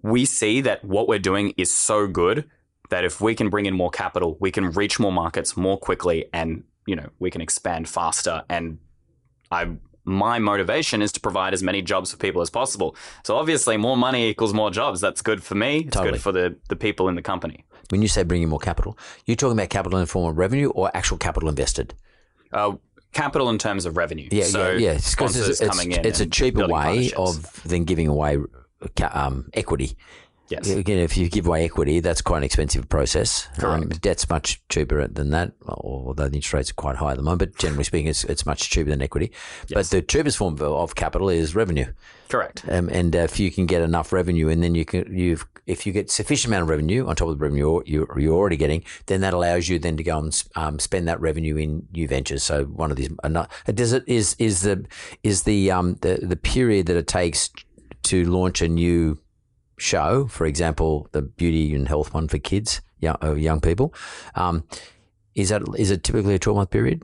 we 0.02 0.24
see 0.24 0.60
that 0.62 0.84
what 0.84 1.08
we're 1.08 1.18
doing 1.18 1.54
is 1.56 1.70
so 1.70 2.06
good 2.06 2.50
that 2.90 3.04
if 3.04 3.20
we 3.20 3.34
can 3.34 3.48
bring 3.48 3.66
in 3.66 3.74
more 3.74 3.90
capital, 3.90 4.36
we 4.40 4.50
can 4.50 4.70
reach 4.72 4.98
more 4.98 5.12
markets 5.12 5.56
more 5.56 5.78
quickly 5.78 6.26
and, 6.32 6.64
you 6.86 6.96
know, 6.96 7.08
we 7.20 7.30
can 7.30 7.40
expand 7.40 7.88
faster 7.88 8.42
and 8.50 8.78
I 9.50 9.76
my 10.04 10.38
motivation 10.38 11.02
is 11.02 11.12
to 11.12 11.20
provide 11.20 11.54
as 11.54 11.62
many 11.62 11.82
jobs 11.82 12.10
for 12.10 12.16
people 12.16 12.42
as 12.42 12.50
possible. 12.50 12.96
So 13.24 13.36
obviously 13.36 13.76
more 13.76 13.96
money 13.96 14.28
equals 14.28 14.52
more 14.52 14.70
jobs. 14.70 15.00
That's 15.00 15.22
good 15.22 15.42
for 15.42 15.54
me. 15.54 15.80
It's 15.80 15.96
Totally. 15.96 16.12
good 16.12 16.20
for 16.20 16.32
the, 16.32 16.56
the 16.68 16.76
people 16.76 17.08
in 17.08 17.14
the 17.14 17.22
company. 17.22 17.64
When 17.90 18.02
you 18.02 18.08
say 18.08 18.22
bringing 18.22 18.48
more 18.48 18.58
capital, 18.58 18.98
you're 19.26 19.36
talking 19.36 19.58
about 19.58 19.70
capital 19.70 19.98
in 19.98 20.02
the 20.04 20.06
form 20.06 20.30
of 20.30 20.38
revenue 20.38 20.70
or 20.70 20.90
actual 20.94 21.18
capital 21.18 21.48
invested? 21.48 21.94
Uh, 22.52 22.72
capital 23.12 23.50
in 23.50 23.58
terms 23.58 23.86
of 23.86 23.96
revenue. 23.96 24.28
Yeah, 24.30 24.44
so 24.44 24.72
yeah, 24.72 24.78
yeah. 24.78 24.92
It's 24.92 25.14
it's, 25.20 25.60
it's, 25.60 25.60
it's 25.60 26.20
a 26.20 26.26
cheaper 26.26 26.66
way 26.66 27.12
of 27.12 27.62
than 27.64 27.84
giving 27.84 28.08
away 28.08 28.38
um, 29.12 29.50
equity. 29.52 29.96
Yes. 30.52 30.70
Again, 30.70 30.98
if 30.98 31.16
you 31.16 31.28
give 31.28 31.46
away 31.46 31.64
equity, 31.64 32.00
that's 32.00 32.22
quite 32.22 32.38
an 32.38 32.44
expensive 32.44 32.88
process. 32.88 33.48
Um, 33.62 33.88
debt's 33.88 34.28
much 34.28 34.62
cheaper 34.68 35.06
than 35.08 35.30
that, 35.30 35.52
although 35.66 36.28
the 36.28 36.36
interest 36.36 36.52
rates 36.52 36.70
are 36.70 36.74
quite 36.74 36.96
high 36.96 37.12
at 37.12 37.16
the 37.16 37.22
moment. 37.22 37.38
But 37.38 37.58
generally 37.58 37.84
speaking, 37.84 38.08
it's, 38.08 38.24
it's 38.24 38.46
much 38.46 38.70
cheaper 38.70 38.90
than 38.90 39.02
equity. 39.02 39.32
But 39.72 39.86
the 39.86 40.02
cheapest 40.02 40.38
form 40.38 40.54
of, 40.54 40.62
of 40.62 40.94
capital 40.94 41.28
is 41.28 41.54
revenue. 41.54 41.86
Correct. 42.28 42.64
Um, 42.68 42.88
and 42.88 43.14
if 43.14 43.38
you 43.38 43.50
can 43.50 43.66
get 43.66 43.82
enough 43.82 44.12
revenue, 44.12 44.48
and 44.48 44.62
then 44.62 44.74
you 44.74 44.84
can, 44.84 45.14
you've, 45.14 45.46
if 45.66 45.86
you 45.86 45.92
get 45.92 46.10
sufficient 46.10 46.50
amount 46.50 46.62
of 46.62 46.68
revenue 46.68 47.06
on 47.06 47.14
top 47.14 47.28
of 47.28 47.38
the 47.38 47.42
revenue 47.42 47.82
you're, 47.84 48.18
you're 48.18 48.34
already 48.34 48.56
getting, 48.56 48.84
then 49.06 49.20
that 49.20 49.34
allows 49.34 49.68
you 49.68 49.78
then 49.78 49.96
to 49.96 50.02
go 50.02 50.18
and 50.18 50.42
um, 50.56 50.78
spend 50.78 51.08
that 51.08 51.20
revenue 51.20 51.56
in 51.56 51.86
new 51.92 52.08
ventures. 52.08 52.42
So 52.42 52.64
one 52.64 52.90
of 52.90 52.96
these, 52.96 53.10
does 53.74 53.92
it 53.92 54.04
is 54.06 54.34
is 54.38 54.62
the 54.62 54.86
is 55.22 55.42
the 55.42 55.70
um 55.70 55.98
the 56.00 56.18
the 56.22 56.36
period 56.36 56.86
that 56.86 56.96
it 56.96 57.06
takes 57.06 57.50
to 58.04 58.24
launch 58.24 58.62
a 58.62 58.68
new 58.68 59.18
show, 59.78 60.26
for 60.26 60.46
example, 60.46 61.08
the 61.12 61.22
beauty 61.22 61.74
and 61.74 61.88
health 61.88 62.12
one 62.14 62.28
for 62.28 62.38
kids, 62.38 62.80
young, 63.00 63.16
uh, 63.22 63.34
young 63.34 63.60
people, 63.60 63.94
um, 64.34 64.64
is 65.34 65.48
that 65.48 65.62
is 65.78 65.90
it 65.90 66.04
typically 66.04 66.34
a 66.34 66.38
twelve 66.38 66.56
month 66.56 66.70
period? 66.70 67.02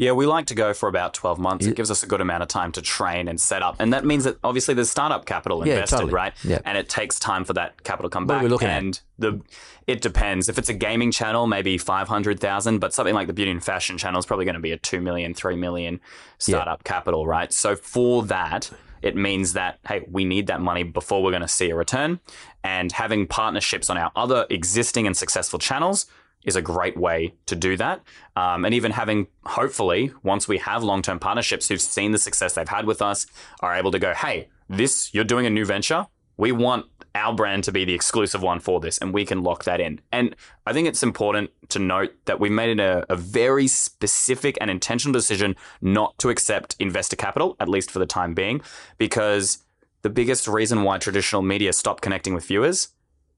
Yeah, 0.00 0.12
we 0.12 0.26
like 0.26 0.46
to 0.46 0.54
go 0.54 0.72
for 0.74 0.88
about 0.88 1.12
12 1.12 1.40
months. 1.40 1.66
It 1.66 1.74
gives 1.74 1.90
us 1.90 2.04
a 2.04 2.06
good 2.06 2.20
amount 2.20 2.44
of 2.44 2.48
time 2.48 2.70
to 2.72 2.80
train 2.80 3.26
and 3.26 3.40
set 3.40 3.64
up. 3.64 3.74
And 3.80 3.92
that 3.92 4.04
means 4.04 4.22
that 4.22 4.36
obviously 4.44 4.74
there's 4.74 4.88
startup 4.88 5.24
capital 5.26 5.66
Yeah, 5.66 5.74
invested, 5.74 5.96
totally. 5.96 6.12
right? 6.12 6.32
Yeah. 6.44 6.60
And 6.64 6.78
it 6.78 6.88
takes 6.88 7.18
time 7.18 7.42
for 7.44 7.52
that 7.54 7.82
capital 7.82 8.08
to 8.08 8.12
come 8.14 8.24
What 8.28 8.34
are 8.34 8.36
back. 8.36 8.42
we 8.44 8.48
looking 8.48 8.68
at? 8.68 8.78
and 8.78 9.00
the 9.18 9.40
it 9.88 10.00
depends. 10.00 10.48
If 10.48 10.56
it's 10.56 10.68
a 10.68 10.72
gaming 10.74 11.10
channel, 11.10 11.48
maybe 11.48 11.78
500,000, 11.78 12.78
but 12.78 12.94
something 12.94 13.12
like 13.12 13.26
the 13.26 13.32
beauty 13.32 13.50
and 13.50 13.62
fashion 13.64 13.98
channel 13.98 14.20
is 14.20 14.26
probably 14.26 14.44
going 14.44 14.54
to 14.54 14.60
be 14.60 14.70
a 14.70 14.76
2 14.78 15.00
million, 15.00 15.34
3 15.34 15.56
million 15.56 16.00
startup 16.38 16.84
capital, 16.84 17.26
right? 17.26 17.52
So 17.52 17.74
for 17.74 18.22
that, 18.26 18.70
it 19.02 19.16
means 19.16 19.52
that 19.54 19.78
hey, 19.86 20.04
we 20.10 20.24
need 20.24 20.46
that 20.48 20.60
money 20.60 20.82
before 20.82 21.22
we're 21.22 21.30
going 21.30 21.42
to 21.42 21.48
see 21.48 21.70
a 21.70 21.76
return. 21.76 22.20
And 22.64 22.92
having 22.92 23.26
partnerships 23.26 23.90
on 23.90 23.96
our 23.96 24.12
other 24.16 24.46
existing 24.50 25.06
and 25.06 25.16
successful 25.16 25.58
channels 25.58 26.06
is 26.44 26.56
a 26.56 26.62
great 26.62 26.96
way 26.96 27.34
to 27.46 27.56
do 27.56 27.76
that. 27.76 28.00
Um, 28.36 28.64
and 28.64 28.74
even 28.74 28.92
having, 28.92 29.26
hopefully, 29.44 30.12
once 30.22 30.48
we 30.48 30.58
have 30.58 30.82
long 30.82 31.02
term 31.02 31.18
partnerships 31.18 31.68
who've 31.68 31.80
seen 31.80 32.12
the 32.12 32.18
success 32.18 32.54
they've 32.54 32.68
had 32.68 32.86
with 32.86 33.02
us, 33.02 33.26
are 33.60 33.74
able 33.74 33.90
to 33.90 33.98
go, 33.98 34.14
hey, 34.14 34.48
this, 34.68 35.12
you're 35.12 35.24
doing 35.24 35.46
a 35.46 35.50
new 35.50 35.64
venture. 35.64 36.06
We 36.36 36.52
want 36.52 36.86
our 37.14 37.34
brand 37.34 37.64
to 37.64 37.72
be 37.72 37.84
the 37.84 37.94
exclusive 37.94 38.42
one 38.42 38.60
for 38.60 38.80
this, 38.80 38.98
and 38.98 39.12
we 39.12 39.24
can 39.24 39.42
lock 39.42 39.64
that 39.64 39.80
in. 39.80 40.00
And 40.12 40.36
I 40.66 40.72
think 40.72 40.88
it's 40.88 41.02
important 41.02 41.50
to 41.70 41.78
note 41.78 42.14
that 42.26 42.40
we 42.40 42.50
made 42.50 42.78
it 42.78 42.80
a, 42.80 43.04
a 43.10 43.16
very 43.16 43.66
specific 43.66 44.56
and 44.60 44.70
intentional 44.70 45.12
decision 45.12 45.56
not 45.80 46.18
to 46.18 46.30
accept 46.30 46.76
investor 46.78 47.16
capital, 47.16 47.56
at 47.60 47.68
least 47.68 47.90
for 47.90 47.98
the 47.98 48.06
time 48.06 48.34
being, 48.34 48.60
because 48.98 49.58
the 50.02 50.10
biggest 50.10 50.46
reason 50.46 50.82
why 50.82 50.98
traditional 50.98 51.42
media 51.42 51.72
stopped 51.72 52.02
connecting 52.02 52.34
with 52.34 52.44
viewers, 52.44 52.88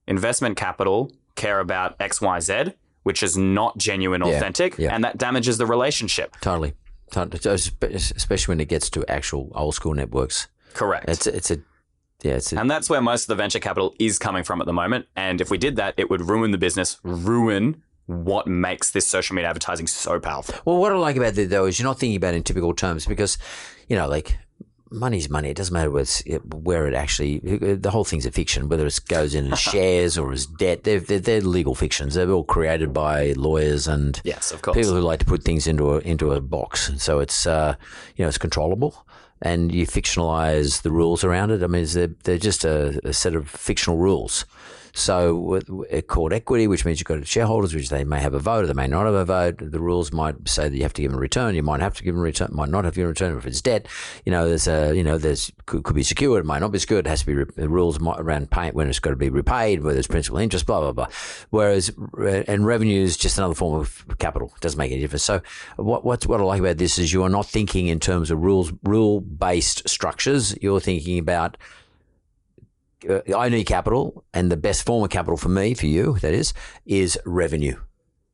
investment 0.07 0.57
capital 0.57 1.11
care 1.35 1.61
about 1.61 1.97
X, 2.01 2.21
Y, 2.21 2.41
Z, 2.41 2.73
which 3.03 3.23
is 3.23 3.37
not 3.37 3.79
genuine, 3.79 4.23
authentic, 4.23 4.77
yeah. 4.79 4.95
and 4.95 5.03
that 5.05 5.17
damages 5.17 5.59
the 5.59 5.67
relationship. 5.67 6.37
Totally, 6.41 6.75
totally. 7.11 7.41
So 7.41 7.55
espe- 7.55 7.95
especially 8.17 8.53
when 8.53 8.61
it 8.61 8.69
gets 8.69 8.91
to 8.91 9.07
actual 9.09 9.51
old 9.55 9.75
school 9.75 9.95
networks. 9.95 10.49
Correct. 10.75 11.09
It's 11.09 11.27
it's 11.27 11.51
a 11.51 11.59
yeah, 12.23 12.39
a, 12.53 12.59
and 12.59 12.71
that's 12.71 12.91
where 12.91 13.01
most 13.01 13.23
of 13.25 13.29
the 13.29 13.35
venture 13.37 13.59
capital 13.59 13.95
is 13.99 14.19
coming 14.19 14.45
from 14.45 14.61
at 14.61 14.67
the 14.67 14.73
moment. 14.73 15.07
And 15.17 15.41
if 15.41 15.51
we 15.51 15.59
did 15.59 15.77
that, 15.77 15.95
it 15.97 16.11
would 16.11 16.23
ruin 16.29 16.51
the 16.51 16.59
business, 16.59 16.99
ruin 17.03 17.83
what 18.07 18.47
makes 18.47 18.91
this 18.91 19.07
social 19.07 19.37
media 19.37 19.49
advertising 19.49 19.87
so 19.87 20.19
powerful. 20.19 20.57
Well, 20.65 20.79
what 20.79 20.91
I 20.93 20.97
like 20.97 21.17
about 21.17 21.39
it 21.39 21.49
though 21.51 21.67
is 21.67 21.79
you're 21.79 21.89
not 21.89 21.99
thinking 21.99 22.17
about 22.17 22.35
it 22.35 22.39
in 22.39 22.43
typical 22.43 22.75
terms 22.75 23.07
because, 23.07 23.39
you 23.89 23.97
know, 23.97 24.09
like 24.09 24.37
money's 24.91 25.31
money. 25.31 25.51
It 25.51 25.57
doesn't 25.57 25.73
matter 25.73 25.91
where, 25.91 26.03
it's, 26.03 26.23
where 26.53 26.89
it 26.89 26.95
actually. 26.95 27.39
The 27.39 27.91
whole 27.91 28.05
thing's 28.05 28.27
a 28.27 28.33
fiction, 28.33 28.69
whether 28.69 28.87
it 28.87 29.01
goes 29.09 29.35
in 29.35 29.53
as 29.53 29.59
shares 29.73 30.19
or 30.19 30.33
as 30.33 30.47
debt. 30.47 30.83
They're, 30.83 30.99
they're, 30.99 31.21
they're 31.21 31.41
legal 31.41 31.77
fictions. 31.77 32.15
They're 32.15 32.31
all 32.31 32.43
created 32.45 32.93
by 32.93 33.33
lawyers 33.37 33.87
and 33.87 34.21
Yes, 34.25 34.51
of 34.51 34.63
course. 34.63 34.77
people 34.77 34.93
who 34.95 35.01
like 35.01 35.21
to 35.21 35.27
put 35.27 35.45
things 35.45 35.67
into 35.69 35.95
a 35.95 35.99
into 35.99 36.33
a 36.33 36.41
box. 36.41 36.89
And 36.89 37.01
So 37.01 37.21
it's 37.21 37.47
uh, 37.47 37.77
you 38.17 38.25
know 38.25 38.29
it's 38.29 38.39
controllable. 38.39 39.07
And 39.43 39.73
you 39.73 39.87
fictionalize 39.87 40.83
the 40.83 40.91
rules 40.91 41.25
around 41.25 41.51
it. 41.51 41.63
I 41.63 41.67
mean, 41.67 41.87
they're, 41.87 42.15
they're 42.25 42.39
just 42.39 42.65
a, 42.65 43.01
a 43.05 43.13
set 43.13 43.35
of 43.35 43.49
fictional 43.49 43.99
rules. 43.99 44.45
So 44.93 45.61
called 46.07 46.33
equity, 46.33 46.67
which 46.67 46.85
means 46.85 47.01
you've 47.01 47.07
got 47.07 47.27
shareholders, 47.27 47.75
which 47.75 47.89
they 47.89 48.05
may 48.05 48.21
have 48.21 48.35
a 48.35 48.39
vote 48.39 48.65
or 48.65 48.67
they 48.67 48.75
may 48.75 48.87
not 48.87 49.07
have 49.07 49.15
a 49.15 49.25
vote. 49.25 49.59
The 49.59 49.81
rules 49.81 50.13
might 50.13 50.49
say 50.49 50.69
that 50.69 50.77
you 50.77 50.83
have 50.83 50.93
to 50.95 51.03
give 51.03 51.11
them 51.11 51.19
a 51.19 51.21
return. 51.21 51.55
You 51.55 51.63
might 51.63 51.81
have 51.81 51.95
to 51.97 52.03
give 52.03 52.15
them 52.15 52.21
a 52.21 52.25
return, 52.25 52.51
might 52.53 52.69
not 52.69 52.85
have 52.85 52.95
to 52.95 53.01
give 53.01 53.05
them 53.05 53.09
a 53.09 53.11
return. 53.11 53.37
If 53.37 53.47
it's 53.47 53.61
debt, 53.61 53.87
you 54.25 54.33
know, 54.33 54.49
there's 54.49 54.69
a, 54.69 54.95
you 54.95 55.05
know, 55.05 55.19
there's 55.19 55.53
could, 55.67 55.85
could 55.85 55.97
be 55.97 56.03
secured, 56.03 56.45
it 56.45 56.47
might 56.47 56.61
not 56.61 56.73
be 56.73 56.79
secured. 56.79 57.07
It 57.07 57.11
has 57.11 57.21
to 57.21 57.27
be 57.27 57.35
re- 57.35 57.67
rules 57.67 58.01
around 58.01 58.51
pay, 58.51 58.71
when 58.71 58.89
it's 58.89 58.99
got 58.99 59.11
to 59.11 59.17
be 59.17 59.31
repaid, 59.31 59.83
whether 59.83 59.99
it's 59.99 60.09
principal 60.09 60.39
interest, 60.39 60.67
blah 60.67 60.81
blah 60.81 60.93
blah. 60.93 61.07
Whereas 61.51 61.93
re- 61.97 62.45
and 62.47 62.67
revenue 62.67 63.03
is 63.03 63.17
just 63.17 63.39
another 63.39 63.55
form 63.55 63.79
of 63.79 64.05
capital. 64.19 64.53
It 64.57 64.61
doesn't 64.61 64.79
make 64.79 64.93
any 64.93 65.01
difference. 65.01 65.23
So 65.23 65.41
what 65.77 66.05
what 66.05 66.29
I 66.29 66.45
like 66.45 66.61
about 66.61 66.79
this 66.79 66.99
is 66.99 67.13
you 67.13 67.23
are 67.23 67.29
not 67.29 67.47
thinking 67.47 67.87
in 67.87 68.01
terms 68.01 68.31
of 68.31 68.41
rules 68.41 68.73
rule 68.83 69.21
based 69.21 69.89
structures. 69.89 70.57
You're 70.61 70.81
thinking 70.81 71.19
about 71.19 71.57
uh, 73.09 73.37
I 73.37 73.49
need 73.49 73.65
capital, 73.65 74.25
and 74.35 74.51
the 74.51 74.57
best 74.57 74.85
form 74.85 75.05
of 75.05 75.11
capital 75.11 75.37
for 75.37 75.49
me, 75.49 75.75
for 75.75 75.87
you, 75.87 76.19
that 76.21 76.33
is, 76.33 76.53
is 76.87 77.19
revenue, 77.25 77.77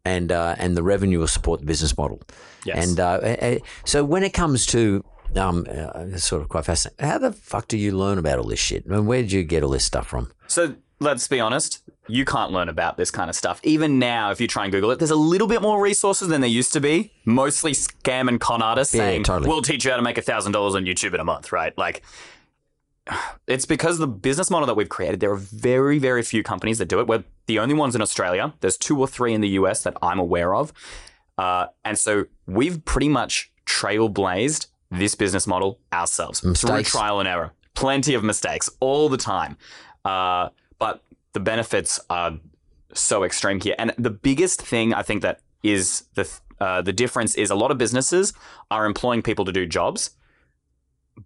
and 0.04 0.32
uh, 0.32 0.54
and 0.58 0.76
the 0.76 0.82
revenue 0.82 1.18
will 1.20 1.28
support 1.28 1.60
the 1.60 1.66
business 1.66 1.96
model. 1.96 2.20
Yes. 2.64 2.88
And 2.88 3.00
uh, 3.00 3.58
so 3.84 4.04
when 4.04 4.22
it 4.22 4.32
comes 4.32 4.66
to 4.66 5.04
um, 5.36 5.66
uh, 5.68 6.06
it's 6.12 6.24
sort 6.24 6.42
of 6.42 6.48
quite 6.48 6.64
fascinating. 6.64 7.06
How 7.06 7.18
the 7.18 7.32
fuck 7.32 7.68
do 7.68 7.76
you 7.76 7.92
learn 7.92 8.18
about 8.18 8.38
all 8.38 8.46
this 8.46 8.60
shit? 8.60 8.84
I 8.86 8.90
mean, 8.94 9.06
where 9.06 9.22
did 9.22 9.32
you 9.32 9.42
get 9.42 9.62
all 9.62 9.70
this 9.70 9.84
stuff 9.84 10.06
from? 10.06 10.30
So 10.46 10.76
let's 11.00 11.28
be 11.28 11.40
honest, 11.40 11.82
you 12.08 12.24
can't 12.24 12.52
learn 12.52 12.68
about 12.68 12.96
this 12.96 13.10
kind 13.10 13.28
of 13.28 13.36
stuff. 13.36 13.60
Even 13.64 13.98
now, 13.98 14.30
if 14.30 14.40
you 14.40 14.46
try 14.46 14.64
and 14.64 14.72
Google 14.72 14.90
it, 14.92 14.98
there's 14.98 15.10
a 15.10 15.16
little 15.16 15.48
bit 15.48 15.60
more 15.62 15.80
resources 15.80 16.28
than 16.28 16.40
there 16.40 16.50
used 16.50 16.72
to 16.74 16.80
be. 16.80 17.12
Mostly 17.24 17.72
scam 17.72 18.28
and 18.28 18.40
con 18.40 18.62
artists 18.62 18.94
Yeah, 18.94 19.00
saying, 19.02 19.24
totally. 19.24 19.48
we'll 19.48 19.62
teach 19.62 19.84
you 19.84 19.90
how 19.90 19.96
to 19.96 20.02
make 20.02 20.16
$1,000 20.16 20.46
on 20.74 20.84
YouTube 20.84 21.14
in 21.14 21.20
a 21.20 21.24
month, 21.24 21.52
right? 21.52 21.76
Like, 21.76 22.02
it's 23.46 23.66
because 23.66 23.98
the 23.98 24.06
business 24.06 24.50
model 24.50 24.66
that 24.66 24.74
we've 24.74 24.88
created, 24.88 25.20
there 25.20 25.30
are 25.30 25.36
very, 25.36 25.98
very 25.98 26.22
few 26.22 26.42
companies 26.42 26.78
that 26.78 26.88
do 26.88 27.00
it. 27.00 27.06
We're 27.06 27.24
the 27.46 27.58
only 27.58 27.74
ones 27.74 27.94
in 27.94 28.02
Australia. 28.02 28.54
There's 28.60 28.76
two 28.76 28.98
or 28.98 29.06
three 29.06 29.32
in 29.34 29.40
the 29.40 29.50
US 29.50 29.82
that 29.84 29.96
I'm 30.02 30.18
aware 30.18 30.54
of. 30.54 30.72
Uh, 31.38 31.66
and 31.84 31.98
so 31.98 32.26
we've 32.46 32.84
pretty 32.84 33.08
much 33.08 33.52
trailblazed 33.66 34.68
this 34.90 35.14
business 35.14 35.46
model 35.46 35.78
ourselves 35.92 36.40
through 36.40 36.82
trial 36.84 37.20
and 37.20 37.28
error. 37.28 37.52
Plenty 37.74 38.14
of 38.14 38.24
mistakes 38.24 38.70
all 38.80 39.08
the 39.08 39.16
time. 39.16 39.56
Uh, 40.04 40.48
but 40.78 41.02
the 41.32 41.40
benefits 41.40 42.00
are 42.08 42.38
so 42.94 43.24
extreme 43.24 43.60
here. 43.60 43.74
And 43.78 43.92
the 43.98 44.10
biggest 44.10 44.62
thing 44.62 44.94
I 44.94 45.02
think 45.02 45.22
that 45.22 45.40
is 45.62 46.04
the 46.14 46.30
uh, 46.58 46.80
the 46.80 46.92
difference 46.92 47.34
is 47.34 47.50
a 47.50 47.54
lot 47.54 47.70
of 47.70 47.76
businesses 47.76 48.32
are 48.70 48.86
employing 48.86 49.20
people 49.20 49.44
to 49.44 49.52
do 49.52 49.66
jobs, 49.66 50.15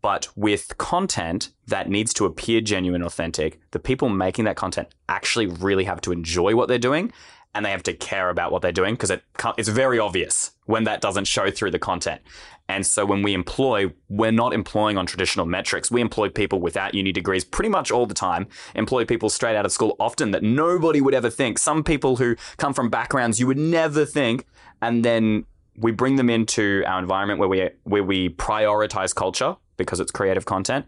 but 0.03 0.29
with 0.37 0.77
content 0.79 1.51
that 1.67 1.89
needs 1.89 2.13
to 2.15 2.25
appear 2.25 2.61
genuine, 2.61 3.03
authentic. 3.03 3.61
The 3.73 3.79
people 3.79 4.09
making 4.09 4.45
that 4.45 4.57
content 4.57 4.89
actually 5.09 5.47
really 5.47 5.85
have 5.85 6.01
to 6.03 6.13
enjoy 6.13 6.55
what 6.55 6.69
they're 6.69 6.79
doing, 6.79 7.13
and 7.55 7.65
they 7.65 7.71
have 7.71 7.83
to 7.83 7.93
care 7.93 8.31
about 8.31 8.53
what 8.53 8.63
they're 8.63 8.73
doing 8.73 8.95
because 8.95 9.11
it 9.11 9.23
it's 9.59 9.69
very 9.69 9.99
obvious 9.99 10.53
when 10.67 10.85
that 10.85 11.01
doesn't 11.01 11.25
show 11.25 11.51
through 11.51 11.73
the 11.73 11.79
content. 11.79 12.21
And 12.69 12.87
so 12.87 13.05
when 13.05 13.23
we 13.23 13.35
employ, 13.35 13.93
we're 14.09 14.31
not 14.31 14.53
employing 14.53 14.97
on 14.97 15.05
traditional 15.05 15.45
metrics. 15.45 15.91
We 15.91 16.01
employ 16.01 16.29
people 16.29 16.61
without 16.61 16.95
uni 16.95 17.11
degrees 17.11 17.45
pretty 17.45 17.69
much 17.69 17.91
all 17.91 18.07
the 18.07 18.15
time. 18.15 18.47
Employ 18.77 19.05
people 19.05 19.29
straight 19.29 19.57
out 19.57 19.67
of 19.67 19.73
school 19.73 19.97
often 19.99 20.31
that 20.31 20.45
nobody 20.45 21.01
would 21.01 21.15
ever 21.15 21.31
think. 21.31 21.59
Some 21.59 21.83
people 21.83 22.17
who 22.17 22.37
come 22.59 22.73
from 22.73 22.89
backgrounds 22.89 23.41
you 23.41 23.49
would 23.49 23.59
never 23.59 24.05
think, 24.05 24.45
and 24.81 25.05
then 25.05 25.47
we 25.77 25.91
bring 25.91 26.15
them 26.15 26.31
into 26.31 26.85
our 26.87 27.01
environment 27.01 27.41
where 27.41 27.49
we 27.49 27.69
where 27.83 28.05
we 28.05 28.29
prioritize 28.29 29.13
culture 29.13 29.57
because 29.81 29.99
it's 29.99 30.13
creative 30.13 30.45
content, 30.45 30.85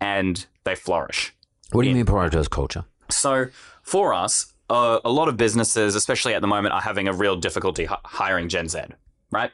and 0.00 0.46
they 0.64 0.74
flourish. 0.74 1.34
What 1.72 1.82
do 1.82 1.88
you 1.88 1.94
mean 1.94 2.06
prioritize 2.06 2.48
culture? 2.48 2.84
So 3.10 3.46
for 3.82 4.14
us, 4.14 4.54
uh, 4.70 5.00
a 5.04 5.10
lot 5.10 5.28
of 5.28 5.36
businesses, 5.36 5.94
especially 5.94 6.34
at 6.34 6.40
the 6.40 6.46
moment, 6.46 6.72
are 6.74 6.80
having 6.80 7.08
a 7.08 7.12
real 7.12 7.36
difficulty 7.36 7.84
hi- 7.86 7.98
hiring 8.04 8.48
Gen 8.48 8.68
Z, 8.68 8.80
right? 9.30 9.50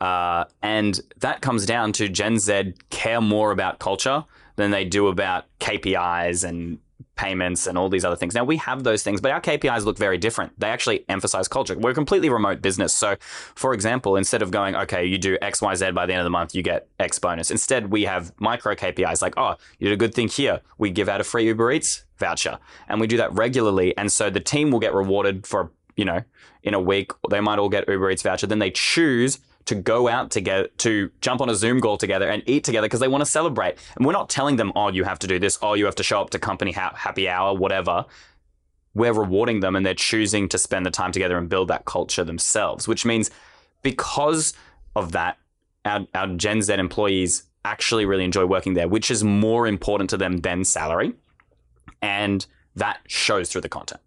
Uh, 0.00 0.44
and 0.62 1.00
that 1.18 1.40
comes 1.40 1.64
down 1.66 1.92
to 1.92 2.08
Gen 2.08 2.38
Z 2.38 2.74
care 2.90 3.20
more 3.20 3.52
about 3.52 3.78
culture 3.78 4.24
than 4.56 4.72
they 4.72 4.84
do 4.84 5.06
about 5.06 5.44
KPIs 5.60 6.46
and 6.46 6.78
payments 7.16 7.66
and 7.66 7.76
all 7.76 7.88
these 7.88 8.04
other 8.04 8.16
things. 8.16 8.34
Now 8.34 8.44
we 8.44 8.56
have 8.58 8.84
those 8.84 9.02
things, 9.02 9.20
but 9.20 9.30
our 9.30 9.40
KPIs 9.40 9.84
look 9.84 9.98
very 9.98 10.18
different. 10.18 10.58
They 10.58 10.68
actually 10.68 11.04
emphasize 11.08 11.48
culture. 11.48 11.78
We're 11.78 11.90
a 11.90 11.94
completely 11.94 12.30
remote 12.30 12.62
business. 12.62 12.94
So 12.94 13.16
for 13.54 13.74
example, 13.74 14.16
instead 14.16 14.42
of 14.42 14.50
going, 14.50 14.74
okay, 14.74 15.04
you 15.04 15.18
do 15.18 15.38
X, 15.42 15.60
Y, 15.60 15.74
Z 15.74 15.90
by 15.92 16.06
the 16.06 16.12
end 16.12 16.20
of 16.20 16.24
the 16.24 16.30
month, 16.30 16.54
you 16.54 16.62
get 16.62 16.88
X 16.98 17.18
bonus. 17.18 17.50
Instead, 17.50 17.90
we 17.90 18.04
have 18.04 18.32
micro 18.40 18.74
KPIs 18.74 19.22
like, 19.22 19.34
oh, 19.36 19.56
you 19.78 19.88
did 19.88 19.94
a 19.94 19.98
good 19.98 20.14
thing 20.14 20.28
here. 20.28 20.60
We 20.78 20.90
give 20.90 21.08
out 21.08 21.20
a 21.20 21.24
free 21.24 21.44
Uber 21.46 21.72
Eats 21.72 22.04
voucher. 22.18 22.58
And 22.88 23.00
we 23.00 23.06
do 23.06 23.16
that 23.18 23.32
regularly. 23.32 23.96
And 23.96 24.10
so 24.10 24.30
the 24.30 24.40
team 24.40 24.70
will 24.70 24.80
get 24.80 24.94
rewarded 24.94 25.46
for, 25.46 25.70
you 25.96 26.04
know, 26.04 26.22
in 26.62 26.74
a 26.74 26.80
week, 26.80 27.12
they 27.30 27.40
might 27.40 27.58
all 27.58 27.68
get 27.68 27.88
Uber 27.88 28.10
Eats 28.10 28.22
voucher. 28.22 28.46
Then 28.46 28.60
they 28.60 28.70
choose 28.70 29.38
to 29.66 29.74
go 29.74 30.08
out 30.08 30.30
together, 30.30 30.68
to 30.78 31.10
jump 31.20 31.40
on 31.40 31.48
a 31.48 31.54
Zoom 31.54 31.80
call 31.80 31.96
together 31.96 32.28
and 32.28 32.42
eat 32.46 32.64
together 32.64 32.86
because 32.86 33.00
they 33.00 33.08
want 33.08 33.22
to 33.22 33.30
celebrate. 33.30 33.76
And 33.96 34.04
we're 34.04 34.12
not 34.12 34.28
telling 34.28 34.56
them, 34.56 34.72
oh, 34.74 34.88
you 34.88 35.04
have 35.04 35.18
to 35.20 35.26
do 35.26 35.38
this, 35.38 35.58
oh, 35.62 35.74
you 35.74 35.84
have 35.84 35.94
to 35.96 36.02
show 36.02 36.20
up 36.20 36.30
to 36.30 36.38
company 36.38 36.72
ha- 36.72 36.94
happy 36.96 37.28
hour, 37.28 37.54
whatever. 37.54 38.04
We're 38.94 39.12
rewarding 39.12 39.60
them 39.60 39.76
and 39.76 39.86
they're 39.86 39.94
choosing 39.94 40.48
to 40.50 40.58
spend 40.58 40.84
the 40.84 40.90
time 40.90 41.12
together 41.12 41.38
and 41.38 41.48
build 41.48 41.68
that 41.68 41.84
culture 41.84 42.24
themselves, 42.24 42.86
which 42.86 43.04
means 43.04 43.30
because 43.82 44.52
of 44.94 45.12
that, 45.12 45.38
our, 45.84 46.06
our 46.14 46.26
Gen 46.28 46.62
Z 46.62 46.72
employees 46.74 47.44
actually 47.64 48.04
really 48.04 48.24
enjoy 48.24 48.44
working 48.44 48.74
there, 48.74 48.88
which 48.88 49.10
is 49.10 49.24
more 49.24 49.66
important 49.66 50.10
to 50.10 50.16
them 50.16 50.38
than 50.38 50.64
salary. 50.64 51.14
And 52.00 52.44
that 52.76 53.00
shows 53.06 53.50
through 53.50 53.60
the 53.60 53.68
content. 53.68 54.00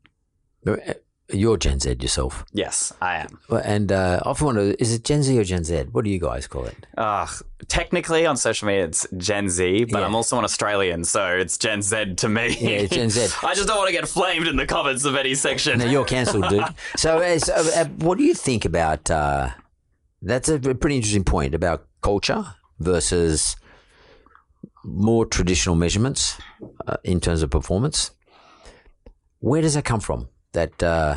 You're 1.31 1.57
Gen 1.57 1.79
Z 1.79 1.97
yourself. 2.01 2.45
Yes, 2.53 2.93
I 3.01 3.17
am. 3.17 3.39
And 3.63 3.91
uh, 3.91 4.19
I 4.23 4.29
often 4.29 4.45
wonder, 4.45 4.61
is 4.77 4.93
it 4.93 5.03
Gen 5.03 5.23
Z 5.23 5.37
or 5.39 5.43
Gen 5.43 5.63
Z? 5.63 5.85
What 5.91 6.05
do 6.05 6.11
you 6.11 6.19
guys 6.19 6.45
call 6.45 6.65
it? 6.65 6.85
Uh, 6.95 7.25
technically 7.67 8.27
on 8.27 8.37
social 8.37 8.67
media 8.67 8.85
it's 8.85 9.07
Gen 9.17 9.49
Z, 9.49 9.85
but 9.85 9.99
Yeah. 10.01 10.05
I'm 10.05 10.13
also 10.13 10.37
an 10.37 10.43
Australian, 10.43 11.03
so 11.03 11.25
it's 11.29 11.57
Gen 11.57 11.81
Z 11.81 12.15
to 12.17 12.29
me. 12.29 12.49
Yeah, 12.59 12.69
it's 12.69 12.93
Gen 12.93 13.09
Z. 13.09 13.35
I 13.43 13.55
just 13.55 13.67
don't 13.67 13.77
want 13.77 13.87
to 13.87 13.93
get 13.93 14.07
flamed 14.07 14.47
in 14.47 14.55
the 14.55 14.67
comments 14.67 15.03
of 15.03 15.15
any 15.15 15.33
section. 15.33 15.79
No, 15.79 15.85
you're 15.85 16.05
cancelled, 16.05 16.47
dude. 16.49 16.63
So, 16.95 17.17
uh, 17.17 17.39
so 17.39 17.53
uh, 17.55 17.85
what 17.85 18.19
do 18.19 18.23
you 18.23 18.35
think 18.35 18.63
about? 18.65 19.09
Uh, 19.09 19.49
that's 20.21 20.47
a 20.47 20.59
pretty 20.59 20.95
interesting 20.97 21.23
point 21.23 21.55
about 21.55 21.87
culture 22.01 22.45
versus 22.79 23.55
more 24.83 25.25
traditional 25.25 25.75
measurements 25.75 26.37
uh, 26.87 26.97
in 27.03 27.19
terms 27.19 27.41
of 27.41 27.49
performance. 27.49 28.11
Where 29.39 29.61
does 29.63 29.73
that 29.73 29.85
come 29.85 29.99
from? 29.99 30.29
That 30.55 30.81
uh, 30.81 31.15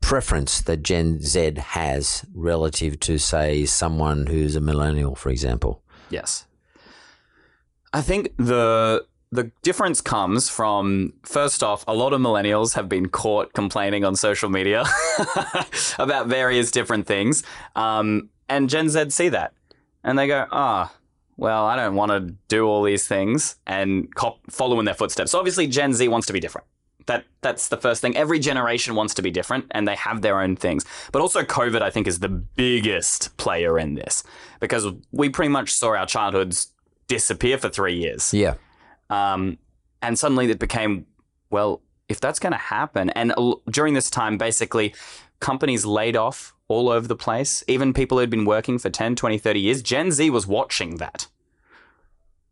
preference 0.00 0.60
that 0.60 0.82
Gen 0.82 1.20
Z 1.20 1.54
has 1.56 2.26
relative 2.34 3.00
to, 3.00 3.18
say, 3.18 3.64
someone 3.64 4.26
who's 4.26 4.54
a 4.54 4.60
millennial, 4.60 5.14
for 5.14 5.30
example. 5.30 5.82
Yes. 6.10 6.46
I 7.94 8.02
think 8.02 8.36
the 8.36 9.06
the 9.32 9.50
difference 9.62 10.00
comes 10.00 10.48
from 10.48 11.14
first 11.22 11.62
off, 11.62 11.84
a 11.88 11.94
lot 11.94 12.12
of 12.12 12.20
millennials 12.20 12.74
have 12.74 12.88
been 12.88 13.08
caught 13.08 13.52
complaining 13.54 14.04
on 14.04 14.14
social 14.14 14.50
media 14.50 14.84
about 15.98 16.26
various 16.26 16.70
different 16.70 17.06
things, 17.06 17.42
um, 17.74 18.28
and 18.48 18.68
Gen 18.68 18.88
Z 18.88 19.10
see 19.10 19.30
that, 19.30 19.54
and 20.02 20.18
they 20.18 20.26
go, 20.26 20.46
"Ah, 20.52 20.92
well, 21.36 21.64
I 21.64 21.76
don't 21.76 21.94
want 21.94 22.12
to 22.12 22.34
do 22.48 22.66
all 22.66 22.82
these 22.82 23.08
things 23.08 23.56
and 23.66 24.14
cop- 24.14 24.40
follow 24.50 24.78
in 24.78 24.84
their 24.84 24.94
footsteps." 24.94 25.30
So 25.30 25.38
obviously, 25.38 25.66
Gen 25.66 25.94
Z 25.94 26.06
wants 26.08 26.26
to 26.26 26.32
be 26.32 26.40
different. 26.40 26.66
That 27.06 27.24
that's 27.42 27.68
the 27.68 27.76
first 27.76 28.00
thing. 28.00 28.16
Every 28.16 28.38
generation 28.38 28.94
wants 28.94 29.14
to 29.14 29.22
be 29.22 29.30
different, 29.30 29.66
and 29.72 29.86
they 29.86 29.94
have 29.96 30.22
their 30.22 30.40
own 30.40 30.56
things. 30.56 30.84
But 31.12 31.20
also, 31.20 31.42
COVID, 31.42 31.82
I 31.82 31.90
think, 31.90 32.06
is 32.06 32.20
the 32.20 32.28
biggest 32.28 33.36
player 33.36 33.78
in 33.78 33.94
this 33.94 34.22
because 34.60 34.86
we 35.12 35.28
pretty 35.28 35.50
much 35.50 35.72
saw 35.72 35.94
our 35.94 36.06
childhoods 36.06 36.72
disappear 37.06 37.58
for 37.58 37.68
three 37.68 37.96
years. 37.96 38.32
Yeah. 38.32 38.54
Um, 39.10 39.58
and 40.00 40.18
suddenly 40.18 40.50
it 40.50 40.58
became, 40.58 41.06
well, 41.50 41.82
if 42.08 42.20
that's 42.20 42.38
going 42.38 42.52
to 42.52 42.58
happen, 42.58 43.10
and 43.10 43.32
l- 43.36 43.62
during 43.70 43.94
this 43.94 44.10
time, 44.10 44.38
basically, 44.38 44.94
companies 45.40 45.84
laid 45.84 46.16
off 46.16 46.54
all 46.68 46.88
over 46.88 47.06
the 47.06 47.16
place, 47.16 47.62
even 47.68 47.92
people 47.92 48.18
who'd 48.18 48.30
been 48.30 48.44
working 48.44 48.78
for 48.78 48.90
10, 48.90 49.16
20, 49.16 49.38
30 49.38 49.60
years. 49.60 49.82
Gen 49.82 50.10
Z 50.10 50.30
was 50.30 50.46
watching 50.46 50.96
that. 50.96 51.26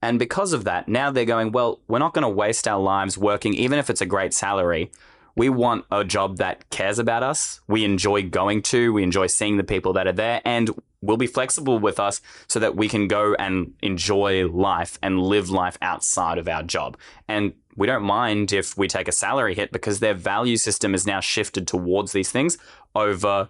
And 0.03 0.19
because 0.19 0.53
of 0.53 0.65
that, 0.65 0.89
now 0.89 1.11
they're 1.11 1.25
going, 1.25 1.53
well, 1.53 1.81
we're 1.87 2.01
not 2.01 2.13
going 2.13 2.23
to 2.23 2.29
waste 2.29 2.67
our 2.67 2.81
lives 2.81 3.17
working, 3.17 3.55
even 3.55 3.79
if 3.79 3.89
it's 3.89 4.01
a 4.01 4.07
great 4.07 4.35
salary. 4.35 4.91
We 5.37 5.49
want 5.49 5.87
a 5.91 6.05
job 6.05 6.39
that 6.39 6.69
cares 6.71 6.99
about 6.99 7.23
us. 7.23 7.61
We 7.69 7.85
enjoy 7.85 8.29
going 8.29 8.63
to, 8.63 8.93
we 8.93 9.03
enjoy 9.03 9.29
seeing 9.29 9.57
the 9.57 9.65
people 9.65 9.93
that 9.95 10.07
are 10.07 10.13
there, 10.13 10.43
and 10.45 10.71
will 11.01 11.17
be 11.17 11.27
flexible 11.27 11.79
with 11.79 11.99
us 11.99 12.21
so 12.49 12.59
that 12.61 12.77
we 12.77 12.89
can 12.89 13.09
go 13.09 13.35
and 13.35 13.75
enjoy 13.83 14.47
life 14.49 14.99
and 15.03 15.21
live 15.21 15.51
life 15.51 15.79
outside 15.81 16.39
of 16.39 16.49
our 16.49 16.63
job. 16.63 16.97
And 17.29 17.55
we 17.77 17.87
don't 17.87 18.05
mind 18.05 18.53
if 18.53 18.77
we 18.77 18.89
take 18.89 19.09
a 19.09 19.13
salary 19.13 19.55
hit 19.55 19.73
because 19.73 20.01
their 20.01 20.15
value 20.15 20.57
system 20.57 20.95
is 20.95 21.07
now 21.07 21.21
shifted 21.21 21.67
towards 21.67 22.13
these 22.13 22.31
things 22.31 22.59
over 22.95 23.49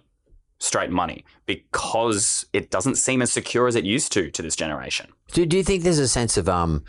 straight 0.59 0.89
money 0.89 1.25
because 1.45 2.45
it 2.53 2.69
doesn't 2.71 2.95
seem 2.95 3.21
as 3.21 3.31
secure 3.31 3.67
as 3.67 3.75
it 3.75 3.83
used 3.83 4.11
to 4.13 4.31
to 4.31 4.41
this 4.41 4.55
generation. 4.55 5.11
Do, 5.31 5.45
do 5.45 5.57
you 5.57 5.63
think 5.63 5.83
there's 5.83 5.99
a 5.99 6.07
sense 6.07 6.37
of 6.37 6.47
um, 6.47 6.83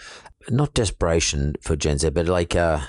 not 0.48 0.74
desperation 0.74 1.54
for 1.60 1.76
Gen 1.76 1.98
Z, 1.98 2.10
but 2.10 2.26
like, 2.28 2.54
uh, 2.54 2.80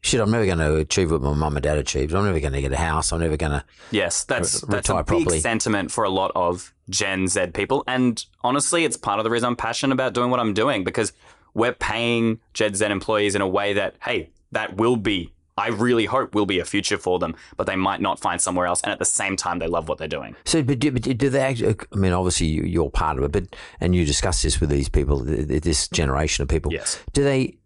shit, 0.00 0.20
I'm 0.20 0.30
never 0.30 0.46
going 0.46 0.58
to 0.58 0.76
achieve 0.76 1.10
what 1.10 1.22
my 1.22 1.34
mum 1.34 1.56
and 1.56 1.62
dad 1.62 1.78
achieved. 1.78 2.14
I'm 2.14 2.24
never 2.24 2.40
going 2.40 2.52
to 2.52 2.60
get 2.62 2.72
a 2.72 2.76
house. 2.76 3.12
I'm 3.12 3.20
never 3.20 3.36
going 3.36 3.52
to. 3.52 3.64
Yes, 3.90 4.24
that's 4.24 4.62
Re- 4.62 4.68
that's 4.70 4.88
a 4.88 4.96
big 4.96 5.06
properly. 5.06 5.40
sentiment 5.40 5.90
for 5.90 6.04
a 6.04 6.10
lot 6.10 6.32
of 6.34 6.72
Gen 6.90 7.28
Z 7.28 7.48
people, 7.48 7.84
and 7.86 8.24
honestly, 8.42 8.84
it's 8.84 8.96
part 8.96 9.18
of 9.18 9.24
the 9.24 9.30
reason 9.30 9.48
I'm 9.48 9.56
passionate 9.56 9.94
about 9.94 10.14
doing 10.14 10.30
what 10.30 10.40
I'm 10.40 10.54
doing 10.54 10.84
because 10.84 11.12
we're 11.54 11.72
paying 11.72 12.40
Gen 12.54 12.74
Z 12.74 12.84
employees 12.86 13.34
in 13.34 13.42
a 13.42 13.48
way 13.48 13.74
that 13.74 13.96
hey, 14.02 14.30
that 14.52 14.76
will 14.76 14.96
be. 14.96 15.32
I 15.58 15.68
really 15.68 16.06
hope 16.06 16.34
will 16.34 16.46
be 16.46 16.60
a 16.60 16.64
future 16.64 16.96
for 16.96 17.18
them, 17.18 17.34
but 17.58 17.66
they 17.66 17.76
might 17.76 18.00
not 18.00 18.18
find 18.18 18.40
somewhere 18.40 18.66
else. 18.66 18.80
And 18.82 18.90
at 18.92 18.98
the 18.98 19.04
same 19.04 19.36
time, 19.36 19.58
they 19.58 19.66
love 19.66 19.88
what 19.88 19.98
they're 19.98 20.08
doing. 20.08 20.34
So, 20.44 20.62
but 20.62 20.78
do, 20.78 20.90
but 20.90 21.02
do 21.02 21.28
they 21.28 21.40
actually? 21.40 21.68
Uh, 21.70 21.84
I 21.92 21.96
mean, 21.96 22.12
obviously 22.12 22.46
you- 22.46 22.62
you're 22.64 22.90
part 22.90 23.18
of 23.18 23.24
it, 23.24 23.32
but 23.32 23.44
and 23.80 23.94
you 23.94 24.04
discuss 24.06 24.40
this 24.42 24.60
with 24.60 24.70
these 24.70 24.88
people, 24.88 25.24
th- 25.24 25.48
th- 25.48 25.62
this 25.62 25.88
generation 25.88 26.42
of 26.42 26.48
people. 26.48 26.72
Yes. 26.72 26.98
Do 27.12 27.22
they 27.22 27.58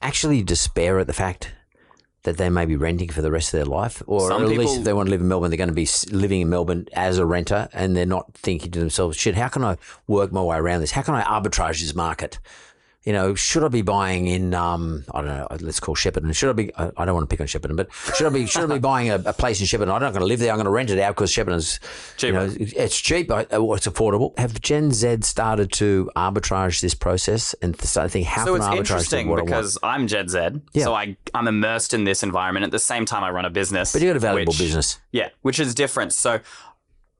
actually 0.00 0.42
despair 0.42 0.98
at 0.98 1.06
the 1.06 1.12
fact 1.12 1.52
that 2.24 2.36
they 2.36 2.48
may 2.48 2.64
be 2.64 2.76
renting 2.76 3.08
for 3.08 3.20
the 3.20 3.30
rest 3.32 3.52
of 3.52 3.58
their 3.58 3.64
life, 3.66 4.00
or 4.06 4.28
Some 4.28 4.44
at 4.44 4.48
least 4.48 4.78
if 4.78 4.84
they 4.84 4.92
want 4.92 5.08
to 5.08 5.10
live 5.10 5.20
in 5.20 5.26
Melbourne, 5.28 5.50
they're 5.50 5.56
going 5.58 5.68
to 5.68 5.74
be 5.74 5.88
living 6.12 6.40
in 6.40 6.48
Melbourne 6.48 6.86
as 6.92 7.18
a 7.18 7.26
renter, 7.26 7.68
and 7.72 7.96
they're 7.96 8.06
not 8.06 8.32
thinking 8.34 8.70
to 8.72 8.78
themselves, 8.78 9.16
"Shit, 9.16 9.34
how 9.34 9.48
can 9.48 9.64
I 9.64 9.76
work 10.06 10.30
my 10.32 10.40
way 10.40 10.56
around 10.56 10.80
this? 10.80 10.92
How 10.92 11.02
can 11.02 11.14
I 11.14 11.22
arbitrage 11.22 11.80
this 11.80 11.94
market?" 11.96 12.38
You 13.04 13.12
know, 13.12 13.34
should 13.34 13.64
I 13.64 13.68
be 13.68 13.82
buying 13.82 14.28
in? 14.28 14.54
Um, 14.54 15.04
I 15.12 15.18
don't 15.22 15.26
know. 15.28 15.48
Let's 15.60 15.80
call 15.80 15.96
Shepparton. 15.96 16.32
Should 16.36 16.50
I 16.50 16.52
be? 16.52 16.74
I 16.76 16.90
I 16.96 17.04
don't 17.04 17.14
want 17.14 17.28
to 17.28 17.32
pick 17.36 17.40
on 17.40 17.48
Shepparton, 17.48 17.74
but 17.76 17.88
should 18.14 18.28
I 18.28 18.30
be? 18.30 18.46
Should 18.46 18.70
I 18.70 18.74
be 18.74 18.78
buying 18.92 19.10
a, 19.10 19.16
a 19.16 19.32
place 19.32 19.60
in 19.60 19.66
Shepparton? 19.66 19.92
I'm 19.92 20.00
not 20.00 20.12
going 20.12 20.20
to 20.20 20.26
live 20.26 20.38
there. 20.38 20.50
I'm 20.50 20.56
going 20.56 20.66
to 20.66 20.70
rent 20.70 20.88
it 20.90 21.00
out 21.00 21.16
because 21.16 21.32
Shepparton's 21.32 21.80
you 21.82 22.16
Cheaper. 22.18 22.46
know, 22.46 22.54
it's 22.58 23.00
cheap. 23.00 23.28
Uh, 23.28 23.44
It's 23.50 23.88
affordable. 23.88 24.38
Have 24.38 24.60
Gen 24.60 24.92
Z 24.92 25.18
started 25.22 25.72
to 25.72 26.10
arbitrage 26.14 26.80
this 26.80 26.94
process 26.94 27.54
and 27.60 27.76
start 27.80 28.06
to 28.06 28.12
think 28.12 28.26
how 28.28 28.44
so 28.44 28.52
can 28.52 28.56
it's 28.62 28.66
I 28.66 28.70
arbitrage 28.70 28.78
interesting 28.78 29.28
what 29.28 29.38
I 29.40 29.42
want? 29.42 29.46
because 29.50 29.78
I'm 29.82 30.06
Gen 30.06 30.28
Z, 30.28 30.38
Yeah. 30.72 30.84
so 30.84 30.94
I 30.94 31.16
I'm 31.34 31.48
immersed 31.48 31.94
in 31.94 32.04
this 32.04 32.22
environment. 32.22 32.64
At 32.64 32.70
the 32.70 32.78
same 32.78 33.04
time, 33.04 33.24
I 33.24 33.30
run 33.30 33.44
a 33.44 33.50
business. 33.50 33.92
But 33.92 34.02
you 34.02 34.08
got 34.10 34.16
a 34.16 34.20
valuable 34.20 34.52
which- 34.52 34.58
business. 34.60 35.00
Yeah, 35.10 35.30
which 35.42 35.58
is 35.58 35.74
different. 35.74 36.12
So 36.12 36.38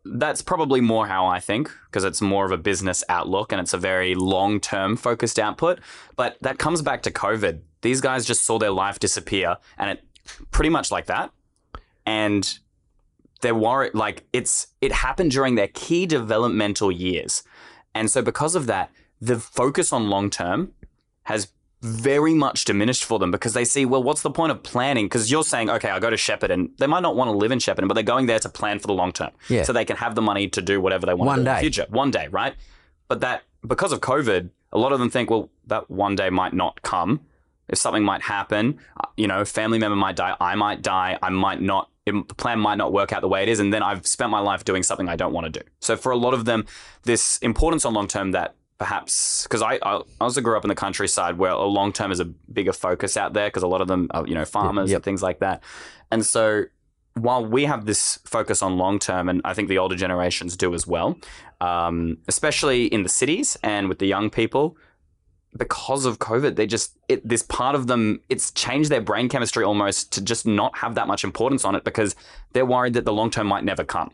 that's 0.05 0.43
probably 0.43 0.81
more 0.81 1.07
how 1.07 1.27
I 1.27 1.39
think 1.39 1.71
because 1.87 2.05
it's 2.05 2.21
more 2.21 2.45
of 2.45 2.53
a 2.53 2.57
business 2.57 3.05
outlook 3.09 3.53
and 3.53 3.61
it's 3.61 3.73
a 3.73 3.79
very 3.79 4.15
long 4.15 4.61
term 4.61 4.97
focused 4.97 5.39
output. 5.39 5.81
But 6.17 6.37
that 6.41 6.59
comes 6.59 6.83
back 6.83 7.03
to 7.03 7.11
COVID. 7.11 7.61
These 7.83 8.01
guys 8.01 8.25
just 8.25 8.45
saw 8.45 8.59
their 8.59 8.71
life 8.71 8.99
disappear 8.99 9.57
and 9.79 9.91
it 9.91 10.05
pretty 10.51 10.71
much 10.71 10.91
like 10.91 11.07
that. 11.07 11.33
And 12.05 12.59
they're 13.43 13.55
worried, 13.55 13.95
like 13.95 14.25
it's, 14.33 14.69
it 14.81 14.93
happened 14.93 15.31
during 15.31 15.55
their 15.55 15.69
key 15.69 16.07
developmental 16.07 16.91
years. 16.91 17.43
And 17.95 18.11
so 18.11 18.23
because 18.23 18.55
of 18.55 18.67
that, 18.67 18.91
the 19.21 19.39
focus 19.39 19.93
on 19.93 20.11
long 20.11 20.31
term 20.31 20.73
has 21.25 21.53
very 21.83 22.33
much 22.33 22.65
diminished 22.65 23.05
for 23.05 23.19
them 23.19 23.33
because 23.33 23.55
they 23.55 23.65
see, 23.65 23.85
well, 23.85 24.03
what's 24.03 24.23
the 24.23 24.31
point 24.31 24.53
of 24.53 24.63
planning? 24.63 25.07
Because 25.07 25.31
you're 25.31 25.43
saying, 25.43 25.69
okay, 25.69 25.91
I 25.91 25.99
go 25.99 26.11
to 26.11 26.17
Shepparton. 26.17 26.77
They 26.79 26.87
might 26.87 27.01
not 27.01 27.17
want 27.17 27.29
to 27.29 27.37
live 27.37 27.51
in 27.51 27.59
Shepparton, 27.59 27.89
but 27.89 27.95
they're 27.95 28.05
going 28.05 28.27
there 28.27 28.39
to 28.39 28.49
plan 28.49 28.79
for 28.79 28.87
the 28.87 28.95
long 28.95 29.13
term. 29.13 29.31
Yeah. 29.49 29.65
So 29.65 29.73
they 29.73 29.85
can 29.85 29.97
have 29.97 30.15
the 30.15 30.23
money 30.23 30.49
to 30.49 30.63
do 30.63 30.81
whatever 30.81 31.07
they 31.07 31.15
want 31.15 31.27
One 31.27 31.39
to 31.39 31.45
do 31.45 31.51
in 31.51 31.57
the 31.57 31.61
future. 31.61 31.87
One 31.91 32.13
day, 32.13 32.29
right? 32.29 32.55
But 33.09 33.21
that, 33.21 33.43
because 33.67 33.93
of 33.93 34.01
COVID, 34.01 34.51
a 34.73 34.79
lot 34.79 34.93
of 34.93 35.01
them 35.01 35.11
think, 35.11 35.29
well, 35.29 35.51
that 35.67 35.91
one 35.91 36.15
day 36.15 36.31
might 36.31 36.55
not 36.55 36.81
come. 36.83 37.21
If 37.69 37.79
something 37.79 38.05
might 38.05 38.23
happen, 38.23 38.79
uh, 38.99 39.09
you 39.17 39.27
know, 39.27 39.45
family 39.45 39.79
member 39.79 39.97
might 39.97 40.17
die, 40.17 40.37
I 40.41 40.55
might 40.55 40.83
die, 40.83 41.19
I 41.23 41.31
might 41.31 41.61
not, 41.61 41.91
it, 42.07 42.13
the 42.29 42.35
plan 42.35 42.61
might 42.61 42.77
not 42.77 42.93
work 42.93 43.13
out 43.13 43.23
the 43.23 43.29
way 43.29 43.43
it 43.43 43.49
is. 43.49 43.61
And 43.61 43.73
then 43.73 43.83
I've 43.83 44.07
spent 44.07 44.31
my 44.31 44.41
life 44.41 44.65
doing 44.65 44.83
something 44.83 45.09
I 45.09 45.17
don't 45.17 45.33
want 45.33 45.53
to 45.53 45.61
do. 45.61 45.67
So 45.81 45.97
for 45.97 46.13
a 46.13 46.17
lot 46.17 46.35
of 46.35 46.45
them, 46.45 46.67
this 47.05 47.39
importance 47.39 47.85
on 47.85 47.95
long 47.95 48.09
term 48.09 48.33
that 48.33 48.55
perhaps 48.83 49.45
because 49.45 49.63
I, 49.63 49.79
I 49.91 50.03
also 50.21 50.41
grew 50.41 50.57
up 50.57 50.65
in 50.65 50.69
the 50.69 50.75
countryside 50.75 51.39
where 51.39 51.53
a 51.53 51.65
long 51.79 51.93
term 51.93 52.11
is 52.11 52.19
a 52.19 52.25
bigger 52.25 52.73
focus 52.73 53.17
out 53.17 53.33
there 53.33 53.47
because 53.49 53.63
a 53.63 53.69
lot 53.75 53.81
of 53.81 53.87
them 53.87 54.09
are 54.11 54.27
you 54.27 54.35
know 54.35 54.45
farmers 54.45 54.91
Yep. 54.91 54.97
and 54.97 55.05
things 55.05 55.23
like 55.23 55.39
that 55.39 55.63
and 56.11 56.27
so 56.27 56.65
while 57.15 57.45
we 57.47 57.65
have 57.73 57.85
this 57.87 58.19
focus 58.25 58.61
on 58.61 58.77
long 58.79 58.99
term 58.99 59.29
and 59.29 59.41
i 59.45 59.55
think 59.55 59.69
the 59.69 59.79
older 59.79 59.95
generations 59.95 60.57
do 60.57 60.75
as 60.75 60.85
well 60.95 61.17
um, 61.61 62.19
especially 62.27 62.87
in 62.87 63.05
the 63.05 63.09
cities 63.09 63.57
and 63.63 63.89
with 63.89 64.01
the 64.01 64.07
young 64.15 64.31
people 64.31 64.77
because 65.57 66.05
of 66.05 66.19
covid 66.19 66.57
they 66.57 66.67
just 66.67 66.97
it, 67.09 67.21
this 67.29 67.43
part 67.45 67.75
of 67.77 67.87
them 67.87 68.21
it's 68.29 68.51
changed 68.53 68.91
their 68.91 69.01
brain 69.01 69.29
chemistry 69.29 69.63
almost 69.63 70.11
to 70.13 70.21
just 70.21 70.45
not 70.45 70.77
have 70.79 70.97
that 70.97 71.07
much 71.07 71.23
importance 71.25 71.65
on 71.65 71.77
it 71.77 71.85
because 71.85 72.17
they're 72.53 72.67
worried 72.67 72.95
that 72.95 73.05
the 73.05 73.13
long 73.13 73.31
term 73.31 73.47
might 73.47 73.63
never 73.63 73.85
come 73.85 74.11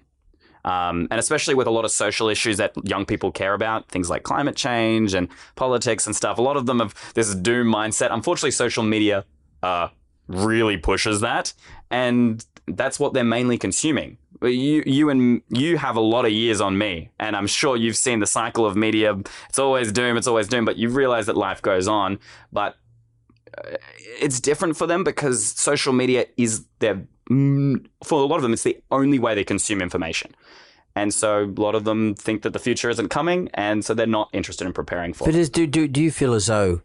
um, 0.65 1.09
and 1.11 1.19
especially 1.19 1.55
with 1.55 1.67
a 1.67 1.71
lot 1.71 1.85
of 1.85 1.91
social 1.91 2.29
issues 2.29 2.57
that 2.59 2.73
young 2.85 3.05
people 3.05 3.31
care 3.31 3.55
about, 3.55 3.89
things 3.89 4.11
like 4.11 4.23
climate 4.23 4.57
change 4.57 5.15
and 5.15 5.29
politics 5.57 6.07
and 6.07 6.15
stuff. 6.15 6.39
A 6.39 6.43
lot 6.43 6.57
of 6.57 6.67
them 6.67 6.81
have 6.81 6.95
this 7.15 7.35
doom 7.35 7.67
mindset. 7.69 8.13
Unfortunately, 8.13 8.51
social 8.51 8.83
media 8.83 9.25
uh, 9.63 9.89
really 10.27 10.77
pushes 10.77 11.21
that, 11.21 11.53
and 11.91 12.45
that's 12.67 13.01
what 13.01 13.15
they're 13.15 13.25
mainly 13.25 13.59
consuming. 13.59 14.19
You, 14.43 14.85
you 14.87 15.11
and 15.11 15.43
you 15.49 15.79
have 15.79 15.97
a 15.97 16.01
lot 16.01 16.25
of 16.25 16.31
years 16.31 16.61
on 16.61 16.79
me, 16.79 17.11
and 17.19 17.35
I'm 17.35 17.47
sure 17.47 17.77
you've 17.77 17.97
seen 17.97 18.21
the 18.21 18.27
cycle 18.27 18.65
of 18.67 18.77
media. 18.77 19.17
It's 19.49 19.59
always 19.59 19.91
doom, 19.91 20.17
it's 20.17 20.29
always 20.29 20.47
doom, 20.47 20.65
but 20.65 20.77
you 20.77 20.91
realize 20.91 21.27
that 21.27 21.37
life 21.37 21.61
goes 21.61 21.89
on. 21.89 22.21
But 22.53 22.77
uh, 23.57 23.77
it's 24.21 24.39
different 24.39 24.77
for 24.77 24.87
them 24.87 25.03
because 25.03 25.45
social 25.45 25.93
media 25.93 26.27
is 26.37 26.67
their 26.79 27.05
for 27.29 28.22
a 28.22 28.26
lot 28.26 28.37
of 28.37 28.43
them 28.43 28.53
it's 28.53 28.62
the 28.62 28.81
only 28.91 29.18
way 29.18 29.35
they 29.35 29.45
consume 29.45 29.83
information 29.83 30.35
and 30.97 31.12
so 31.12 31.45
a 31.45 31.61
lot 31.61 31.74
of 31.74 31.85
them 31.85 32.14
think 32.14 32.43
that 32.43 32.53
the 32.53 32.59
future 32.59 32.89
isn't 32.91 33.09
coming 33.09 33.49
and 33.55 33.85
so 33.85 33.95
they're 33.95 34.07
not 34.07 34.31
interested 34.33 34.66
in 34.66 34.72
preparing 34.72 35.12
for 35.12 35.29
it. 35.29 35.33
But 35.33 35.53
do, 35.53 35.66
do, 35.66 35.87
do 35.87 36.01
you 36.03 36.11
feel 36.11 36.35
as 36.35 36.47
though 36.47 36.81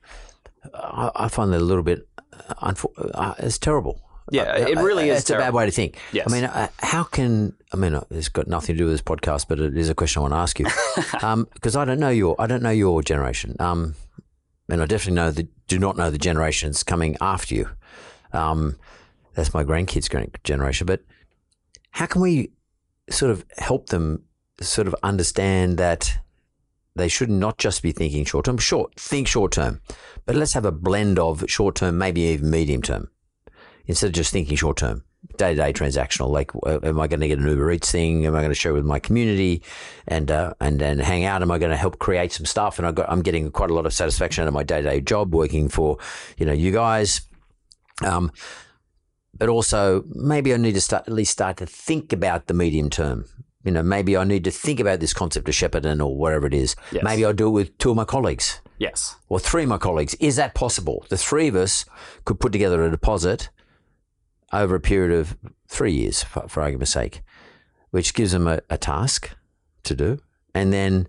I, 0.74 1.12
I 1.16 1.28
find 1.30 1.52
that 1.54 1.62
a 1.62 1.64
little 1.64 1.84
bit 1.84 2.08
uh, 2.34 2.54
unfor- 2.72 3.12
uh, 3.14 3.34
it's 3.40 3.58
terrible 3.58 4.02
Yeah, 4.32 4.44
uh, 4.44 4.68
it 4.68 4.78
really 4.78 5.10
uh, 5.10 5.14
is 5.16 5.22
It's 5.22 5.30
a 5.30 5.38
bad 5.38 5.54
way 5.54 5.66
to 5.66 5.72
think. 5.72 5.98
Yes. 6.12 6.28
I 6.30 6.32
mean, 6.34 6.44
uh, 6.44 6.68
how 6.80 7.04
can 7.04 7.54
I 7.74 7.78
mean? 7.78 7.96
uh, 7.96 8.04
It's 8.12 8.30
got 8.30 8.48
nothing 8.48 8.76
to 8.76 8.78
do 8.80 8.86
with 8.86 8.94
this 8.94 9.02
podcast, 9.02 9.48
but 9.48 9.60
it 9.60 9.78
is 9.78 9.90
a 9.90 9.96
question 9.96 10.20
I 10.20 10.24
want 10.24 10.34
to 10.34 10.38
ask 10.38 10.60
you 10.60 10.66
because 11.54 11.76
I 11.76 11.86
don't 11.86 12.00
know 12.00 12.10
your 12.10 12.36
I 12.40 12.48
don't 12.48 12.62
know 12.64 12.70
your 12.70 13.02
generation, 13.02 13.56
um, 13.60 13.96
and 14.70 14.82
I 14.82 14.86
definitely 14.86 15.16
know 15.16 15.32
the 15.32 15.48
do 15.68 15.80
not 15.80 15.98
know 15.98 16.10
the 16.12 16.18
generations 16.18 16.84
coming 16.84 17.18
after 17.20 17.56
you. 17.56 17.70
Um, 18.32 18.78
that's 19.34 19.54
my 19.54 19.64
grandkids' 19.64 20.44
generation, 20.44 20.86
but 20.86 21.02
how 21.92 22.06
can 22.06 22.22
we 22.22 22.52
sort 23.10 23.32
of 23.32 23.46
help 23.58 23.90
them 23.90 24.24
sort 24.62 24.88
of 24.88 24.96
understand 25.04 25.78
that 25.78 26.18
they 26.96 27.08
should 27.08 27.30
not 27.30 27.58
just 27.58 27.82
be 27.82 27.92
thinking 27.92 28.24
short 28.26 28.46
term. 28.46 28.58
Short, 28.58 28.96
think 28.96 29.28
short 29.28 29.52
term, 29.52 29.82
but 30.26 30.36
let's 30.36 30.54
have 30.54 30.66
a 30.66 30.72
blend 30.72 31.18
of 31.20 31.44
short 31.48 31.76
term, 31.76 31.98
maybe 31.98 32.22
even 32.22 32.50
medium 32.50 32.82
term, 32.82 33.10
instead 33.86 34.08
of 34.08 34.14
just 34.14 34.32
thinking 34.32 34.56
short 34.56 34.78
term, 34.78 35.04
day 35.38 35.50
to 35.50 35.56
day 35.56 35.74
transactional. 35.74 36.30
Like, 36.30 36.52
uh, 36.56 36.80
am 36.84 37.00
I 37.00 37.08
going 37.08 37.22
to 37.22 37.28
get 37.28 37.40
an 37.40 37.48
Uber 37.48 37.72
Eats 37.72 37.92
thing? 37.92 38.26
Am 38.26 38.36
I 38.36 38.40
going 38.40 38.52
to 38.52 38.56
share 38.56 38.74
with 38.74 38.86
my 38.86 39.00
community 39.00 39.64
and 40.08 40.30
uh, 40.30 40.54
and 40.60 40.82
and 40.82 41.02
hang 41.02 41.26
out? 41.26 41.42
Am 41.42 41.52
I 41.52 41.58
going 41.58 41.72
to 41.72 41.78
help 41.78 41.98
create 41.98 42.32
some 42.32 42.46
stuff? 42.46 42.78
And 42.78 42.88
I 42.88 42.92
got, 42.92 43.10
I'm 43.10 43.24
getting 43.24 43.50
quite 43.52 43.72
a 43.72 43.74
lot 43.74 43.86
of 43.88 43.94
satisfaction 43.94 44.44
out 44.44 44.48
of 44.48 44.54
my 44.54 44.64
day 44.64 44.82
to 44.82 44.90
day 44.90 45.02
job 45.02 45.34
working 45.34 45.70
for, 45.70 45.98
you 46.38 46.46
know, 46.46 46.54
you 46.54 46.72
guys. 46.72 47.22
Um, 48.04 48.32
but 49.38 49.50
also 49.50 50.04
maybe 50.10 50.54
I 50.54 50.58
need 50.58 50.74
to 50.76 50.82
start 50.82 51.08
at 51.08 51.14
least 51.14 51.32
start 51.32 51.58
to 51.58 51.66
think 51.66 52.14
about 52.14 52.48
the 52.48 52.54
medium 52.54 52.90
term. 52.90 53.26
You 53.64 53.72
know, 53.72 53.84
maybe 53.84 54.18
I 54.18 54.26
need 54.26 54.44
to 54.44 54.52
think 54.52 54.80
about 54.80 55.00
this 55.00 55.14
concept 55.14 55.48
of 55.48 55.56
Shepparton 55.56 56.06
or 56.06 56.18
whatever 56.18 56.46
it 56.48 56.54
is. 56.54 56.76
Yes. 56.92 57.04
Maybe 57.04 57.24
I'll 57.26 57.34
do 57.34 57.48
it 57.48 57.52
with 57.52 57.78
two 57.78 57.92
of 57.92 57.96
my 57.96 58.04
colleagues 58.06 58.60
Yes. 58.78 59.16
or 59.30 59.40
three 59.40 59.64
of 59.64 59.70
my 59.70 59.78
colleagues. 59.78 60.16
Is 60.16 60.36
that 60.36 60.54
possible? 60.54 61.06
The 61.10 61.18
three 61.18 61.48
of 61.48 61.56
us 61.56 61.86
could 62.26 62.40
put 62.42 62.52
together 62.52 62.84
a 62.84 62.92
deposit 62.92 63.50
over 64.52 64.76
a 64.76 64.80
period 64.82 65.18
of 65.18 65.38
three 65.68 65.94
years, 65.94 66.24
for, 66.24 66.48
for 66.50 66.62
argument's 66.62 66.92
sake, 66.92 67.22
which 67.92 68.14
gives 68.14 68.34
them 68.34 68.48
a, 68.48 68.60
a 68.70 68.78
task 68.78 69.32
to 69.84 69.96
do. 69.96 70.20
And 70.54 70.74
then 70.74 71.08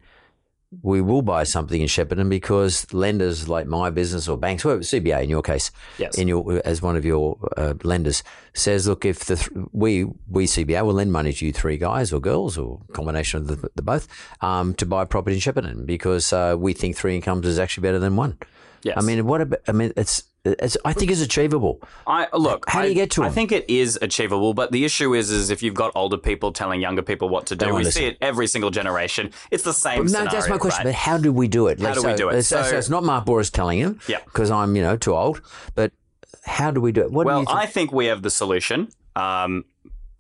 we 0.83 1.01
will 1.01 1.23
buy 1.23 1.45
something 1.45 1.81
in 1.81 1.87
Shepparton 1.89 2.29
because 2.29 2.93
lenders 2.93 3.49
like 3.49 3.67
my 3.67 3.91
business 3.91 4.29
or 4.29 4.37
banks, 4.37 4.63
whoever, 4.63 4.81
CBA 4.83 5.25
in 5.25 5.31
your 5.31 5.43
case, 5.43 5.71
Yes. 5.99 6.17
in 6.19 6.29
your 6.29 6.61
as 6.65 6.83
one 6.83 6.97
of 6.97 7.05
your 7.05 7.37
uh, 7.57 7.75
lenders 7.83 8.23
says, 8.53 8.87
look, 8.89 9.05
if 9.05 9.25
the 9.27 9.37
th- 9.37 9.51
we 9.73 10.05
we 10.29 10.47
CBA 10.47 10.85
will 10.85 10.95
lend 10.95 11.13
money 11.13 11.33
to 11.33 11.47
you 11.47 11.53
three 11.53 11.77
guys 11.77 12.13
or 12.13 12.21
girls 12.21 12.57
or 12.59 12.81
combination 12.93 13.41
of 13.41 13.47
the, 13.49 13.71
the 13.75 13.83
both 13.83 14.07
um, 14.41 14.75
to 14.75 14.87
buy 14.87 15.05
property 15.05 15.37
in 15.37 15.41
Shepparton 15.41 15.87
because 15.87 16.33
uh, 16.33 16.57
we 16.59 16.73
think 16.73 16.97
three 16.97 17.15
incomes 17.17 17.47
is 17.47 17.59
actually 17.59 17.83
better 17.83 17.99
than 17.99 18.17
one. 18.17 18.39
Yes. 18.83 18.97
I 18.99 19.01
mean, 19.01 19.27
what 19.27 19.41
about? 19.41 19.61
I 19.67 19.73
mean, 19.73 19.93
it's 19.97 20.25
it's. 20.45 20.77
I 20.85 20.93
think 20.93 21.11
it's 21.11 21.21
achievable. 21.21 21.81
I 22.07 22.29
look. 22.33 22.69
How 22.69 22.83
do 22.83 22.89
you 22.89 22.95
get 22.95 23.11
to 23.13 23.23
I 23.23 23.31
think 23.31 23.53
it 23.53 23.69
is 23.69 23.99
achievable, 24.03 24.55
but 24.55 24.73
the 24.73 24.85
issue 24.85 25.15
is, 25.15 25.31
is 25.31 25.51
if 25.51 25.63
you've 25.63 25.75
got 25.75 25.93
older 25.95 26.19
people 26.19 26.53
telling 26.53 26.81
younger 26.81 27.03
people 27.03 27.29
what 27.29 27.47
to 27.47 27.57
do, 27.57 27.67
we 27.67 27.73
won't 27.73 27.87
see 27.87 28.07
it 28.07 28.19
every 28.21 28.47
single 28.47 28.71
generation. 28.71 29.31
It's 29.51 29.63
the 29.63 29.73
same. 29.73 30.03
no, 30.03 30.07
scenario, 30.07 30.31
that's 30.31 30.49
my 30.49 30.59
question. 30.59 30.85
right? 30.85 30.93
But 30.93 30.95
how 30.95 31.19
do 31.19 31.33
we 31.33 31.49
do 31.49 31.69
it? 31.69 31.81
How 31.81 31.95
do 31.95 32.07
we 32.07 32.15
do 32.15 32.29
it? 32.29 32.43
So, 32.43 32.63
so 32.63 32.71
So- 32.71 32.77
it's 32.77 32.91
not 32.91 33.05
Mark 33.05 33.27
Bouris 33.27 33.51
telling 33.51 33.79
him. 33.79 34.01
Yeah. 34.09 34.21
Because 34.25 34.51
I'm, 34.51 34.77
you 34.77 34.83
know, 34.83 34.97
too 34.97 35.15
old. 35.15 35.41
But 35.75 35.93
how 36.45 36.71
do 36.71 36.81
we 36.81 36.93
do 36.93 37.03
it? 37.03 37.11
What 37.11 37.25
do 37.25 37.29
well, 37.29 37.41
you 37.41 37.47
think? 37.47 37.59
I 37.59 37.67
think 37.67 37.93
we 37.93 38.07
have 38.07 38.23
the 38.23 38.31
solution. 38.31 38.89
Um, 39.17 39.65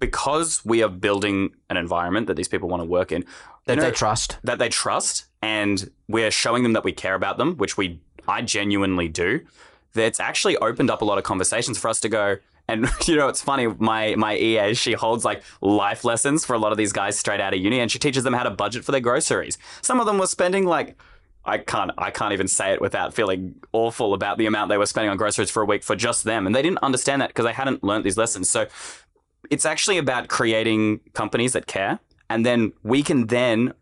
because 0.01 0.65
we 0.65 0.83
are 0.83 0.89
building 0.89 1.51
an 1.71 1.77
environment 1.77 2.27
that 2.27 2.35
these 2.35 2.49
people 2.49 2.69
want 2.69 2.83
to 2.83 2.89
work 2.89 3.11
in, 3.13 3.25
that 3.67 3.75
you 3.75 3.81
know, 3.81 3.89
they 3.89 3.91
trust. 3.91 4.39
that 4.45 4.59
they 4.59 4.69
trust, 4.69 5.27
and 5.41 5.91
we're 6.09 6.31
showing 6.31 6.63
them 6.63 6.75
that 6.75 6.85
we 6.85 6.93
care 6.93 7.15
about 7.15 7.39
them, 7.39 7.57
which 7.57 7.77
we 7.77 8.01
I 8.29 8.43
genuinely 8.43 9.09
do. 9.09 9.41
That's 9.95 10.21
actually 10.21 10.57
opened 10.59 10.91
up 10.91 11.03
a 11.03 11.05
lot 11.05 11.19
of 11.19 11.25
conversations 11.25 11.79
for 11.79 11.89
us 11.89 12.01
to 12.01 12.09
go. 12.09 12.37
And 12.69 12.89
you 13.07 13.17
know, 13.17 13.29
it's 13.29 13.43
funny. 13.43 13.67
My 13.67 14.15
my 14.17 14.37
EA, 14.37 14.75
she 14.75 14.93
holds 14.93 15.25
like 15.25 15.43
life 15.61 16.05
lessons 16.05 16.45
for 16.45 16.55
a 16.55 16.59
lot 16.59 16.73
of 16.73 16.79
these 16.79 16.93
guys 16.93 17.19
straight 17.19 17.41
out 17.41 17.55
of 17.55 17.61
uni, 17.61 17.81
and 17.81 17.91
she 17.91 17.99
teaches 17.99 18.25
them 18.25 18.35
how 18.35 18.43
to 18.43 18.51
budget 18.51 18.85
for 18.85 18.93
their 18.93 19.01
groceries. 19.01 19.59
Some 19.83 20.01
of 20.01 20.07
them 20.07 20.19
were 20.19 20.27
spending 20.27 20.67
like 20.67 20.97
I 21.45 21.59
can't 21.59 21.91
I 21.99 22.11
can't 22.11 22.33
even 22.33 22.49
say 22.49 22.73
it 22.73 22.81
without 22.81 23.15
feeling 23.15 23.55
awful 23.73 24.15
about 24.15 24.39
the 24.39 24.47
amount 24.47 24.71
they 24.71 24.79
were 24.79 24.87
spending 24.87 25.11
on 25.11 25.17
groceries 25.17 25.51
for 25.51 25.63
a 25.63 25.67
week 25.67 25.83
for 25.83 25.95
just 25.95 26.25
them, 26.25 26.47
and 26.47 26.55
they 26.55 26.63
didn't 26.63 26.83
understand 26.83 27.21
that 27.23 27.29
because 27.29 27.45
they 27.45 27.53
hadn't 27.53 27.85
learned 27.85 28.05
these 28.05 28.17
lessons. 28.17 28.49
So 28.49 28.67
it's 29.51 29.67
actually 29.67 29.99
about 29.99 30.29
creating 30.29 31.01
companies 31.13 31.53
that 31.53 31.67
care, 31.67 31.99
and 32.31 32.47
then 32.47 32.73
we 32.83 33.03
can 33.03 33.27
then 33.27 33.75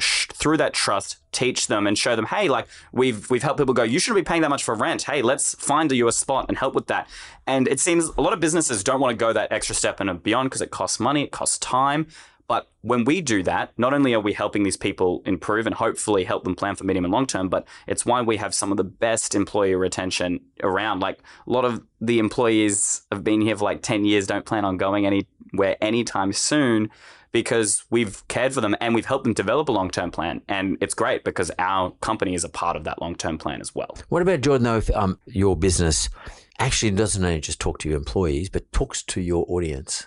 sh- 0.00 0.26
through 0.26 0.56
that 0.56 0.72
trust 0.72 1.18
teach 1.32 1.66
them 1.66 1.86
and 1.86 1.96
show 1.98 2.16
them 2.16 2.26
hey 2.26 2.48
like 2.48 2.66
we've 2.92 3.28
we've 3.30 3.42
helped 3.42 3.58
people 3.58 3.74
go 3.74 3.82
you 3.82 3.98
shouldn't 3.98 4.24
be 4.24 4.28
paying 4.28 4.42
that 4.42 4.50
much 4.50 4.64
for 4.64 4.74
rent. 4.74 5.02
Hey 5.02 5.22
let's 5.22 5.54
find 5.54 5.90
you 5.92 6.08
a 6.08 6.12
spot 6.12 6.46
and 6.48 6.58
help 6.58 6.74
with 6.74 6.86
that. 6.86 7.08
And 7.46 7.68
it 7.68 7.80
seems 7.80 8.06
a 8.06 8.20
lot 8.20 8.32
of 8.32 8.40
businesses 8.40 8.84
don't 8.84 9.00
want 9.00 9.12
to 9.12 9.16
go 9.16 9.32
that 9.32 9.52
extra 9.52 9.74
step 9.74 10.00
and 10.00 10.22
beyond 10.22 10.50
because 10.50 10.62
it 10.62 10.70
costs 10.70 11.00
money 11.00 11.24
it 11.24 11.32
costs 11.32 11.58
time. 11.58 12.06
But 12.46 12.66
when 12.80 13.04
we 13.04 13.20
do 13.20 13.42
that 13.42 13.72
not 13.76 13.92
only 13.92 14.14
are 14.14 14.20
we 14.20 14.32
helping 14.32 14.62
these 14.62 14.76
people 14.76 15.22
improve 15.26 15.66
and 15.66 15.74
hopefully 15.74 16.24
help 16.24 16.44
them 16.44 16.54
plan 16.54 16.76
for 16.76 16.84
medium 16.84 17.04
and 17.04 17.12
long 17.12 17.26
term 17.26 17.48
but 17.48 17.66
it's 17.86 18.06
why 18.06 18.22
we 18.22 18.38
have 18.38 18.54
some 18.54 18.70
of 18.70 18.76
the 18.76 18.84
best 18.84 19.34
employee 19.34 19.74
retention 19.74 20.40
around. 20.62 21.00
Like 21.00 21.18
a 21.46 21.50
lot 21.50 21.64
of 21.64 21.82
the 22.00 22.18
employees 22.18 23.02
have 23.12 23.22
been 23.22 23.40
here 23.40 23.56
for 23.56 23.64
like 23.64 23.82
10 23.82 24.04
years 24.04 24.26
don't 24.26 24.46
plan 24.46 24.64
on 24.64 24.76
going 24.76 25.06
anywhere 25.06 25.76
anytime 25.80 26.32
soon 26.32 26.90
because 27.32 27.84
we've 27.90 28.26
cared 28.28 28.52
for 28.54 28.60
them 28.60 28.74
and 28.80 28.94
we've 28.94 29.06
helped 29.06 29.24
them 29.24 29.34
develop 29.34 29.68
a 29.68 29.72
long 29.72 29.90
term 29.90 30.10
plan. 30.10 30.40
And 30.48 30.78
it's 30.80 30.94
great 30.94 31.24
because 31.24 31.50
our 31.58 31.90
company 32.00 32.34
is 32.34 32.44
a 32.44 32.48
part 32.48 32.76
of 32.76 32.84
that 32.84 33.00
long 33.00 33.14
term 33.14 33.38
plan 33.38 33.60
as 33.60 33.74
well. 33.74 33.96
What 34.08 34.22
about 34.22 34.40
Jordan? 34.40 34.64
Though, 34.64 34.76
if 34.78 34.90
um, 34.94 35.18
your 35.26 35.56
business 35.56 36.08
actually 36.58 36.90
doesn't 36.92 37.24
only 37.24 37.40
just 37.40 37.60
talk 37.60 37.78
to 37.80 37.88
your 37.88 37.98
employees, 37.98 38.48
but 38.50 38.70
talks 38.72 39.02
to 39.04 39.20
your 39.20 39.44
audience, 39.48 40.06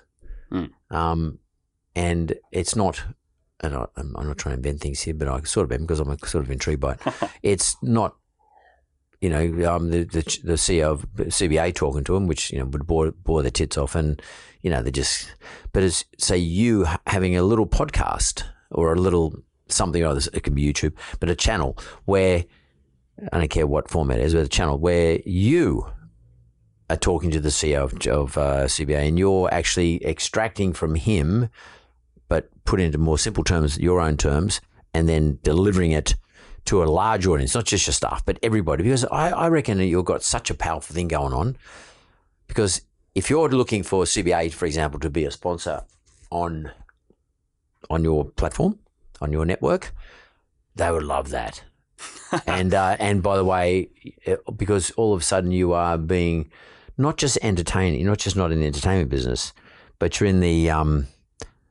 Hmm. 0.50 0.66
um, 0.90 1.40
and 1.96 2.34
it's 2.52 2.76
not. 2.76 3.04
And 3.64 3.76
I, 3.76 3.86
I'm 3.96 4.16
I'm 4.18 4.28
not 4.28 4.38
trying 4.40 4.56
to 4.56 4.58
invent 4.58 4.82
things 4.82 5.02
here, 5.02 5.14
but 5.14 5.28
I 5.28 5.40
sort 5.44 5.66
of 5.66 5.72
am 5.72 5.82
because 5.82 6.00
I'm 6.00 6.18
sort 6.20 6.44
of 6.44 6.50
intrigued 6.52 6.82
by 6.82 6.94
it. 6.94 7.02
it's 7.44 7.78
not, 7.84 8.16
you 9.22 9.30
know, 9.30 9.74
um, 9.74 9.92
the, 9.92 10.04
the 10.04 10.40
the 10.44 10.54
CEO 10.54 10.92
of 10.92 11.06
CBA 11.14 11.76
talking 11.76 12.04
to 12.04 12.14
them, 12.14 12.28
which 12.28 12.52
you 12.52 12.60
know 12.60 12.66
would 12.66 12.88
bore 12.88 13.12
bore 13.12 13.44
their 13.44 13.52
tits 13.52 13.78
off, 13.78 13.96
and 13.96 14.22
you 14.62 14.70
know 14.70 14.82
they 14.82 14.92
just. 14.92 15.34
But 15.72 15.84
it's 15.84 16.04
say 16.18 16.38
you 16.38 16.88
having 17.08 17.38
a 17.38 17.44
little 17.44 17.68
podcast 17.68 18.44
or 18.72 18.92
a 18.92 19.00
little 19.00 19.36
something 19.68 20.04
or 20.04 20.08
other. 20.08 20.22
It 20.34 20.44
can 20.44 20.56
be 20.56 20.66
YouTube, 20.66 20.94
but 21.20 21.30
a 21.30 21.36
channel 21.36 21.78
where 22.06 22.46
I 23.32 23.38
don't 23.38 23.50
care 23.50 23.68
what 23.68 23.90
format 23.90 24.20
it 24.20 24.26
is, 24.26 24.34
but 24.34 24.44
a 24.44 24.50
channel 24.50 24.80
where 24.80 25.20
you 25.24 25.86
are 26.90 26.98
talking 26.98 27.30
to 27.32 27.40
the 27.40 27.50
CEO 27.50 27.84
of, 27.84 28.08
of 28.08 28.38
uh, 28.38 28.66
CBA 28.66 29.08
and 29.08 29.20
you're 29.20 29.54
actually 29.54 30.04
extracting 30.06 30.74
from 30.74 30.96
him, 30.96 31.50
but 32.28 32.50
put 32.66 32.82
into 32.82 32.98
more 32.98 33.18
simple 33.18 33.44
terms, 33.44 33.78
your 33.78 34.02
own 34.02 34.18
terms, 34.18 34.60
and 34.94 35.08
then 35.08 35.40
delivering 35.44 35.92
it 35.92 36.16
to 36.66 36.84
a 36.84 36.86
large 36.86 37.26
audience, 37.26 37.56
not 37.56 37.66
just 37.66 37.88
your 37.88 37.94
staff, 37.94 38.26
but 38.26 38.40
everybody. 38.44 38.84
Because 38.84 39.06
I, 39.06 39.32
I 39.32 39.48
reckon 39.48 39.78
that 39.80 39.86
you've 39.86 40.06
got 40.06 40.24
such 40.24 40.50
a 40.50 40.54
powerful 40.54 40.94
thing 40.94 41.08
going 41.08 41.34
on. 41.34 41.58
Because 42.48 42.82
if 43.16 43.30
you're 43.30 43.50
looking 43.50 43.84
for 43.84 44.04
CBA, 44.04 44.54
for 44.54 44.66
example, 44.66 45.00
to 45.00 45.10
be 45.10 45.26
a 45.26 45.32
sponsor 45.32 45.84
on 46.30 46.72
on 47.90 48.04
your 48.04 48.26
platform, 48.26 48.80
on 49.20 49.32
your 49.32 49.46
network, 49.46 49.94
they 50.76 50.92
would 50.92 51.04
love 51.04 51.30
that. 51.30 51.64
and 52.48 52.74
uh, 52.74 52.96
and 53.00 53.22
by 53.22 53.38
the 53.38 53.46
way, 53.46 53.90
because 54.56 54.92
all 54.92 55.14
of 55.14 55.22
a 55.22 55.24
sudden 55.24 55.52
you 55.52 55.74
are 55.74 55.98
being 55.98 56.52
not 56.98 57.18
just 57.18 57.38
entertaining, 57.42 58.00
you're 58.00 58.10
not 58.10 58.20
just 58.20 58.36
not 58.36 58.52
in 58.52 58.60
the 58.60 58.68
entertainment 58.68 59.10
business, 59.10 59.54
but 60.00 60.20
you're 60.20 60.30
in 60.30 60.40
the 60.40 60.70
um, 60.70 61.08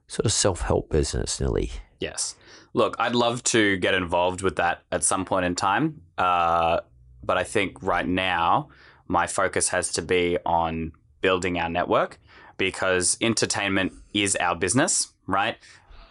sort 0.09 0.27
of 0.27 0.33
self 0.33 0.63
help 0.63 0.91
business, 0.91 1.41
nearly. 1.41 1.71
Yes. 1.99 2.35
Look, 2.73 2.97
I'd 2.99 3.15
love 3.15 3.43
to 3.45 3.77
get 3.79 3.95
involved 3.95 4.43
with 4.43 4.57
that 4.57 4.83
at 4.93 5.03
some 5.03 5.25
point 5.25 5.45
in 5.45 5.55
time. 5.55 6.03
Uh, 6.17 6.81
but 7.23 7.37
I 7.37 7.45
think 7.45 7.83
right 7.83 8.07
now, 8.07 8.69
my 9.09 9.27
focus 9.27 9.69
has 9.71 9.93
to 9.93 10.03
be 10.03 10.39
on 10.47 10.93
building 11.21 11.59
our 11.59 11.69
network 11.69 12.19
because 12.57 13.17
entertainment 13.21 13.93
is 14.15 14.37
our 14.37 14.55
business, 14.55 15.13
right? 15.27 15.57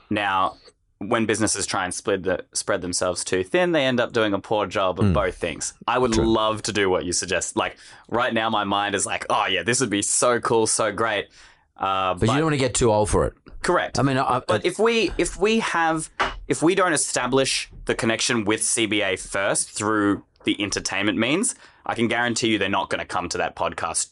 Now, 0.10 0.58
when 0.98 1.26
businesses 1.26 1.66
try 1.66 1.86
and 1.86 1.94
spread 1.94 2.24
the, 2.24 2.44
spread 2.54 2.82
themselves 2.82 3.24
too 3.24 3.44
thin, 3.44 3.72
they 3.72 3.86
end 3.86 4.02
up 4.02 4.12
doing 4.12 4.34
a 4.34 4.40
poor 4.40 4.66
job 4.66 5.00
of 5.00 5.14
both 5.14 5.36
things. 5.38 5.74
I 5.88 5.98
would 5.98 6.18
love 6.18 6.62
to 6.64 6.74
do 6.74 6.90
what 6.90 7.06
you 7.06 7.14
suggest. 7.14 7.56
Like 7.56 7.78
right 8.10 8.34
now, 8.34 8.50
my 8.50 8.66
mind 8.66 8.96
is 8.96 9.06
like, 9.06 9.26
oh 9.30 9.46
yeah, 9.46 9.64
this 9.64 9.80
would 9.80 9.90
be 9.90 10.02
so 10.02 10.42
cool, 10.42 10.68
so 10.68 10.92
great. 10.92 11.30
Uh, 11.80 12.14
But, 12.14 12.28
you 12.30 12.36
don't 12.36 12.44
want 12.44 12.54
to 12.54 12.58
get 12.58 12.74
too 12.76 12.92
old 12.92 13.10
for 13.10 13.26
it. 13.26 13.34
correct. 13.64 13.98
I 14.00 14.04
mean, 14.04 14.18
I, 14.18 14.42
But 14.48 14.66
if 14.66 14.78
we 14.80 15.12
if 15.18 15.38
we 15.40 15.60
have 15.60 16.10
if 16.48 16.62
we 16.62 16.76
don't 16.76 16.94
establish 16.94 17.72
the 17.86 17.96
connection 17.96 18.44
with 18.46 18.62
CBA 18.62 19.18
first 19.20 19.72
through 19.72 20.24
the 20.44 20.62
entertainment 20.62 21.18
means, 21.18 21.56
I 21.86 21.96
can 21.96 22.08
guarantee 22.08 22.48
you 22.50 22.58
they're 22.58 22.70
not 22.70 22.90
going 22.90 23.00
to 23.00 23.06
come 23.06 23.30
to 23.30 23.38
that 23.40 23.56
podcast 23.56 24.12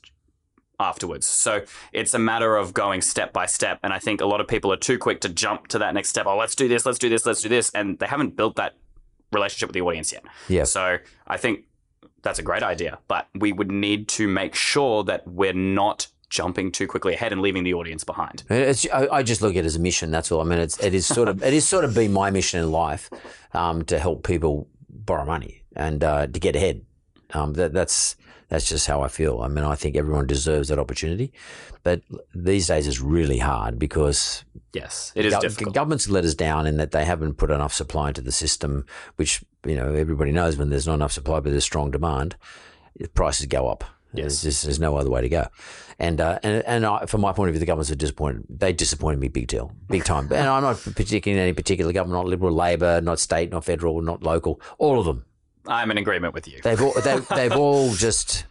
afterwards. 0.80 1.26
So 1.26 1.64
it's 1.92 2.14
a 2.14 2.20
matter 2.20 2.56
of 2.56 2.74
going 2.74 3.02
step 3.02 3.34
by 3.34 3.46
step. 3.48 3.80
And 3.84 3.92
I 3.94 4.00
think 4.00 4.22
a 4.22 4.26
lot 4.26 4.40
of 4.42 4.48
people 4.48 4.72
are 4.72 4.78
too 4.78 4.98
quick 4.98 5.22
to 5.22 5.30
jump 5.30 5.68
to 5.70 5.80
that 5.80 5.94
next 5.94 6.10
step. 6.10 6.26
Oh, 6.28 6.38
let's 6.38 6.56
do 6.56 6.68
this, 6.68 6.86
let's 6.86 7.00
do 7.00 7.10
this, 7.10 7.26
let's 7.26 7.42
do 7.42 7.50
this, 7.50 7.72
and 7.72 7.98
they 8.00 8.06
haven't 8.08 8.36
built 8.36 8.56
that 8.58 8.76
relationship 9.32 9.70
with 9.70 9.74
the 9.74 9.82
audience 9.82 10.12
yet. 10.12 10.24
Yeah. 10.48 10.64
So 10.66 10.98
I 11.28 11.38
think 11.38 11.66
that's 12.22 12.40
a 12.40 12.44
great 12.44 12.64
idea, 12.64 13.00
but 13.08 13.28
we 13.34 13.52
would 13.52 13.72
need 13.72 14.08
to 14.10 14.28
make 14.28 14.54
sure 14.56 15.04
that 15.06 15.28
we're 15.28 15.54
not 15.54 16.08
jumping 16.30 16.72
too 16.72 16.88
quickly 16.88 17.14
ahead 17.14 17.32
and 17.32 17.42
leaving 17.42 17.64
the 17.64 17.74
audience 17.74 18.04
behind. 18.04 18.44
It's, 18.50 18.88
I, 18.92 19.08
I 19.08 19.24
just 19.24 19.42
look 19.42 19.56
at 19.56 19.64
it 19.64 19.66
as 19.66 19.76
a 19.76 19.80
mission. 19.80 20.12
That's 20.12 20.32
all. 20.32 20.42
I 20.42 20.44
mean, 20.44 20.60
it's 20.60 20.82
it 20.84 20.94
is 20.94 21.06
sort 21.06 21.28
of 21.28 21.44
it 21.44 21.54
is 21.54 21.68
sort 21.68 21.86
of 21.86 21.94
been 21.94 22.14
my 22.14 22.30
mission 22.30 22.60
in 22.60 22.72
life 22.72 23.10
um, 23.54 23.84
to 23.86 24.00
help 24.00 24.26
people 24.26 24.68
borrow 24.90 25.26
money 25.26 25.64
and 25.76 26.04
uh, 26.04 26.28
to 26.28 26.40
get 26.40 26.56
ahead. 26.56 26.84
Um, 27.34 27.54
that, 27.54 27.74
that's 27.74 28.16
that's 28.50 28.70
just 28.70 28.88
how 28.88 29.02
I 29.02 29.08
feel. 29.10 29.42
I 29.42 29.48
mean, 29.48 29.66
I 29.66 29.76
think 29.76 29.96
everyone 29.96 30.28
deserves 30.28 30.70
that 30.70 30.80
opportunity, 30.80 31.34
but 31.84 32.02
these 32.34 32.68
days 32.68 32.88
it's 32.88 33.02
really 33.02 33.40
hard 33.40 33.78
because 33.78 34.44
Yes, 34.74 35.12
it 35.16 35.26
is 35.26 35.34
Gov- 35.34 35.42
difficult. 35.42 35.76
Governments 35.76 36.10
let 36.10 36.24
us 36.24 36.36
down 36.36 36.68
in 36.68 36.78
that 36.78 36.92
they 36.92 37.04
haven't 37.04 37.36
put 37.36 37.50
enough 37.50 37.74
supply 37.74 38.10
into 38.10 38.22
the 38.22 38.32
system, 38.32 38.86
which 39.16 39.44
you 39.66 39.76
know 39.76 39.94
everybody 39.94 40.32
knows 40.32 40.58
when 40.58 40.70
there's 40.70 40.88
not 40.88 40.96
enough 40.96 41.12
supply 41.12 41.40
but 41.40 41.52
there's 41.52 41.64
strong 41.64 41.90
demand, 41.92 42.36
prices 43.14 43.46
go 43.48 43.68
up. 43.68 43.84
There's, 44.14 44.42
just, 44.42 44.64
there's 44.64 44.80
no 44.80 44.96
other 44.98 45.10
way 45.10 45.22
to 45.22 45.30
go, 45.30 45.48
and 46.00 46.20
uh, 46.22 46.40
and 46.42 46.64
and 46.66 46.86
I, 46.86 47.06
from 47.06 47.22
my 47.22 47.34
point 47.34 47.50
of 47.50 47.54
view, 47.54 47.60
the 47.60 47.66
governments 47.66 47.92
are 47.92 47.96
disappointed. 47.96 48.46
They 48.50 48.74
disappointed 48.74 49.20
me 49.20 49.28
big 49.28 49.48
deal, 49.48 49.72
big 49.90 50.06
time. 50.06 50.26
and 50.32 50.48
I'm 50.48 50.64
not 50.64 50.78
particularly 50.96 51.40
in 51.40 51.44
any 51.44 51.54
particular 51.54 51.92
government, 51.94 52.18
not 52.24 52.28
Liberal, 52.30 52.54
Labor, 52.54 53.02
not 53.02 53.20
state, 53.20 53.52
not 53.52 53.66
federal, 53.66 54.02
not 54.02 54.24
local. 54.24 54.62
All 54.78 55.00
of 55.00 55.06
them. 55.06 55.26
I'm 55.68 55.92
in 55.92 55.98
agreement 55.98 56.34
with 56.34 56.48
you. 56.48 56.62
They've 56.64 56.82
all, 56.82 56.94
they've, 57.04 57.28
they've 57.36 57.52
all 57.56 57.94
just 57.94 58.46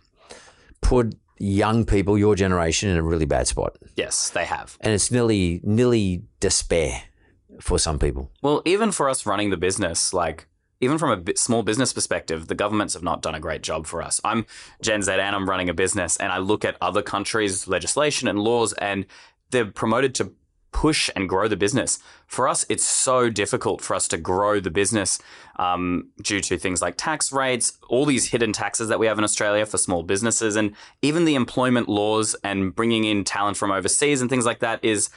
put 0.83 1.15
young 1.39 1.85
people, 1.85 2.19
your 2.19 2.35
generation, 2.35 2.91
in 2.91 2.97
a 2.97 3.03
really 3.03 3.27
bad 3.27 3.47
spot, 3.47 3.77
Yes, 3.97 4.31
they 4.31 4.45
have. 4.45 4.77
and 4.81 4.93
it's 4.93 5.11
nearly 5.11 5.61
nearly 5.65 6.23
despair 6.41 7.03
for 7.61 7.79
some 7.79 7.99
people. 7.99 8.31
Well, 8.43 8.63
even 8.65 8.93
for 8.93 9.09
us 9.09 9.25
running 9.27 9.51
the 9.51 9.57
business, 9.57 10.13
like 10.13 10.47
even 10.81 10.99
from 10.99 11.25
a 11.27 11.37
small 11.37 11.63
business 11.63 11.93
perspective, 11.93 12.49
the 12.49 12.55
governments 12.55 12.95
have 12.95 13.03
not 13.03 13.23
done 13.23 13.35
a 13.35 13.41
great 13.41 13.63
job 13.63 13.87
for 13.87 14.03
us. 14.03 14.21
I'm 14.25 14.47
Gen 14.83 15.03
Z 15.03 15.11
and 15.13 15.35
I'm 15.35 15.49
running 15.49 15.69
a 15.69 15.75
business, 15.75 16.17
and 16.17 16.33
I 16.33 16.39
look 16.39 16.65
at 16.65 16.77
other 16.81 17.03
countries' 17.03 17.67
legislation 17.67 18.29
and 18.29 18.39
laws, 18.39 18.73
and 18.75 19.07
they're 19.51 19.67
promoted 19.67 20.15
to 20.17 20.33
push 20.73 21.09
and 21.17 21.27
grow 21.27 21.49
the 21.49 21.57
business. 21.57 21.99
For 22.27 22.47
us, 22.47 22.67
it's 22.69 22.87
so 22.87 23.31
difficult 23.31 23.81
for 23.81 23.95
us 23.95 24.07
to 24.09 24.19
grow 24.19 24.61
the 24.61 24.71
business 24.71 25.19
um, 25.59 26.11
due 26.23 26.41
to 26.41 26.59
things 26.59 26.83
like 26.83 26.97
tax 26.99 27.33
rates, 27.33 27.79
all 27.89 28.05
these 28.05 28.27
hidden 28.27 28.53
taxes 28.53 28.89
that 28.89 28.99
we 28.99 29.07
have 29.07 29.17
in 29.17 29.25
Australia 29.25 29.65
for 29.65 29.79
small 29.79 30.03
businesses, 30.03 30.55
and 30.55 30.77
even 31.01 31.25
the 31.25 31.35
employment 31.35 31.89
laws 31.89 32.37
and 32.45 32.75
bringing 32.75 33.05
in 33.05 33.25
talent 33.25 33.57
from 33.57 33.71
overseas 33.71 34.21
and 34.21 34.29
things 34.29 34.45
like 34.45 34.59
that 34.59 34.85
is 34.85 35.09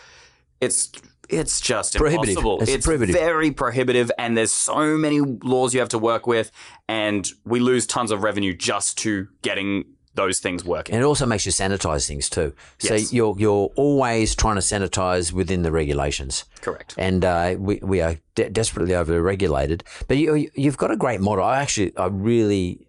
it's 0.61 0.93
it's 1.29 1.61
just 1.61 1.95
Prohibitive. 1.95 2.29
impossible. 2.37 2.61
It's 2.61 2.71
It's, 2.71 2.85
prohibitive. 2.85 3.15
very 3.15 3.51
prohibitive, 3.51 4.11
and 4.17 4.35
there's 4.37 4.51
so 4.51 4.97
many 4.97 5.19
laws 5.21 5.73
you 5.73 5.79
have 5.79 5.89
to 5.89 5.99
work 5.99 6.27
with, 6.27 6.51
and 6.87 7.27
we 7.45 7.59
lose 7.59 7.85
tons 7.87 8.11
of 8.11 8.23
revenue 8.23 8.53
just 8.55 8.97
to 8.99 9.27
getting 9.41 9.85
those 10.15 10.39
things 10.39 10.65
working. 10.65 10.95
And 10.95 11.03
it 11.03 11.05
also 11.05 11.25
makes 11.25 11.45
you 11.45 11.51
sanitize 11.51 12.07
things 12.07 12.29
too. 12.29 12.53
So 12.79 12.95
Yes. 12.95 13.13
you're 13.13 13.35
you're 13.37 13.69
always 13.75 14.35
trying 14.35 14.55
to 14.55 14.61
sanitize 14.61 15.31
within 15.31 15.61
the 15.61 15.71
regulations. 15.71 16.45
Correct. 16.61 16.95
And 16.97 17.23
uh, 17.23 17.55
we 17.57 17.79
we 17.81 18.01
are 18.01 18.17
de- 18.35 18.49
desperately 18.49 18.95
over 18.95 19.21
regulated. 19.21 19.83
But 20.07 20.17
you 20.17 20.49
you've 20.55 20.77
got 20.77 20.91
a 20.91 20.97
great 20.97 21.21
model. 21.21 21.45
I 21.45 21.61
actually 21.61 21.95
I 21.95 22.07
really 22.07 22.87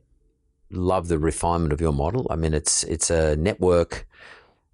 love 0.70 1.08
the 1.08 1.18
refinement 1.18 1.72
of 1.72 1.80
your 1.80 1.92
model. 1.92 2.26
I 2.30 2.36
mean 2.36 2.54
it's 2.54 2.84
it's 2.84 3.10
a 3.10 3.36
network 3.36 4.06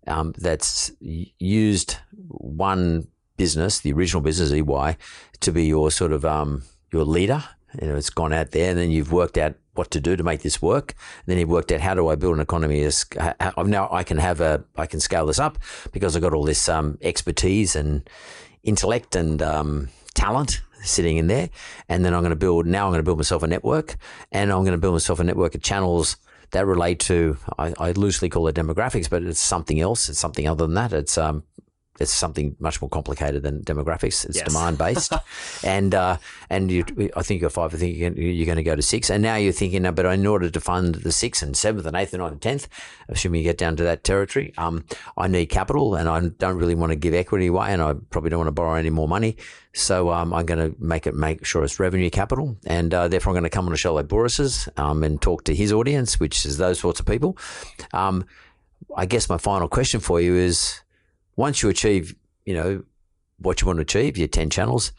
um, 0.06 0.32
that's 0.38 0.92
used 1.38 1.96
one 2.28 3.08
business, 3.36 3.80
the 3.80 3.92
original 3.92 4.22
business 4.22 4.52
EY, 4.52 4.96
to 5.40 5.52
be 5.52 5.66
your 5.66 5.90
sort 5.90 6.12
of 6.12 6.24
um, 6.24 6.62
your 6.92 7.04
leader. 7.04 7.44
You 7.80 7.88
know, 7.88 7.96
it's 7.96 8.10
gone 8.10 8.32
out 8.32 8.52
there, 8.52 8.70
and 8.70 8.78
then 8.78 8.90
you've 8.90 9.12
worked 9.12 9.36
out 9.36 9.54
what 9.74 9.90
to 9.90 10.00
do 10.00 10.16
to 10.16 10.22
make 10.22 10.42
this 10.42 10.62
work. 10.62 10.94
And 11.18 11.26
then 11.26 11.38
you've 11.38 11.50
worked 11.50 11.70
out 11.72 11.80
how 11.80 11.94
do 11.94 12.08
I 12.08 12.14
build 12.14 12.34
an 12.34 12.40
economy? 12.40 12.88
Now 13.64 13.88
I 13.92 14.02
can 14.02 14.18
have 14.18 14.40
a 14.40 14.64
I 14.76 14.86
can 14.86 15.00
scale 15.00 15.26
this 15.26 15.38
up 15.38 15.58
because 15.92 16.16
I've 16.16 16.22
got 16.22 16.32
all 16.32 16.44
this 16.44 16.68
um, 16.68 16.98
expertise 17.02 17.76
and 17.76 18.08
intellect 18.62 19.14
and 19.14 19.42
um, 19.42 19.88
talent 20.14 20.62
sitting 20.82 21.16
in 21.16 21.26
there. 21.26 21.50
And 21.88 22.04
then 22.04 22.14
I'm 22.14 22.20
going 22.20 22.30
to 22.30 22.36
build 22.36 22.66
now. 22.66 22.86
I'm 22.86 22.92
going 22.92 23.00
to 23.00 23.04
build 23.04 23.18
myself 23.18 23.42
a 23.42 23.46
network, 23.46 23.96
and 24.32 24.50
I'm 24.50 24.60
going 24.60 24.72
to 24.72 24.78
build 24.78 24.94
myself 24.94 25.20
a 25.20 25.24
network 25.24 25.54
of 25.54 25.62
channels 25.62 26.16
that 26.52 26.66
relate 26.66 27.00
to 27.00 27.36
I, 27.58 27.74
I 27.78 27.90
loosely 27.92 28.28
call 28.28 28.48
it 28.48 28.54
demographics, 28.54 29.10
but 29.10 29.22
it's 29.22 29.40
something 29.40 29.80
else. 29.80 30.08
It's 30.08 30.18
something 30.18 30.46
other 30.46 30.66
than 30.66 30.74
that. 30.74 30.92
It's 30.92 31.18
um 31.18 31.42
it's 32.00 32.12
something 32.12 32.56
much 32.58 32.80
more 32.80 32.88
complicated 32.88 33.42
than 33.42 33.62
demographics. 33.62 34.24
It's 34.24 34.36
Yes. 34.36 34.46
demand 34.46 34.78
based, 34.78 35.12
and 35.64 35.94
uh, 35.94 36.16
and 36.50 36.70
you, 36.70 36.84
I 37.16 37.22
think 37.22 37.40
you're 37.40 37.50
five. 37.50 37.74
I 37.74 37.78
think 37.78 37.96
you're, 37.96 38.12
you're 38.12 38.46
going 38.46 38.56
to 38.56 38.62
go 38.62 38.76
to 38.76 38.82
six, 38.82 39.10
and 39.10 39.22
now 39.22 39.36
you're 39.36 39.52
thinking, 39.52 39.82
no, 39.82 39.92
but 39.92 40.06
in 40.06 40.26
order 40.26 40.50
to 40.50 40.60
fund 40.60 40.96
the 40.96 41.12
sixth 41.12 41.42
and 41.42 41.56
seventh 41.56 41.86
and 41.86 41.96
eighth 41.96 42.12
and 42.12 42.22
ninth 42.22 42.32
and 42.32 42.42
tenth, 42.42 42.68
assuming 43.08 43.40
you 43.40 43.44
get 43.44 43.58
down 43.58 43.76
to 43.76 43.84
that 43.84 44.04
territory, 44.04 44.52
um, 44.58 44.84
I 45.16 45.28
need 45.28 45.46
capital, 45.46 45.94
and 45.94 46.08
I 46.08 46.20
don't 46.20 46.56
really 46.56 46.74
want 46.74 46.90
to 46.92 46.96
give 46.96 47.14
equity 47.14 47.46
away, 47.46 47.72
and 47.72 47.80
I 47.82 47.94
probably 48.10 48.30
don't 48.30 48.38
want 48.40 48.48
to 48.48 48.52
borrow 48.52 48.74
any 48.74 48.90
more 48.90 49.08
money. 49.08 49.36
So 49.72 50.10
um, 50.10 50.32
I'm 50.32 50.46
going 50.46 50.72
to 50.72 50.74
make 50.82 51.06
it 51.06 51.14
make 51.14 51.44
sure 51.44 51.62
it's 51.62 51.78
revenue 51.78 52.08
capital, 52.10 52.56
and 52.66 52.92
uh, 52.94 53.08
therefore 53.08 53.30
I'm 53.30 53.34
going 53.34 53.44
to 53.44 53.50
come 53.50 53.66
on 53.66 53.72
a 53.72 53.76
show 53.76 53.92
like 53.94 54.08
Bouris's 54.08 54.68
um, 54.78 55.02
and 55.04 55.20
talk 55.20 55.44
to 55.44 55.54
his 55.54 55.70
audience, 55.72 56.18
which 56.18 56.46
is 56.46 56.56
those 56.56 56.80
sorts 56.80 56.98
of 57.00 57.06
people. 57.06 57.36
Um, 57.92 58.24
I 58.96 59.04
guess 59.04 59.28
my 59.28 59.36
final 59.38 59.68
question 59.68 60.00
for 60.00 60.20
you 60.20 60.34
is 60.34 60.80
once 61.36 61.62
you 61.62 61.68
achieve, 61.68 62.14
you 62.44 62.54
know, 62.54 62.82
what 63.38 63.60
you 63.60 63.66
want 63.66 63.78
to 63.78 63.82
achieve, 63.82 64.16
your 64.16 64.28
10 64.28 64.50
channels, 64.50 64.92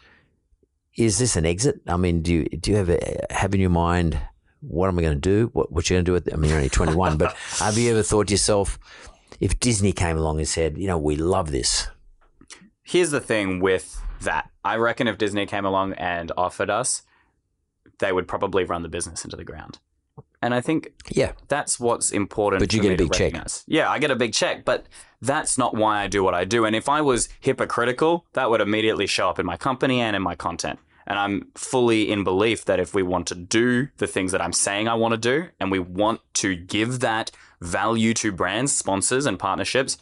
is 0.95 1.19
this 1.19 1.35
an 1.35 1.45
exit? 1.45 1.81
I 1.87 1.97
mean, 1.97 2.21
do 2.21 2.33
you, 2.33 2.43
do 2.45 2.71
you 2.71 2.77
have, 2.77 2.89
a, 2.89 3.25
have 3.29 3.53
in 3.53 3.59
your 3.59 3.69
mind, 3.69 4.19
what 4.61 4.87
am 4.87 4.97
I 4.97 5.01
going 5.01 5.15
to 5.15 5.19
do? 5.19 5.49
What, 5.53 5.71
what 5.71 5.89
you 5.89 5.95
going 5.95 6.05
to 6.05 6.09
do 6.09 6.13
with, 6.13 6.33
I 6.33 6.37
mean, 6.37 6.49
you're 6.49 6.57
only 6.57 6.69
21, 6.69 7.17
but 7.17 7.35
have 7.59 7.77
you 7.77 7.91
ever 7.91 8.03
thought 8.03 8.27
to 8.27 8.33
yourself, 8.33 8.79
if 9.39 9.59
Disney 9.59 9.91
came 9.91 10.17
along 10.17 10.37
and 10.37 10.47
said, 10.47 10.77
you 10.77 10.87
know, 10.87 10.97
we 10.97 11.15
love 11.15 11.51
this, 11.51 11.87
Here's 12.87 13.11
the 13.11 13.19
thing 13.19 13.59
with 13.59 14.01
that. 14.21 14.49
I 14.63 14.77
reckon 14.77 15.09
if 15.09 15.17
Disney 15.17 15.45
came 15.45 15.65
along 15.65 15.91
and 15.93 16.31
offered 16.37 16.69
us, 16.69 17.03
they 17.99 18.13
would 18.13 18.29
probably 18.29 18.63
run 18.63 18.81
the 18.81 18.87
business 18.87 19.25
into 19.25 19.35
the 19.35 19.43
ground. 19.43 19.79
And 20.41 20.53
I 20.53 20.61
think 20.61 20.93
yeah, 21.09 21.33
that's 21.49 21.81
what's 21.81 22.11
important. 22.11 22.61
But 22.61 22.71
you 22.71 22.79
for 22.79 22.83
get 22.83 22.89
me 22.89 22.93
a 22.93 23.09
big 23.09 23.11
check. 23.11 23.33
Yeah, 23.67 23.89
I 23.91 23.99
get 23.99 24.09
a 24.09 24.15
big 24.15 24.31
check, 24.31 24.63
but 24.63 24.85
that's 25.21 25.57
not 25.57 25.75
why 25.75 26.03
I 26.03 26.07
do 26.07 26.23
what 26.23 26.33
I 26.33 26.45
do. 26.45 26.65
And 26.65 26.75
if 26.75 26.87
I 26.89 27.01
was 27.01 27.29
hypocritical, 27.39 28.25
that 28.33 28.49
would 28.49 28.61
immediately 28.61 29.07
show 29.07 29.29
up 29.29 29.39
in 29.39 29.45
my 29.45 29.57
company 29.57 29.99
and 29.99 30.15
in 30.15 30.21
my 30.21 30.35
content. 30.35 30.79
And 31.07 31.17
I'm 31.17 31.47
fully 31.55 32.11
in 32.11 32.23
belief 32.23 32.65
that 32.65 32.79
if 32.79 32.93
we 32.93 33.01
want 33.01 33.27
to 33.27 33.35
do 33.35 33.87
the 33.97 34.07
things 34.07 34.31
that 34.33 34.41
I'm 34.41 34.53
saying 34.53 34.87
I 34.87 34.93
want 34.95 35.13
to 35.13 35.17
do, 35.17 35.47
and 35.59 35.71
we 35.71 35.79
want 35.79 36.19
to 36.35 36.55
give 36.55 36.99
that 36.99 37.31
value 37.61 38.13
to 38.15 38.31
brands, 38.31 38.75
sponsors, 38.75 39.25
and 39.25 39.39
partnerships, 39.39 39.97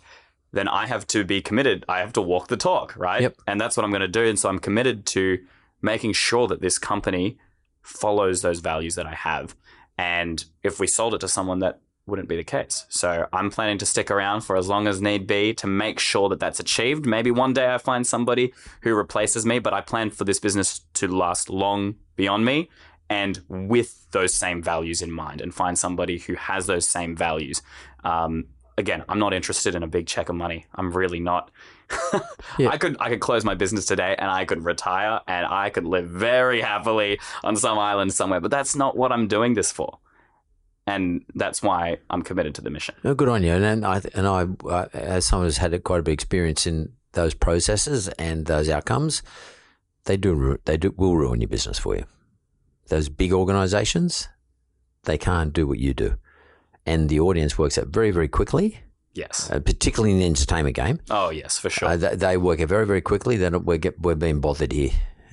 then 0.52 0.68
I 0.68 0.88
have 0.88 1.06
to 1.08 1.24
be 1.24 1.42
committed. 1.42 1.86
I 1.88 2.00
have 2.00 2.14
to 2.14 2.22
walk 2.22 2.48
the 2.48 2.58
talk, 2.58 2.96
right? 2.98 3.22
Yep. 3.22 3.38
And 3.46 3.62
that's 3.62 3.78
what 3.78 3.84
I'm 3.84 3.92
going 3.92 4.02
to 4.02 4.08
do. 4.08 4.26
And 4.26 4.40
so 4.40 4.50
I'm 4.50 4.60
committed 4.60 5.06
to 5.08 5.40
making 5.82 6.14
sure 6.14 6.48
that 6.48 6.62
this 6.62 6.80
company 6.80 7.38
follows 7.82 8.42
those 8.42 8.60
values 8.60 8.96
that 8.96 9.06
I 9.06 9.14
have. 9.14 9.56
And 9.98 10.44
if 10.64 10.80
we 10.80 10.88
sold 10.88 11.14
it 11.14 11.20
to 11.20 11.28
someone, 11.28 11.60
that 11.60 11.82
wouldn't 12.08 12.30
be 12.30 12.36
the 12.36 12.44
case. 12.44 12.86
So 12.90 13.28
I'm 13.34 13.50
planning 13.50 13.78
to 13.80 13.86
stick 13.86 14.12
around 14.12 14.42
for 14.42 14.56
as 14.56 14.68
long 14.68 14.88
as 14.88 15.02
need 15.02 15.26
be 15.26 15.54
to 15.56 15.68
make 15.68 16.00
sure 16.00 16.30
that 16.30 16.40
that's 16.40 16.60
achieved. 16.60 17.06
Maybe 17.06 17.32
one 17.32 17.54
day 17.54 17.74
I 17.74 17.78
find 17.78 18.06
somebody 18.06 18.54
who 18.82 18.94
replaces 18.96 19.46
me, 19.46 19.60
but 19.60 19.74
I 19.74 19.82
plan 19.82 20.12
for 20.12 20.24
this 20.24 20.40
business 20.40 20.82
to 20.96 21.08
last 21.08 21.50
long 21.50 21.96
beyond 22.16 22.46
me 22.46 22.70
and 23.10 23.42
with 23.50 24.10
those 24.12 24.34
same 24.34 24.62
values 24.62 25.02
in 25.02 25.12
mind 25.12 25.42
and 25.42 25.54
find 25.54 25.78
somebody 25.78 26.20
who 26.20 26.36
has 26.36 26.68
those 26.68 26.88
same 26.88 27.16
values. 27.16 27.62
Um, 28.04 28.46
again, 28.78 29.04
I'm 29.10 29.20
not 29.20 29.34
interested 29.34 29.76
in 29.76 29.84
a 29.84 29.88
big 29.88 30.08
check 30.08 30.30
of 30.30 30.36
money. 30.36 30.66
I'm 30.76 30.92
really 30.92 31.20
not. 31.20 31.52
Yeah. 32.58 32.70
I 32.70 32.78
could 32.78 32.96
I 33.02 33.10
could 33.10 33.20
close 33.20 33.44
my 33.44 33.54
business 33.56 33.86
today 33.86 34.16
and 34.18 34.32
I 34.32 34.46
could 34.46 34.64
retire 34.64 35.20
and 35.28 35.46
I 35.46 35.70
could 35.70 35.84
live 35.84 36.08
very 36.08 36.62
happily 36.62 37.20
on 37.44 37.58
some 37.58 37.78
island 37.78 38.14
somewhere, 38.14 38.40
but 38.40 38.50
that's 38.50 38.78
not 38.78 38.96
what 38.96 39.12
I'm 39.12 39.28
doing 39.28 39.56
this 39.56 39.74
for. 39.74 39.98
And 40.88 41.26
that's 41.34 41.64
why 41.64 41.98
I'm 42.12 42.22
committed 42.22 42.54
to 42.56 42.62
the 42.62 42.70
mission. 42.70 42.96
Oh, 43.04 43.16
good 43.16 43.28
on 43.28 43.42
you. 43.44 43.54
And, 43.54 43.66
and 43.66 43.86
I, 43.86 44.02
and 44.14 44.28
I, 44.28 44.46
uh, 44.70 44.88
as 44.94 45.26
someone 45.26 45.48
who's 45.48 45.58
had 45.58 45.74
a, 45.74 45.80
quite 45.80 46.00
a 46.00 46.04
big 46.04 46.14
experience 46.14 46.68
in 46.68 46.92
those 47.14 47.34
processes 47.34 48.08
and 48.20 48.46
those 48.46 48.70
outcomes, 48.70 49.24
they 50.06 50.16
do, 50.18 50.60
they 50.66 50.78
do, 50.78 50.94
will 50.96 51.16
ruin 51.18 51.42
your 51.42 51.48
business 51.48 51.80
for 51.80 51.96
you. 51.96 52.06
Those 52.90 53.10
big 53.10 53.34
organizations, 53.34 54.28
they 55.06 55.18
can't 55.18 55.54
do 55.54 55.66
what 55.66 55.80
you 55.80 55.96
do. 55.96 56.18
And 56.86 57.10
the 57.10 57.20
audience 57.20 57.58
works 57.58 57.80
out 57.80 57.88
very, 57.88 58.12
very 58.12 58.28
quickly, 58.28 58.80
Yes. 59.16 59.50
uh, 59.50 59.60
particularly 59.60 60.12
in 60.12 60.20
the 60.20 60.26
entertainment 60.26 60.76
game. 60.76 61.00
Oh 61.10 61.32
yes, 61.32 61.58
for 61.58 61.72
sure. 61.72 61.88
Uh, 61.90 61.98
they, 61.98 62.16
they 62.16 62.38
work 62.38 62.60
out 62.60 62.70
very, 62.70 62.86
very 62.86 63.02
quickly. 63.02 63.38
They're 63.38 63.58
we're, 63.58 63.78
get, 63.78 64.00
we're 64.00 64.14
being 64.14 64.40
bothered 64.40 64.72
here. 64.72 64.92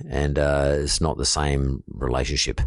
And 0.09 0.39
uh, 0.39 0.77
it's 0.79 0.99
not 0.99 1.17
the 1.17 1.25
same 1.25 1.83
relationship. 1.87 2.59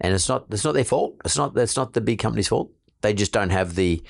And 0.00 0.14
it's 0.14 0.28
not, 0.28 0.46
it's 0.50 0.64
not 0.64 0.74
their 0.74 0.84
fault. 0.84 1.16
It's 1.24 1.36
not, 1.36 1.54
that's 1.54 1.76
not 1.76 1.92
the 1.92 2.00
big 2.00 2.18
company's 2.18 2.48
fault. 2.48 2.70
They 3.00 3.14
just 3.14 3.32
don't 3.32 3.50
have 3.50 3.74
the, 3.74 4.02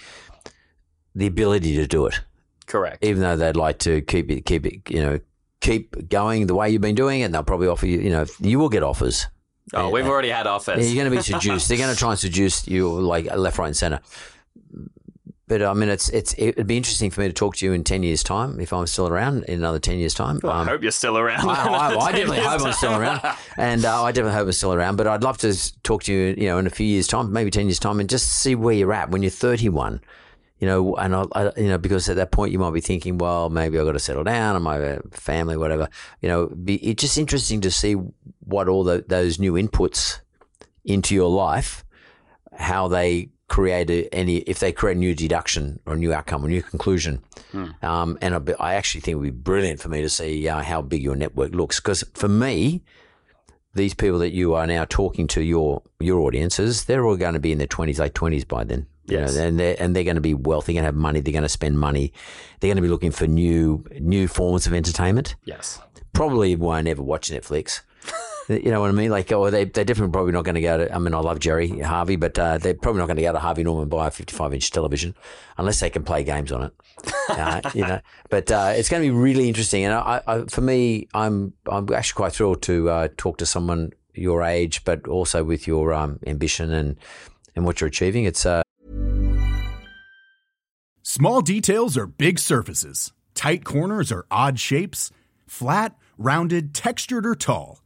the 1.14 1.26
ability 1.26 1.76
to 1.76 1.86
do 1.86 2.06
it 2.06 2.20
Correct. 2.66 3.04
even 3.04 3.22
though 3.22 3.36
they'd 3.36 3.56
like 3.56 3.78
to 3.80 4.00
keep 4.02 4.30
it, 4.30 4.42
keep 4.42 4.66
it, 4.66 4.90
you 4.90 5.00
know, 5.02 5.20
keep 5.60 6.08
going 6.08 6.46
the 6.46 6.54
way 6.54 6.70
you've 6.70 6.82
been 6.82 6.94
doing 6.94 7.20
it. 7.20 7.24
And 7.24 7.34
they'll 7.34 7.42
probably 7.42 7.68
offer 7.68 7.86
you, 7.86 7.98
you 8.00 8.10
know, 8.10 8.26
you 8.40 8.58
will 8.58 8.68
get 8.68 8.82
offers. 8.82 9.26
oh, 9.74 9.90
we've 9.90 10.06
already 10.06 10.30
had 10.30 10.46
offers. 10.46 10.86
You're 10.86 11.02
going 11.02 11.12
to 11.12 11.16
be 11.16 11.22
seduced. 11.22 11.68
They're 11.68 11.78
going 11.78 11.92
to 11.92 11.98
try 11.98 12.10
and 12.10 12.18
seduce 12.18 12.66
you 12.68 12.88
like 12.88 13.26
left, 13.34 13.58
right, 13.58 13.66
and 13.66 13.76
center. 13.76 14.00
But 15.48 15.62
I 15.62 15.72
mean, 15.74 15.88
it's 15.88 16.08
it's 16.10 16.34
it'd 16.38 16.66
be 16.66 16.76
interesting 16.76 17.10
for 17.10 17.22
me 17.22 17.26
to 17.28 17.32
talk 17.32 17.56
to 17.56 17.66
you 17.66 17.72
in 17.72 17.82
ten 17.82 18.02
years' 18.02 18.22
time 18.22 18.60
if 18.60 18.72
I'm 18.72 18.86
still 18.86 19.08
around 19.08 19.44
in 19.44 19.54
another 19.58 19.78
ten 19.78 19.98
years' 19.98 20.14
time. 20.14 20.38
Well, 20.42 20.52
I 20.52 20.60
Um, 20.60 20.66
hope 20.68 20.82
you're 20.82 20.90
still 20.92 21.16
around. 21.18 21.48
I, 21.48 21.54
I, 21.54 21.96
I 21.96 22.12
definitely 22.12 22.40
hope 22.40 22.60
I'm 22.62 22.72
still 22.72 22.94
around, 22.94 23.20
and 23.56 23.84
uh, 23.84 24.04
I 24.04 24.12
definitely 24.12 24.36
hope 24.36 24.46
I'm 24.46 24.52
still 24.52 24.74
around. 24.74 24.96
But 24.96 25.06
I'd 25.06 25.22
love 25.22 25.38
to 25.38 25.82
talk 25.82 26.04
to 26.04 26.12
you, 26.12 26.34
you 26.38 26.46
know, 26.48 26.58
in 26.58 26.66
a 26.66 26.70
few 26.70 26.86
years' 26.86 27.08
time, 27.08 27.32
maybe 27.32 27.50
ten 27.50 27.66
years' 27.66 27.78
time, 27.78 27.98
and 27.98 28.08
just 28.08 28.28
see 28.28 28.54
where 28.54 28.74
you're 28.74 28.92
at 28.92 29.10
when 29.10 29.22
you're 29.22 29.30
31. 29.30 30.00
You 30.60 30.66
know, 30.66 30.96
and 30.96 31.14
I, 31.14 31.24
I, 31.36 31.52
you 31.56 31.68
know, 31.68 31.78
because 31.78 32.08
at 32.08 32.16
that 32.16 32.32
point 32.32 32.50
you 32.50 32.58
might 32.58 32.72
be 32.74 32.80
thinking, 32.80 33.16
well, 33.16 33.48
maybe 33.48 33.78
I've 33.78 33.86
got 33.86 33.92
to 33.92 34.00
settle 34.00 34.24
down, 34.24 34.56
I 34.56 34.58
might 34.58 34.80
have 34.80 35.02
a 35.04 35.16
family, 35.16 35.56
whatever. 35.56 35.88
You 36.20 36.28
know, 36.28 36.46
be, 36.48 36.74
it's 36.84 37.00
just 37.00 37.16
interesting 37.16 37.60
to 37.60 37.70
see 37.70 37.94
what 38.40 38.68
all 38.68 38.82
the, 38.82 39.04
those 39.06 39.38
new 39.38 39.52
inputs 39.52 40.18
into 40.84 41.14
your 41.14 41.30
life, 41.30 41.84
how 42.56 42.88
they 42.88 43.28
create 43.48 43.90
a, 43.90 44.14
any, 44.14 44.36
if 44.38 44.58
they 44.58 44.72
create 44.72 44.96
a 44.96 45.00
new 45.00 45.14
deduction 45.14 45.80
or 45.86 45.94
a 45.94 45.96
new 45.96 46.12
outcome, 46.12 46.44
a 46.44 46.48
new 46.48 46.62
conclusion. 46.62 47.22
Um, 47.82 48.18
and 48.20 48.34
I, 48.34 48.38
be- 48.38 48.54
I 48.60 48.74
actually 48.74 49.00
think 49.00 49.12
it 49.12 49.16
would 49.16 49.24
be 49.24 49.30
brilliant 49.30 49.80
for 49.80 49.88
me 49.88 50.02
to 50.02 50.08
see 50.08 50.46
uh, 50.48 50.62
how 50.62 50.82
big 50.82 51.02
your 51.02 51.16
network 51.16 51.52
looks. 51.54 51.80
Because 51.80 52.04
for 52.14 52.28
me, 52.28 52.82
these 53.74 53.94
people 53.94 54.18
that 54.20 54.32
you 54.32 54.54
are 54.54 54.66
now 54.66 54.84
talking 54.88 55.26
to, 55.28 55.42
your 55.42 55.82
your 56.00 56.20
audiences, 56.20 56.84
they're 56.84 57.04
all 57.06 57.16
going 57.16 57.34
to 57.34 57.40
be 57.40 57.52
in 57.52 57.58
their 57.58 57.66
twenties, 57.66 57.98
late 57.98 58.14
twenties 58.14 58.44
by 58.44 58.64
then. 58.64 58.86
You 59.06 59.18
Yes. 59.20 59.36
know, 59.36 59.46
and 59.46 59.58
they're 59.58 59.76
and 59.78 59.96
they're 59.96 60.04
going 60.04 60.16
to 60.16 60.20
be 60.20 60.34
wealthy, 60.34 60.74
going 60.74 60.82
to 60.82 60.86
have 60.86 60.94
money, 60.94 61.20
they're 61.20 61.32
going 61.32 61.42
to 61.42 61.48
spend 61.48 61.78
money, 61.78 62.12
they're 62.60 62.68
going 62.68 62.76
to 62.76 62.82
be 62.82 62.88
looking 62.88 63.10
for 63.12 63.26
new 63.26 63.84
new 63.98 64.28
forms 64.28 64.66
of 64.66 64.74
entertainment. 64.74 65.34
yes. 65.44 65.80
Probably 66.12 66.54
won't 66.56 66.88
ever 66.88 67.02
watch 67.02 67.30
Netflix. 67.30 67.80
You 68.48 68.70
know 68.70 68.80
what 68.80 68.88
I 68.88 68.94
mean? 68.94 69.10
Like, 69.10 69.30
oh, 69.30 69.50
they 69.50 69.64
they're 69.64 69.84
definitely 69.84 70.12
probably 70.12 70.32
not 70.32 70.44
going 70.44 70.54
to 70.54 70.60
go 70.60 70.78
to. 70.78 70.94
I 70.94 70.98
mean, 70.98 71.12
I 71.12 71.18
love 71.18 71.38
Gerry 71.38 71.80
Harvey, 71.80 72.16
but 72.16 72.38
uh, 72.38 72.58
they're 72.58 72.74
probably 72.74 73.00
not 73.00 73.06
going 73.06 73.16
to 73.18 73.22
go 73.22 73.32
to 73.32 73.38
Harvey 73.38 73.62
Norman 73.62 73.82
and 73.82 73.90
buy 73.90 74.06
a 74.06 74.10
55 74.10 74.54
inch 74.54 74.70
television 74.70 75.14
unless 75.58 75.80
they 75.80 75.90
can 75.90 76.02
play 76.02 76.24
games 76.24 76.52
on 76.52 76.62
it. 76.64 76.72
Uh, 77.28 77.60
you 77.74 77.82
know, 77.82 78.00
but 78.30 78.50
uh, 78.50 78.72
it's 78.74 78.88
going 78.88 79.02
to 79.02 79.06
be 79.06 79.14
really 79.14 79.48
interesting. 79.48 79.84
And 79.84 79.92
I, 79.92 80.22
I, 80.26 80.44
for 80.44 80.62
me, 80.62 81.08
I'm 81.12 81.52
I'm 81.66 81.92
actually 81.92 82.16
quite 82.16 82.32
thrilled 82.32 82.62
to 82.62 82.88
uh, 82.88 83.08
talk 83.18 83.36
to 83.38 83.46
someone 83.46 83.92
your 84.14 84.42
age, 84.42 84.82
but 84.84 85.06
also 85.06 85.44
with 85.44 85.66
your 85.66 85.92
um, 85.92 86.18
ambition 86.26 86.72
and 86.72 86.96
and 87.54 87.66
what 87.66 87.80
you're 87.80 87.88
achieving. 87.88 88.24
It's 88.24 88.46
uh, 88.46 88.62
Small 91.02 91.40
details 91.40 91.96
are 91.96 92.06
big 92.06 92.38
surfaces. 92.38 93.12
Tight 93.34 93.64
corners 93.64 94.12
are 94.12 94.26
odd 94.30 94.58
shapes. 94.58 95.10
Flat, 95.46 95.96
rounded, 96.18 96.74
textured, 96.74 97.24
or 97.24 97.34
tall. 97.34 97.80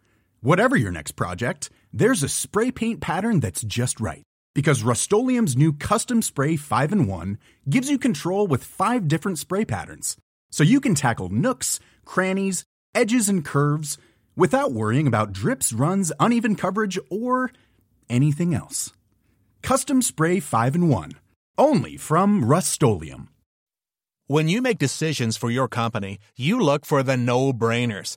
Whatever 0.44 0.74
your 0.74 0.90
next 0.90 1.12
project, 1.12 1.70
there's 1.92 2.24
a 2.24 2.28
spray 2.28 2.72
paint 2.72 3.00
pattern 3.00 3.38
that's 3.38 3.62
just 3.62 4.00
right. 4.00 4.24
Because 4.56 4.82
Rust 4.82 5.08
new 5.12 5.72
Custom 5.72 6.20
Spray 6.20 6.56
5 6.56 6.90
in 6.90 7.06
1 7.06 7.38
gives 7.70 7.88
you 7.88 7.96
control 7.96 8.48
with 8.48 8.64
five 8.64 9.06
different 9.06 9.38
spray 9.38 9.64
patterns. 9.64 10.16
So 10.50 10.64
you 10.64 10.80
can 10.80 10.96
tackle 10.96 11.28
nooks, 11.28 11.78
crannies, 12.04 12.64
edges, 12.92 13.28
and 13.28 13.44
curves 13.44 13.98
without 14.34 14.72
worrying 14.72 15.06
about 15.06 15.32
drips, 15.32 15.72
runs, 15.72 16.10
uneven 16.18 16.56
coverage, 16.56 16.98
or 17.08 17.52
anything 18.10 18.52
else. 18.52 18.92
Custom 19.62 20.02
Spray 20.02 20.40
5 20.40 20.74
in 20.74 20.88
1. 20.88 21.12
Only 21.56 21.96
from 21.96 22.44
Rust 22.44 22.82
When 24.26 24.48
you 24.48 24.60
make 24.60 24.78
decisions 24.78 25.36
for 25.36 25.52
your 25.52 25.68
company, 25.68 26.18
you 26.36 26.60
look 26.60 26.84
for 26.84 27.04
the 27.04 27.16
no 27.16 27.52
brainers. 27.52 28.16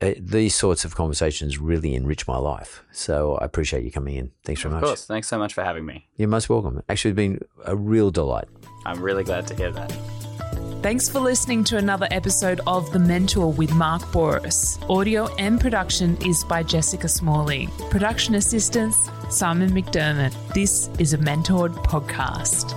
uh, 0.00 0.12
these 0.18 0.54
sorts 0.54 0.84
of 0.84 0.94
conversations 0.94 1.58
really 1.58 1.94
enrich 1.94 2.26
my 2.28 2.36
life. 2.36 2.84
So 2.92 3.34
I 3.36 3.44
appreciate 3.44 3.84
you 3.84 3.90
coming 3.90 4.16
in. 4.16 4.30
Thanks 4.44 4.62
very 4.62 4.70
Of 4.74 4.74
much. 4.76 4.82
Of 4.84 4.88
course. 4.90 5.06
Thanks 5.06 5.28
so 5.28 5.38
much 5.38 5.54
for 5.54 5.64
having 5.64 5.84
me. 5.84 6.06
You're 6.16 6.28
most 6.28 6.48
welcome. 6.48 6.82
Actually, 6.88 7.10
it's 7.10 7.16
been 7.16 7.40
a 7.64 7.74
real 7.74 8.10
delight. 8.10 8.48
I'm 8.86 9.00
really 9.00 9.24
glad 9.24 9.46
to 9.48 9.54
hear 9.54 9.70
that. 9.72 9.92
Thanks 10.82 11.08
for 11.08 11.18
listening 11.18 11.64
to 11.64 11.76
another 11.76 12.06
episode 12.12 12.60
of 12.64 12.92
The 12.92 13.00
Mentor 13.00 13.52
with 13.52 13.74
Mark 13.74 14.02
Bouris. 14.12 14.78
Audio 14.88 15.26
and 15.34 15.60
production 15.60 16.16
is 16.24 16.44
by 16.44 16.62
Jessica 16.62 17.08
Smalley. 17.08 17.68
Production 17.90 18.36
assistance, 18.36 18.96
Simon 19.28 19.70
McDermott. 19.70 20.32
This 20.54 20.88
is 21.00 21.14
a 21.14 21.18
mentored 21.18 21.74
podcast. 21.84 22.72